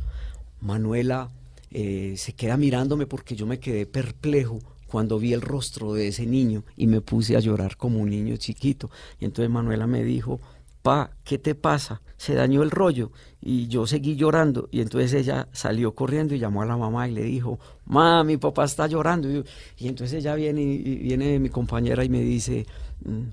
Manuela 0.60 1.30
eh, 1.72 2.14
se 2.16 2.32
queda 2.32 2.56
mirándome 2.56 3.08
porque 3.08 3.34
yo 3.34 3.44
me 3.44 3.58
quedé 3.58 3.86
perplejo 3.86 4.60
cuando 4.86 5.18
vi 5.18 5.32
el 5.32 5.40
rostro 5.40 5.94
de 5.94 6.06
ese 6.06 6.24
niño 6.24 6.62
y 6.76 6.86
me 6.86 7.00
puse 7.00 7.36
a 7.36 7.40
llorar 7.40 7.76
como 7.76 7.98
un 7.98 8.10
niño 8.10 8.36
chiquito. 8.36 8.88
Y 9.18 9.24
entonces 9.24 9.50
Manuela 9.50 9.88
me 9.88 10.04
dijo, 10.04 10.38
pa, 10.80 11.10
¿qué 11.24 11.38
te 11.38 11.56
pasa? 11.56 12.00
Se 12.16 12.36
dañó 12.36 12.62
el 12.62 12.70
rollo. 12.70 13.10
Y 13.40 13.66
yo 13.66 13.88
seguí 13.88 14.14
llorando. 14.14 14.68
Y 14.70 14.82
entonces 14.82 15.12
ella 15.12 15.48
salió 15.50 15.96
corriendo 15.96 16.36
y 16.36 16.38
llamó 16.38 16.62
a 16.62 16.66
la 16.66 16.76
mamá 16.76 17.08
y 17.08 17.12
le 17.14 17.24
dijo, 17.24 17.58
ma, 17.84 18.22
mi 18.22 18.36
papá 18.36 18.64
está 18.64 18.86
llorando. 18.86 19.28
Y, 19.28 19.88
entonces 19.88 20.20
ella 20.20 20.36
viene, 20.36 20.62
y 20.62 20.98
viene 20.98 21.40
mi 21.40 21.48
compañera 21.48 22.04
y 22.04 22.08
me 22.08 22.20
dice, 22.20 22.64
"Mm, 22.64 22.85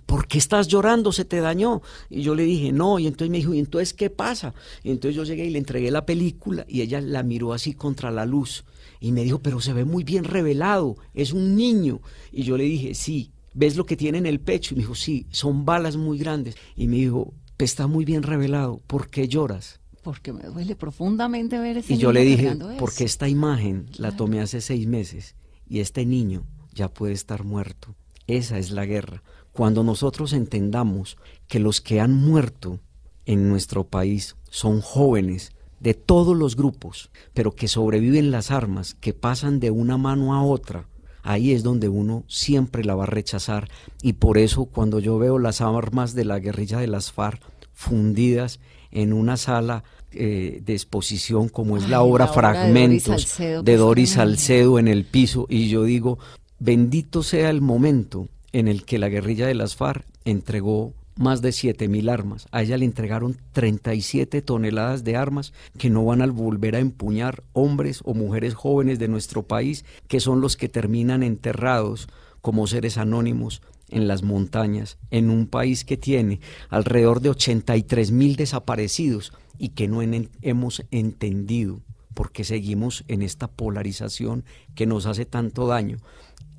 ¿por 0.06 0.28
qué 0.28 0.38
estás 0.38 0.68
llorando? 0.68 1.12
¿Se 1.12 1.26
te 1.26 1.40
dañó? 1.40 1.82
Y 2.10 2.22
yo 2.22 2.36
le 2.36 2.44
dije, 2.44 2.72
no. 2.72 3.00
Y 3.00 3.08
entonces 3.08 3.30
me 3.30 3.38
dijo, 3.38 3.54
¿y 3.54 3.60
entonces 3.60 3.94
qué 3.94 4.10
pasa? 4.10 4.54
Y 4.84 4.92
entonces 4.92 5.16
yo 5.16 5.24
llegué 5.24 5.46
y 5.46 5.50
le 5.50 5.60
entregué 5.60 5.92
la 5.92 6.06
película 6.06 6.66
y 6.68 6.82
ella 6.82 7.02
la 7.02 7.24
miró 7.24 7.54
así 7.54 7.74
contra 7.74 8.12
la 8.12 8.26
luz. 8.26 8.66
Y 9.00 9.12
me 9.12 9.24
dijo, 9.24 9.40
pero 9.40 9.60
se 9.60 9.74
ve 9.74 9.84
muy 9.84 10.04
bien 10.04 10.24
revelado, 10.24 10.98
es 11.14 11.34
un 11.34 11.56
niño. 11.56 12.02
Y 12.32 12.44
yo 12.44 12.58
le 12.58 12.64
dije, 12.64 12.96
sí, 12.96 13.32
¿ves 13.54 13.76
lo 13.76 13.86
que 13.86 13.98
tiene 13.98 14.18
en 14.18 14.26
el 14.26 14.40
pecho? 14.40 14.74
Y 14.74 14.78
me 14.78 14.84
dijo, 14.84 14.96
sí, 14.96 15.28
son 15.30 15.66
balas 15.66 15.98
muy 15.98 16.18
grandes. 16.18 16.56
Y 16.76 16.88
me 16.88 16.98
dijo, 16.98 17.34
está 17.64 17.88
muy 17.88 18.06
bien 18.06 18.24
revelado, 18.24 18.82
¿por 18.88 19.10
qué 19.10 19.28
lloras? 19.28 19.80
Porque 20.04 20.34
me 20.34 20.44
duele 20.44 20.76
profundamente 20.76 21.58
ver 21.60 21.78
ese 21.78 21.94
Y 21.94 21.98
yo 21.98 22.12
niño 22.12 22.20
le 22.20 22.26
dije, 22.26 22.58
porque 22.78 23.06
esta 23.06 23.30
imagen 23.30 23.88
la 23.98 24.16
tomé 24.16 24.42
hace 24.42 24.60
seis 24.60 24.86
meses 24.86 25.36
y 25.68 25.80
este 25.80 26.06
niño 26.06 26.46
ya 26.74 26.94
puede 26.94 27.14
estar 27.14 27.44
muerto. 27.44 27.96
Esa 28.28 28.58
es 28.58 28.72
la 28.72 28.86
guerra. 28.86 29.24
Cuando 29.52 29.84
nosotros 29.84 30.34
entendamos 30.34 31.18
que 31.48 31.60
los 31.60 31.82
que 31.82 32.00
han 32.00 32.14
muerto 32.14 32.80
en 33.26 33.50
nuestro 33.50 33.84
país 33.84 34.36
son 34.50 34.82
jóvenes 34.82 35.52
de 35.80 35.94
todos 35.94 36.36
los 36.36 36.56
grupos, 36.56 37.12
pero 37.34 37.52
que 37.52 37.68
sobreviven 37.68 38.32
las 38.32 38.52
armas, 38.52 38.96
que 38.96 39.14
pasan 39.14 39.60
de 39.60 39.70
una 39.70 39.98
mano 39.98 40.34
a 40.34 40.44
otra, 40.44 40.88
ahí 41.22 41.52
es 41.52 41.62
donde 41.62 41.90
uno 41.90 42.24
siempre 42.28 42.84
la 42.84 42.96
va 42.96 43.04
a 43.04 43.08
rechazar. 43.08 43.70
Y 44.02 44.14
por 44.14 44.38
eso 44.38 44.66
cuando 44.66 45.00
yo 45.00 45.18
veo 45.18 45.40
las 45.40 45.62
armas 45.62 46.14
de 46.14 46.26
la 46.26 46.40
guerrilla 46.40 46.80
de 46.80 46.88
las 46.88 47.12
FARC 47.12 47.42
fundidas 47.74 48.60
en 48.92 49.12
una 49.12 49.38
sala 49.38 49.84
eh, 50.12 50.62
de 50.64 50.74
exposición 50.74 51.50
como 51.50 51.76
es 51.76 51.86
Ay, 51.86 51.90
la 51.90 52.04
obra 52.04 52.26
obra 52.26 52.52
de 52.52 52.68
Doris 52.68 53.04
Fragmentos 53.04 53.22
Salcedo, 53.24 53.64
de 53.64 53.66
que 53.66 53.74
es 53.74 53.80
Doris. 53.80 54.10
Salcedo 54.12 54.80
en 54.80 54.88
el 54.88 55.06
piso 55.06 55.48
y 55.50 55.70
yo 55.70 55.84
digo, 55.84 56.20
bendito 56.64 57.24
sea 57.24 57.50
el 57.50 57.60
momento 57.60 58.30
en 58.54 58.70
el 58.70 58.86
que 58.86 58.98
la 58.98 59.10
guerrilla 59.10 59.48
de 59.48 59.54
las 59.54 59.76
FARC 59.76 60.06
entregó 60.24 60.94
más 61.18 61.42
de 61.42 61.52
7 61.52 61.90
mil 61.90 62.08
armas. 62.08 62.48
A 62.52 62.62
ella 62.62 62.78
le 62.78 62.86
entregaron 62.86 63.38
37 63.52 64.42
toneladas 64.42 65.04
de 65.04 65.18
armas 65.18 65.52
que 65.78 65.90
no 65.90 66.06
van 66.06 66.22
a 66.22 66.28
volver 66.28 66.78
a 66.78 66.80
empuñar 66.80 67.44
hombres 67.52 68.00
o 68.06 68.14
mujeres 68.14 68.54
jóvenes 68.54 68.98
de 68.98 69.10
nuestro 69.10 69.44
país, 69.44 69.84
que 70.08 70.22
son 70.22 70.40
los 70.40 70.56
que 70.56 70.70
terminan 70.70 71.22
enterrados 71.22 72.08
como 72.40 72.66
seres 72.66 72.98
anónimos 72.98 73.62
en 73.90 74.08
las 74.08 74.24
montañas, 74.24 74.98
en 75.12 75.30
un 75.30 75.48
país 75.48 75.84
que 75.84 75.98
tiene 75.98 76.40
alrededor 76.70 77.20
de 77.20 77.32
83 77.32 78.12
mil 78.12 78.38
desaparecidos 78.38 79.34
y 79.58 79.70
que 79.70 79.90
no 79.90 80.02
hemos 80.02 80.86
entendido 80.92 81.82
porque 82.14 82.44
seguimos 82.44 83.04
en 83.08 83.22
esta 83.22 83.48
polarización 83.48 84.46
que 84.76 84.86
nos 84.86 85.06
hace 85.06 85.26
tanto 85.26 85.68
daño, 85.68 85.98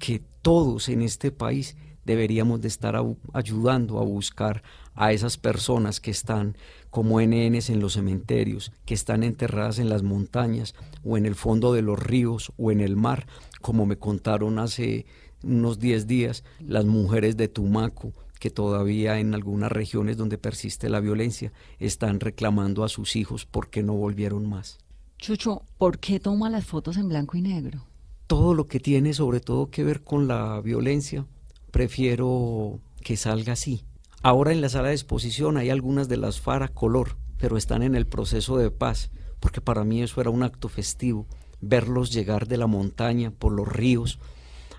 que 0.05 0.21
todos 0.43 0.91
en 0.91 1.01
este 1.01 1.31
país 1.31 1.79
deberíamos 2.05 2.61
de 2.61 2.69
estar 2.69 2.95
ayudando 3.33 3.99
a 3.99 4.05
buscar 4.05 4.63
a 4.95 5.15
esas 5.15 5.39
personas 5.39 5.99
que 5.99 6.11
están 6.11 6.59
como 6.91 7.23
NNs 7.23 7.71
en 7.71 7.81
los 7.81 7.95
cementerios, 7.95 8.71
que 8.85 8.93
están 8.93 9.23
enterradas 9.23 9.79
en 9.79 9.89
las 9.89 10.03
montañas 10.03 10.75
o 11.05 11.17
en 11.17 11.25
el 11.25 11.35
fondo 11.35 11.73
de 11.73 11.81
los 11.81 11.99
ríos 11.99 12.53
o 12.59 12.71
en 12.71 12.83
el 12.83 12.97
mar, 12.97 13.27
como 13.63 13.87
me 13.87 13.97
contaron 13.97 14.59
hace 14.59 15.07
unos 15.43 15.79
10 15.79 16.07
días 16.07 16.45
las 16.61 16.85
mujeres 16.85 17.39
de 17.39 17.49
Tumaco, 17.49 18.13
que 18.39 18.51
todavía 18.51 19.19
en 19.19 19.33
algunas 19.33 19.73
regiones 19.73 20.19
donde 20.19 20.37
persiste 20.37 20.91
la 20.91 21.01
violencia 21.01 21.51
están 21.79 22.21
reclamando 22.21 22.85
a 22.85 22.91
sus 22.91 23.17
hijos 23.17 23.47
porque 23.47 23.83
no 23.83 23.95
volvieron 23.95 24.47
más. 24.47 24.77
Chucho, 25.17 25.63
¿por 25.79 25.99
qué 25.99 26.21
toma 26.21 26.51
las 26.51 26.67
fotos 26.67 26.99
en 26.99 27.09
blanco 27.09 27.39
y 27.39 27.41
negro? 27.41 27.87
Todo 28.27 28.55
lo 28.55 28.67
que 28.67 28.81
tiene 28.81 29.15
sobre 29.15 29.41
todo 29.41 29.71
que 29.71 29.85
ver 29.85 30.03
con 30.03 30.29
la 30.29 30.61
violencia, 30.61 31.27
prefiero 31.71 32.81
que 33.03 33.17
salga 33.17 33.55
así. 33.55 33.85
Ahora 34.23 34.53
en 34.53 34.61
la 34.61 34.69
sala 34.69 34.89
de 34.89 34.95
exposición 34.95 35.57
hay 35.57 35.71
algunas 35.71 36.09
de 36.09 36.17
las 36.17 36.41
FARA 36.41 36.69
color, 36.69 37.17
pero 37.39 37.57
están 37.57 37.83
en 37.83 37.95
el 37.95 38.07
proceso 38.07 38.57
de 38.57 38.71
paz. 38.71 39.11
porque 39.41 39.61
para 39.61 39.85
mí 39.85 40.03
eso 40.03 40.23
era 40.23 40.31
un 40.31 40.43
acto 40.43 40.71
festivo, 40.71 41.27
verlos 41.61 42.11
llegar 42.11 42.49
de 42.49 42.57
la 42.57 42.67
montaña 42.67 43.31
por 43.31 43.53
los 43.53 43.69
ríos 43.69 44.19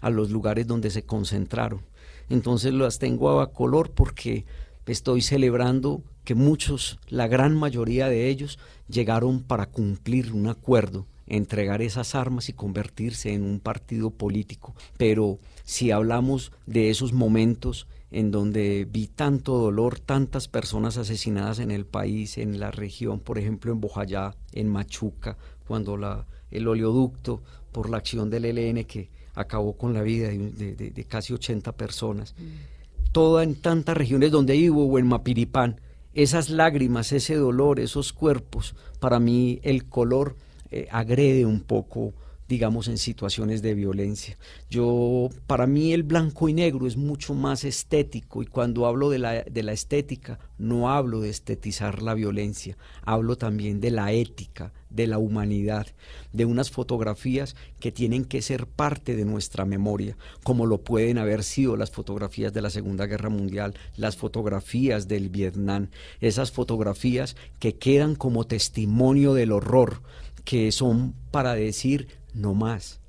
a 0.01 0.09
los 0.09 0.31
lugares 0.31 0.65
donde 0.65 0.89
se 0.89 1.05
concentraron. 1.05 1.81
Entonces 2.29 2.73
las 2.73 2.97
tengo 2.97 3.41
a 3.41 3.53
color 3.53 3.91
porque 3.91 4.45
estoy 4.87 5.21
celebrando 5.21 6.01
que 6.23 6.33
muchos, 6.33 6.99
la 7.07 7.27
gran 7.27 7.55
mayoría 7.55 8.07
de 8.07 8.27
ellos, 8.27 8.57
llegaron 8.87 9.43
para 9.43 9.67
cumplir 9.67 10.33
un 10.33 10.47
acuerdo, 10.47 11.05
entregar 11.27 11.81
esas 11.81 12.15
armas 12.15 12.49
y 12.49 12.53
convertirse 12.53 13.33
en 13.33 13.43
un 13.43 13.59
partido 13.59 14.11
político. 14.11 14.75
Pero 14.97 15.39
si 15.63 15.91
hablamos 15.91 16.51
de 16.65 16.89
esos 16.89 17.13
momentos 17.13 17.87
en 18.11 18.31
donde 18.31 18.87
vi 18.89 19.07
tanto 19.07 19.57
dolor, 19.57 19.99
tantas 19.99 20.47
personas 20.47 20.97
asesinadas 20.97 21.59
en 21.59 21.71
el 21.71 21.85
país, 21.85 22.37
en 22.37 22.59
la 22.59 22.71
región, 22.71 23.19
por 23.19 23.39
ejemplo 23.39 23.71
en 23.71 23.81
Bojayá, 23.81 24.35
en 24.53 24.69
Machuca, 24.69 25.37
cuando 25.67 25.97
la, 25.97 26.25
el 26.51 26.67
oleoducto 26.67 27.41
por 27.71 27.89
la 27.89 27.97
acción 27.97 28.29
del 28.29 28.45
ELN 28.45 28.85
que 28.85 29.09
acabó 29.33 29.75
con 29.75 29.93
la 29.93 30.01
vida 30.01 30.29
de, 30.29 30.75
de, 30.75 30.91
de 30.91 31.03
casi 31.03 31.33
80 31.33 31.73
personas. 31.73 32.35
Mm. 32.37 33.11
Toda 33.11 33.43
en 33.43 33.55
tantas 33.55 33.97
regiones 33.97 34.31
donde 34.31 34.53
vivo 34.53 34.85
o 34.85 34.99
en 34.99 35.07
Mapiripán, 35.07 35.81
esas 36.13 36.49
lágrimas, 36.49 37.11
ese 37.11 37.35
dolor, 37.35 37.79
esos 37.79 38.13
cuerpos, 38.13 38.75
para 38.99 39.19
mí 39.19 39.59
el 39.63 39.85
color 39.85 40.37
eh, 40.75 40.87
agrede 40.91 41.45
un 41.45 41.61
poco 41.61 42.13
digamos, 42.47 42.87
en 42.87 42.97
situaciones 42.97 43.61
de 43.61 43.73
violencia. 43.73 44.37
Yo, 44.69 45.29
para 45.47 45.65
mí 45.65 45.93
el 45.93 46.03
blanco 46.03 46.47
y 46.47 46.53
negro 46.53 46.85
es 46.85 46.95
mucho 46.95 47.33
más 47.33 47.63
estético 47.63 48.43
y 48.43 48.45
cuando 48.45 48.85
hablo 48.85 49.09
de 49.09 49.19
la, 49.19 49.43
de 49.43 49.63
la 49.63 49.71
estética 49.71 50.39
no 50.57 50.91
hablo 50.91 51.21
de 51.21 51.29
estetizar 51.29 52.03
la 52.03 52.13
violencia, 52.13 52.77
hablo 53.03 53.35
también 53.35 53.81
de 53.81 53.89
la 53.89 54.11
ética, 54.11 54.73
de 54.89 55.07
la 55.07 55.17
humanidad, 55.17 55.87
de 56.33 56.45
unas 56.45 56.69
fotografías 56.69 57.55
que 57.79 57.91
tienen 57.91 58.23
que 58.23 58.41
ser 58.41 58.67
parte 58.67 59.15
de 59.15 59.25
nuestra 59.25 59.65
memoria, 59.65 60.15
como 60.43 60.65
lo 60.67 60.77
pueden 60.77 61.17
haber 61.17 61.43
sido 61.43 61.75
las 61.75 61.91
fotografías 61.91 62.53
de 62.53 62.61
la 62.61 62.69
Segunda 62.69 63.07
Guerra 63.07 63.29
Mundial, 63.29 63.73
las 63.97 64.15
fotografías 64.15 65.07
del 65.07 65.29
Vietnam, 65.29 65.89
esas 66.21 66.51
fotografías 66.51 67.35
que 67.59 67.75
quedan 67.75 68.15
como 68.15 68.45
testimonio 68.45 69.33
del 69.33 69.51
horror, 69.51 70.01
que 70.45 70.71
son 70.71 71.13
para 71.31 71.55
decir 71.55 72.07
no 72.33 72.53
más. 72.53 72.99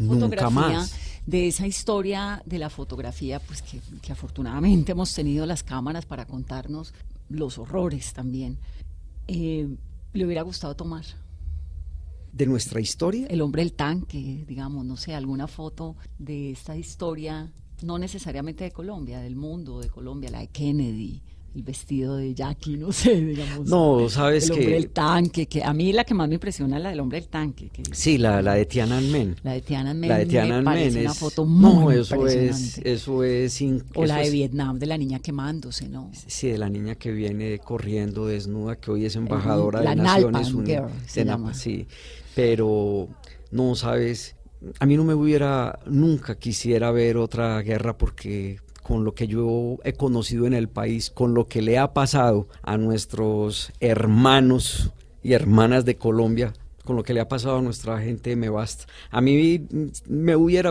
Nunca 0.00 0.50
más. 0.50 0.94
De 1.26 1.48
esa 1.48 1.66
historia 1.66 2.42
de 2.44 2.58
la 2.58 2.70
fotografía, 2.70 3.40
pues 3.40 3.62
que, 3.62 4.12
afortunadamente 4.12 4.92
hemos 4.92 5.14
tenido 5.14 5.46
las 5.46 5.62
cámaras 5.62 6.06
para 6.06 6.26
contarnos 6.26 6.92
los 7.28 7.58
horrores 7.58 8.12
también. 8.12 8.58
Eh, 9.28 9.68
¿Le 10.12 10.24
hubiera 10.24 10.42
gustado 10.42 10.76
tomar? 10.76 11.04
¿De 12.32 12.46
nuestra 12.46 12.80
historia? 12.80 13.26
El 13.28 13.40
hombre 13.40 13.62
del 13.62 13.72
tanque, 13.72 14.44
digamos, 14.46 14.84
no 14.84 14.96
sé, 14.96 15.14
alguna 15.14 15.46
foto 15.46 15.96
de 16.18 16.50
esta 16.50 16.76
historia, 16.76 17.50
no 17.82 17.98
necesariamente 17.98 18.64
de 18.64 18.72
Colombia, 18.72 19.20
del 19.20 19.36
mundo, 19.36 19.80
de 19.80 19.88
Colombia, 19.88 20.30
la 20.30 20.40
de 20.40 20.48
Kennedy, 20.48 21.22
el 21.54 21.62
vestido 21.62 22.16
de 22.16 22.34
Jackie, 22.34 22.76
no 22.76 22.90
sé, 22.90 23.14
digamos. 23.14 23.68
No, 23.68 24.08
sabes 24.08 24.44
el 24.44 24.50
que... 24.50 24.60
hombre 24.60 24.74
del 24.74 24.90
tanque, 24.90 25.46
que 25.46 25.62
a 25.62 25.72
mí 25.72 25.92
la 25.92 26.04
que 26.04 26.14
más 26.14 26.28
me 26.28 26.34
impresiona 26.34 26.78
es 26.78 26.82
la 26.82 26.88
del 26.90 27.00
hombre 27.00 27.20
del 27.20 27.28
tanque. 27.28 27.68
Que, 27.68 27.82
sí, 27.92 28.18
la, 28.18 28.42
la 28.42 28.54
de 28.54 28.66
Tiananmen. 28.66 29.36
La 29.42 29.52
de 29.52 29.60
Tiananmen. 29.60 30.08
La 30.08 30.18
de 30.18 30.26
Tiananmen 30.26 30.78
es 30.78 30.96
una 30.96 31.14
foto 31.14 31.44
muy 31.44 31.62
No, 31.62 31.90
eso 31.92 32.26
es, 32.26 32.78
eso 32.78 33.22
es... 33.22 33.62
o 33.94 34.04
la 34.04 34.18
de 34.18 34.30
Vietnam, 34.30 34.78
de 34.78 34.86
la 34.86 34.98
niña 34.98 35.20
quemándose, 35.20 35.88
¿no? 35.88 36.10
Sí, 36.26 36.48
de 36.48 36.58
la 36.58 36.68
niña 36.68 36.96
que 36.96 37.12
viene 37.12 37.58
corriendo 37.60 38.26
desnuda, 38.26 38.76
que 38.76 38.90
hoy 38.90 39.04
es 39.06 39.14
embajadora 39.14 39.80
de 39.80 39.94
Naciones 39.94 40.52
Unidas. 40.52 40.90
se 41.06 41.24
llama. 41.24 41.54
Sí, 41.54 41.86
pero 42.34 43.08
no, 43.50 43.74
sabes... 43.74 44.36
A 44.80 44.86
mí 44.86 44.96
no 44.96 45.04
me 45.04 45.12
hubiera, 45.12 45.78
nunca 45.84 46.36
quisiera 46.38 46.90
ver 46.90 47.18
otra 47.18 47.60
guerra 47.60 47.98
porque 47.98 48.56
con 48.84 49.02
lo 49.02 49.14
que 49.14 49.26
yo 49.26 49.78
he 49.82 49.94
conocido 49.94 50.46
en 50.46 50.52
el 50.52 50.68
país, 50.68 51.10
con 51.10 51.32
lo 51.32 51.48
que 51.48 51.62
le 51.62 51.78
ha 51.78 51.94
pasado 51.94 52.48
a 52.62 52.76
nuestros 52.76 53.72
hermanos 53.80 54.92
y 55.22 55.32
hermanas 55.32 55.86
de 55.86 55.96
Colombia, 55.96 56.52
con 56.84 56.94
lo 56.94 57.02
que 57.02 57.14
le 57.14 57.20
ha 57.20 57.28
pasado 57.28 57.56
a 57.56 57.62
nuestra 57.62 57.98
gente 58.00 58.36
me 58.36 58.50
basta. 58.50 58.84
A 59.10 59.22
mí 59.22 59.66
me 60.06 60.36
hubiera, 60.36 60.70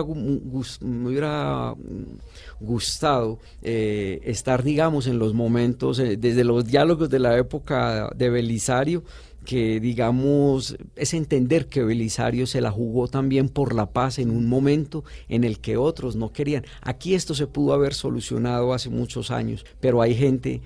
gustado 2.60 3.40
eh, 3.62 4.20
estar, 4.22 4.62
digamos, 4.62 5.08
en 5.08 5.18
los 5.18 5.34
momentos, 5.34 5.98
eh, 5.98 6.16
desde 6.16 6.44
los 6.44 6.64
diálogos 6.64 7.10
de 7.10 7.18
la 7.18 7.36
época 7.36 8.10
de 8.14 8.30
Belisario, 8.30 9.02
que 9.44 9.80
digamos 9.80 10.76
es 10.96 11.14
entender 11.14 11.66
que 11.66 11.84
Belisario 11.84 12.46
se 12.46 12.60
la 12.60 12.70
jugó 12.70 13.08
también 13.08 13.48
por 13.48 13.74
la 13.74 13.86
paz 13.92 14.18
en 14.18 14.30
un 14.30 14.48
momento 14.48 15.04
en 15.28 15.44
el 15.44 15.60
que 15.60 15.76
otros 15.76 16.16
no 16.16 16.32
querían. 16.32 16.64
Aquí 16.82 17.14
esto 17.14 17.34
se 17.34 17.46
pudo 17.46 17.74
haber 17.74 17.94
solucionado 17.94 18.72
hace 18.72 18.90
muchos 18.90 19.30
años, 19.30 19.64
pero 19.80 20.02
hay 20.02 20.14
gente 20.14 20.60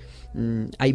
hay 0.79 0.95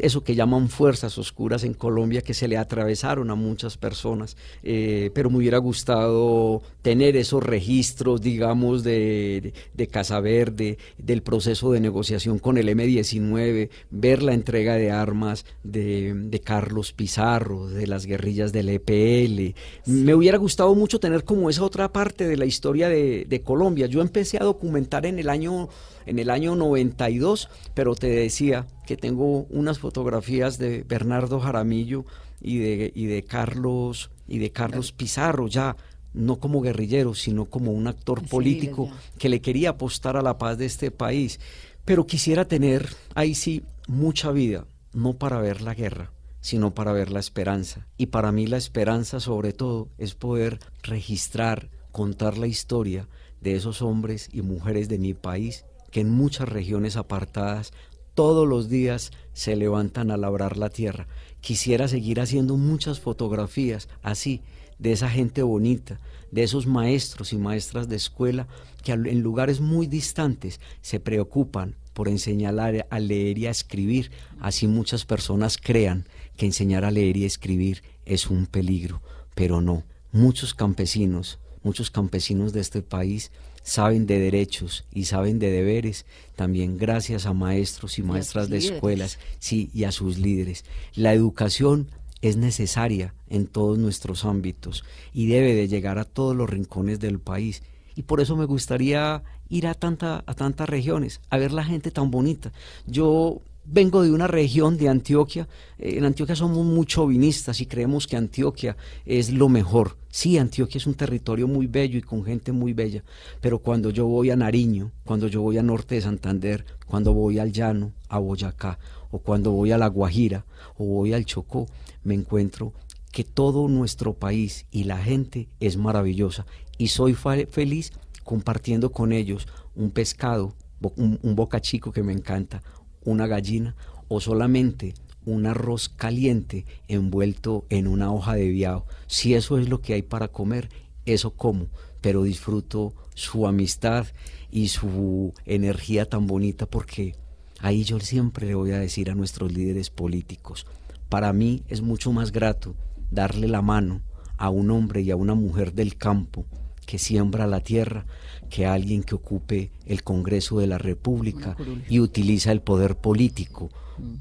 eso 0.00 0.24
que 0.24 0.34
llaman 0.34 0.68
fuerzas 0.68 1.16
oscuras 1.18 1.62
en 1.64 1.74
Colombia 1.74 2.22
que 2.22 2.34
se 2.34 2.48
le 2.48 2.56
atravesaron 2.56 3.30
a 3.30 3.34
muchas 3.34 3.76
personas, 3.76 4.36
eh, 4.62 5.10
pero 5.14 5.30
me 5.30 5.38
hubiera 5.38 5.58
gustado 5.58 6.62
tener 6.82 7.16
esos 7.16 7.42
registros, 7.42 8.20
digamos, 8.20 8.82
de, 8.82 9.52
de, 9.74 9.86
Casa 9.86 10.20
Verde, 10.20 10.78
del 10.98 11.22
proceso 11.22 11.72
de 11.72 11.80
negociación 11.80 12.38
con 12.38 12.58
el 12.58 12.68
M-19, 12.68 13.70
ver 13.90 14.22
la 14.22 14.34
entrega 14.34 14.74
de 14.74 14.90
armas 14.90 15.44
de, 15.62 16.40
Carlos 16.44 16.92
Pizarro, 16.92 17.68
de 17.68 17.86
las 17.86 18.06
guerrillas 18.06 18.52
del 18.52 18.70
EPL. 18.70 19.54
Me 19.86 20.14
hubiera 20.14 20.38
gustado 20.38 20.74
mucho 20.74 20.98
tener 20.98 21.24
como 21.24 21.50
esa 21.50 21.62
otra 21.62 21.92
parte 21.92 22.26
de 22.26 22.36
la 22.36 22.46
historia 22.46 22.88
de, 22.88 23.26
de 23.28 23.42
Colombia. 23.42 23.86
Yo 23.86 24.00
empecé 24.00 24.38
a 24.38 24.44
documentar 24.44 25.06
en 25.06 25.18
el 25.18 25.28
año 25.28 25.68
en 26.06 26.18
el 26.18 26.30
año 26.30 26.56
92, 26.56 27.48
pero 27.74 27.94
te 27.94 28.08
decía 28.08 28.66
que 28.90 28.96
tengo 28.96 29.46
unas 29.50 29.78
fotografías 29.78 30.58
de 30.58 30.82
Bernardo 30.82 31.38
Jaramillo 31.38 32.04
y 32.40 32.58
de, 32.58 32.90
y 32.92 33.06
de 33.06 33.22
Carlos 33.22 34.10
y 34.26 34.38
de 34.40 34.50
Carlos 34.50 34.90
Pizarro 34.90 35.46
ya 35.46 35.76
no 36.12 36.40
como 36.40 36.60
guerrillero, 36.60 37.14
sino 37.14 37.44
como 37.44 37.70
un 37.70 37.86
actor 37.86 38.26
político 38.26 38.90
que 39.16 39.28
le 39.28 39.40
quería 39.40 39.70
apostar 39.70 40.16
a 40.16 40.22
la 40.22 40.38
paz 40.38 40.58
de 40.58 40.66
este 40.66 40.90
país. 40.90 41.38
Pero 41.84 42.04
quisiera 42.04 42.48
tener 42.48 42.88
ahí 43.14 43.36
sí 43.36 43.62
mucha 43.86 44.32
vida, 44.32 44.66
no 44.92 45.12
para 45.12 45.38
ver 45.38 45.60
la 45.60 45.74
guerra, 45.74 46.10
sino 46.40 46.74
para 46.74 46.90
ver 46.90 47.12
la 47.12 47.20
esperanza. 47.20 47.86
Y 47.96 48.06
para 48.06 48.32
mí 48.32 48.48
la 48.48 48.56
esperanza 48.56 49.20
sobre 49.20 49.52
todo 49.52 49.88
es 49.98 50.16
poder 50.16 50.58
registrar, 50.82 51.70
contar 51.92 52.38
la 52.38 52.48
historia 52.48 53.06
de 53.40 53.54
esos 53.54 53.82
hombres 53.82 54.28
y 54.32 54.42
mujeres 54.42 54.88
de 54.88 54.98
mi 54.98 55.14
país 55.14 55.64
que 55.90 56.00
en 56.00 56.10
muchas 56.10 56.48
regiones 56.48 56.96
apartadas 56.96 57.72
todos 58.20 58.46
los 58.46 58.68
días 58.68 59.12
se 59.32 59.56
levantan 59.56 60.10
a 60.10 60.18
labrar 60.18 60.58
la 60.58 60.68
tierra. 60.68 61.08
Quisiera 61.40 61.88
seguir 61.88 62.20
haciendo 62.20 62.58
muchas 62.58 63.00
fotografías 63.00 63.88
así, 64.02 64.42
de 64.78 64.92
esa 64.92 65.08
gente 65.08 65.42
bonita, 65.42 65.98
de 66.30 66.42
esos 66.42 66.66
maestros 66.66 67.32
y 67.32 67.38
maestras 67.38 67.88
de 67.88 67.96
escuela 67.96 68.46
que 68.84 68.92
en 68.92 69.22
lugares 69.22 69.62
muy 69.62 69.86
distantes 69.86 70.60
se 70.82 71.00
preocupan 71.00 71.76
por 71.94 72.08
enseñar 72.08 72.60
a 72.60 72.98
leer 72.98 73.38
y 73.38 73.46
a 73.46 73.50
escribir. 73.50 74.10
Así 74.38 74.66
muchas 74.66 75.06
personas 75.06 75.56
crean 75.56 76.06
que 76.36 76.44
enseñar 76.44 76.84
a 76.84 76.90
leer 76.90 77.16
y 77.16 77.24
escribir 77.24 77.82
es 78.04 78.28
un 78.28 78.44
peligro, 78.44 79.00
pero 79.34 79.62
no. 79.62 79.84
Muchos 80.12 80.52
campesinos, 80.52 81.38
muchos 81.62 81.90
campesinos 81.90 82.52
de 82.52 82.60
este 82.60 82.82
país 82.82 83.32
saben 83.62 84.06
de 84.06 84.18
derechos 84.18 84.84
y 84.92 85.04
saben 85.04 85.38
de 85.38 85.50
deberes, 85.50 86.06
también 86.36 86.78
gracias 86.78 87.26
a 87.26 87.32
maestros 87.32 87.98
y 87.98 88.02
maestras 88.02 88.48
de 88.48 88.58
escuelas, 88.58 89.18
sí, 89.38 89.70
y 89.74 89.84
a 89.84 89.92
sus 89.92 90.18
líderes. 90.18 90.64
La 90.94 91.12
educación 91.12 91.88
es 92.22 92.36
necesaria 92.36 93.14
en 93.28 93.46
todos 93.46 93.78
nuestros 93.78 94.24
ámbitos 94.24 94.84
y 95.12 95.26
debe 95.26 95.54
de 95.54 95.68
llegar 95.68 95.98
a 95.98 96.04
todos 96.04 96.36
los 96.36 96.48
rincones 96.48 97.00
del 97.00 97.18
país. 97.18 97.62
Y 97.96 98.02
por 98.02 98.20
eso 98.20 98.36
me 98.36 98.44
gustaría 98.44 99.22
ir 99.48 99.66
a, 99.66 99.74
tanta, 99.74 100.22
a 100.26 100.34
tantas 100.34 100.68
regiones, 100.68 101.20
a 101.28 101.38
ver 101.38 101.52
la 101.52 101.64
gente 101.64 101.90
tan 101.90 102.10
bonita. 102.10 102.52
Yo 102.86 103.40
vengo 103.72 104.02
de 104.02 104.10
una 104.10 104.26
región 104.26 104.76
de 104.76 104.88
Antioquia. 104.88 105.48
Eh, 105.78 105.98
en 105.98 106.04
Antioquia 106.04 106.34
somos 106.34 106.64
muy 106.64 106.86
chauvinistas 106.86 107.60
y 107.60 107.66
creemos 107.66 108.06
que 108.06 108.16
Antioquia 108.16 108.76
es 109.06 109.30
lo 109.30 109.48
mejor. 109.48 109.96
Sí, 110.10 110.38
Antioquia 110.38 110.78
es 110.78 110.86
un 110.86 110.94
territorio 110.94 111.46
muy 111.46 111.66
bello 111.66 111.98
y 111.98 112.02
con 112.02 112.24
gente 112.24 112.50
muy 112.50 112.72
bella, 112.72 113.04
pero 113.40 113.60
cuando 113.60 113.90
yo 113.90 114.06
voy 114.06 114.30
a 114.30 114.36
Nariño, 114.36 114.90
cuando 115.04 115.28
yo 115.28 115.40
voy 115.40 115.58
a 115.58 115.62
Norte 115.62 115.94
de 115.94 116.00
Santander, 116.00 116.64
cuando 116.86 117.14
voy 117.14 117.38
al 117.38 117.52
Llano, 117.52 117.92
a 118.08 118.18
Boyacá, 118.18 118.78
o 119.12 119.20
cuando 119.20 119.52
voy 119.52 119.70
a 119.70 119.78
La 119.78 119.86
Guajira, 119.86 120.44
o 120.76 120.84
voy 120.84 121.12
al 121.12 121.24
Chocó, 121.24 121.66
me 122.02 122.14
encuentro 122.14 122.72
que 123.12 123.22
todo 123.22 123.68
nuestro 123.68 124.14
país 124.14 124.66
y 124.72 124.84
la 124.84 124.98
gente 124.98 125.48
es 125.60 125.76
maravillosa 125.76 126.44
y 126.76 126.88
soy 126.88 127.14
feliz 127.14 127.92
compartiendo 128.24 128.90
con 128.90 129.12
ellos 129.12 129.46
un 129.76 129.90
pescado, 129.90 130.54
un 130.96 131.36
boca 131.36 131.60
chico 131.60 131.92
que 131.92 132.02
me 132.02 132.12
encanta, 132.12 132.62
una 133.04 133.26
gallina 133.26 133.76
o 134.08 134.20
solamente 134.20 134.94
un 135.24 135.46
arroz 135.46 135.88
caliente 135.88 136.66
envuelto 136.88 137.64
en 137.68 137.86
una 137.86 138.12
hoja 138.12 138.34
de 138.34 138.48
viado. 138.48 138.86
Si 139.06 139.34
eso 139.34 139.58
es 139.58 139.68
lo 139.68 139.80
que 139.80 139.94
hay 139.94 140.02
para 140.02 140.28
comer, 140.28 140.68
eso 141.04 141.32
como, 141.32 141.68
pero 142.00 142.22
disfruto 142.22 142.94
su 143.14 143.46
amistad 143.46 144.06
y 144.50 144.68
su 144.68 145.32
energía 145.44 146.08
tan 146.08 146.26
bonita 146.26 146.66
porque 146.66 147.14
ahí 147.60 147.84
yo 147.84 148.00
siempre 148.00 148.46
le 148.46 148.54
voy 148.54 148.72
a 148.72 148.78
decir 148.78 149.10
a 149.10 149.14
nuestros 149.14 149.52
líderes 149.52 149.90
políticos, 149.90 150.66
para 151.08 151.32
mí 151.32 151.62
es 151.68 151.82
mucho 151.82 152.12
más 152.12 152.32
grato 152.32 152.74
darle 153.10 153.48
la 153.48 153.62
mano 153.62 154.00
a 154.36 154.48
un 154.48 154.70
hombre 154.70 155.02
y 155.02 155.10
a 155.10 155.16
una 155.16 155.34
mujer 155.34 155.74
del 155.74 155.96
campo 155.96 156.46
que 156.86 156.98
siembra 156.98 157.46
la 157.46 157.60
tierra 157.60 158.06
que 158.50 158.66
a 158.66 158.74
alguien 158.74 159.02
que 159.02 159.14
ocupe 159.14 159.70
el 159.86 160.02
Congreso 160.02 160.58
de 160.58 160.66
la 160.66 160.76
República 160.76 161.56
y 161.88 162.00
utiliza 162.00 162.52
el 162.52 162.60
poder 162.60 162.96
político 162.96 163.70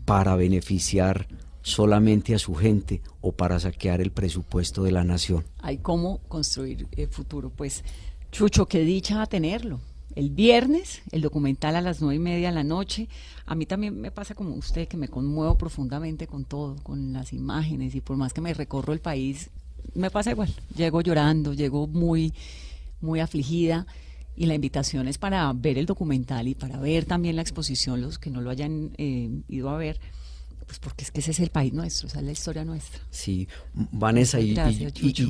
para 0.05 0.35
beneficiar 0.35 1.27
solamente 1.61 2.33
a 2.33 2.39
su 2.39 2.55
gente 2.55 3.01
o 3.21 3.31
para 3.33 3.59
saquear 3.59 4.01
el 4.01 4.11
presupuesto 4.11 4.83
de 4.83 4.91
la 4.91 5.03
nación. 5.03 5.43
Hay 5.59 5.77
cómo 5.79 6.19
construir 6.27 6.87
el 6.95 7.07
futuro. 7.09 7.49
Pues, 7.49 7.83
Chucho, 8.31 8.67
qué 8.67 8.81
dicha 8.81 9.25
tenerlo. 9.25 9.79
El 10.15 10.31
viernes, 10.31 11.01
el 11.11 11.21
documental 11.21 11.75
a 11.75 11.81
las 11.81 12.01
nueve 12.01 12.15
y 12.15 12.19
media 12.19 12.49
de 12.49 12.55
la 12.55 12.63
noche. 12.63 13.07
A 13.45 13.55
mí 13.55 13.65
también 13.65 13.99
me 13.99 14.11
pasa 14.11 14.35
como 14.35 14.55
usted, 14.55 14.87
que 14.87 14.97
me 14.97 15.07
conmuevo 15.07 15.57
profundamente 15.57 16.27
con 16.27 16.45
todo, 16.45 16.75
con 16.83 17.13
las 17.13 17.31
imágenes, 17.31 17.95
y 17.95 18.01
por 18.01 18.17
más 18.17 18.33
que 18.33 18.41
me 18.41 18.53
recorro 18.53 18.93
el 18.93 18.99
país, 18.99 19.49
me 19.93 20.09
pasa 20.09 20.31
igual. 20.31 20.53
Llego 20.75 21.01
llorando, 21.01 21.53
llego 21.53 21.87
muy, 21.87 22.33
muy 23.01 23.19
afligida 23.19 23.85
y 24.39 24.45
la 24.45 24.55
invitación 24.55 25.09
es 25.09 25.17
para 25.17 25.51
ver 25.53 25.77
el 25.77 25.85
documental 25.85 26.47
y 26.47 26.55
para 26.55 26.79
ver 26.79 27.03
también 27.03 27.35
la 27.35 27.41
exposición, 27.41 27.99
los 28.01 28.17
que 28.17 28.29
no 28.29 28.39
lo 28.39 28.49
hayan 28.49 28.91
eh, 28.97 29.29
ido 29.49 29.69
a 29.69 29.75
ver, 29.75 29.99
pues 30.65 30.79
porque 30.79 31.03
es 31.03 31.11
que 31.11 31.19
ese 31.19 31.31
es 31.31 31.41
el 31.41 31.49
país 31.49 31.73
nuestro, 31.73 32.07
esa 32.07 32.19
es 32.19 32.25
la 32.25 32.31
historia 32.31 32.63
nuestra. 32.63 33.01
Sí, 33.09 33.49
Vanessa, 33.73 34.39
y, 34.39 34.55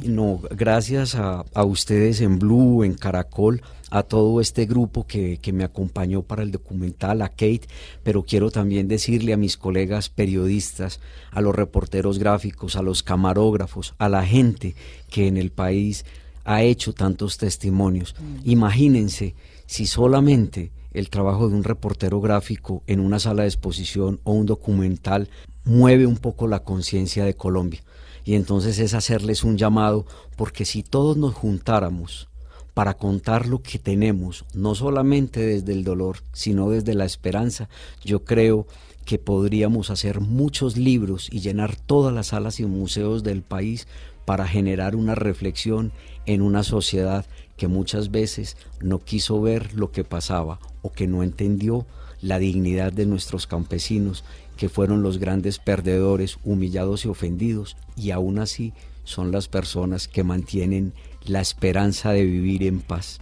no, 0.06 0.40
gracias 0.52 1.16
a, 1.16 1.44
a, 1.56 1.64
ustedes 1.64 2.22
en 2.22 2.38
Blue, 2.38 2.84
en 2.84 2.94
Caracol, 2.94 3.64
a 3.90 4.04
todo 4.04 4.42
este 4.42 4.68
grupo 4.68 5.08
que, 5.08 5.40
que 5.42 5.54
me 5.54 5.64
acompañó 5.64 6.22
para 6.22 6.44
el 6.44 6.52
documental, 6.52 7.24
a 7.24 7.30
Kate, 7.30 7.64
pero 8.04 8.22
quiero 8.22 8.52
también 8.52 8.88
decirle 8.88 9.34
a 9.34 9.38
mis 9.38 9.58
colegas 9.58 10.10
periodistas, 10.10 11.00
a 11.32 11.42
los 11.42 11.56
reporteros 11.56 12.20
gráficos, 12.20 12.76
a 12.76 12.84
los 12.84 13.02
camarógrafos, 13.02 13.96
a 13.98 14.08
la 14.08 14.24
gente 14.24 14.76
que 15.10 15.26
en 15.26 15.38
el 15.38 15.52
país 15.52 16.06
ha 16.46 16.64
hecho 16.64 16.94
tantos 16.94 17.38
testimonios. 17.38 18.16
Imagínense 18.44 19.36
si 19.66 19.86
solamente 19.86 20.72
el 20.92 21.10
trabajo 21.10 21.48
de 21.48 21.56
un 21.56 21.64
reportero 21.64 22.20
gráfico 22.22 22.84
en 22.88 23.00
una 23.00 23.20
sala 23.20 23.44
de 23.44 23.50
exposición 23.50 24.20
o 24.24 24.34
un 24.34 24.46
documental 24.46 25.30
mueve 25.64 26.08
un 26.08 26.18
poco 26.18 26.48
la 26.48 26.64
conciencia 26.64 27.26
de 27.26 27.36
Colombia. 27.36 27.82
Y 28.26 28.36
entonces 28.36 28.80
es 28.80 28.94
hacerles 28.94 29.44
un 29.44 29.58
llamado, 29.58 30.06
porque 30.36 30.66
si 30.66 30.84
todos 30.84 31.18
nos 31.18 31.34
juntáramos 31.34 32.28
para 32.74 32.96
contar 32.96 33.48
lo 33.48 33.62
que 33.62 33.80
tenemos, 33.80 34.46
no 34.54 34.76
solamente 34.76 35.40
desde 35.42 35.74
el 35.74 35.84
dolor, 35.84 36.18
sino 36.34 36.70
desde 36.70 36.94
la 36.94 37.06
esperanza, 37.06 37.70
yo 38.04 38.24
creo 38.24 38.68
que 39.06 39.18
podríamos 39.18 39.90
hacer 39.90 40.22
muchos 40.22 40.78
libros 40.78 41.30
y 41.32 41.40
llenar 41.40 41.76
todas 41.76 42.14
las 42.14 42.28
salas 42.28 42.60
y 42.60 42.66
museos 42.66 43.24
del 43.24 43.42
país 43.42 43.88
para 44.30 44.48
generar 44.48 44.96
una 44.96 45.16
reflexión 45.16 45.92
en 46.28 46.44
una 46.44 46.62
sociedad 46.62 47.26
que 47.58 47.68
muchas 47.68 48.12
veces 48.12 48.58
no 48.80 49.00
quiso 49.00 49.42
ver 49.42 49.74
lo 49.74 49.92
que 49.92 50.04
pasaba 50.04 50.60
o 50.84 50.92
que 50.92 51.08
no 51.08 51.24
entendió 51.24 51.88
la 52.22 52.38
dignidad 52.38 52.94
de 52.94 53.08
nuestros 53.08 53.48
campesinos, 53.48 54.24
que 54.56 54.70
fueron 54.70 55.02
los 55.02 55.18
grandes 55.18 55.58
perdedores, 55.58 56.38
humillados 56.44 57.06
y 57.06 57.08
ofendidos, 57.08 57.76
y 57.98 58.12
aún 58.12 58.38
así 58.38 58.72
son 59.04 59.32
las 59.32 59.48
personas 59.48 60.08
que 60.08 60.24
mantienen 60.24 60.94
la 61.26 61.42
esperanza 61.42 62.12
de 62.12 62.24
vivir 62.24 62.62
en 62.62 62.82
paz. 62.82 63.18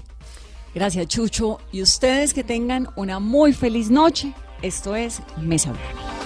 Gracias, 0.76 1.08
Chucho. 1.08 1.60
Y 1.72 1.84
ustedes 1.84 2.34
que 2.34 2.44
tengan 2.44 2.90
una 2.98 3.20
muy 3.20 3.54
feliz 3.54 3.90
noche. 3.90 4.34
Esto 4.62 4.94
es 4.94 5.22
Mesa 5.38 5.72
Blanca. 5.72 6.17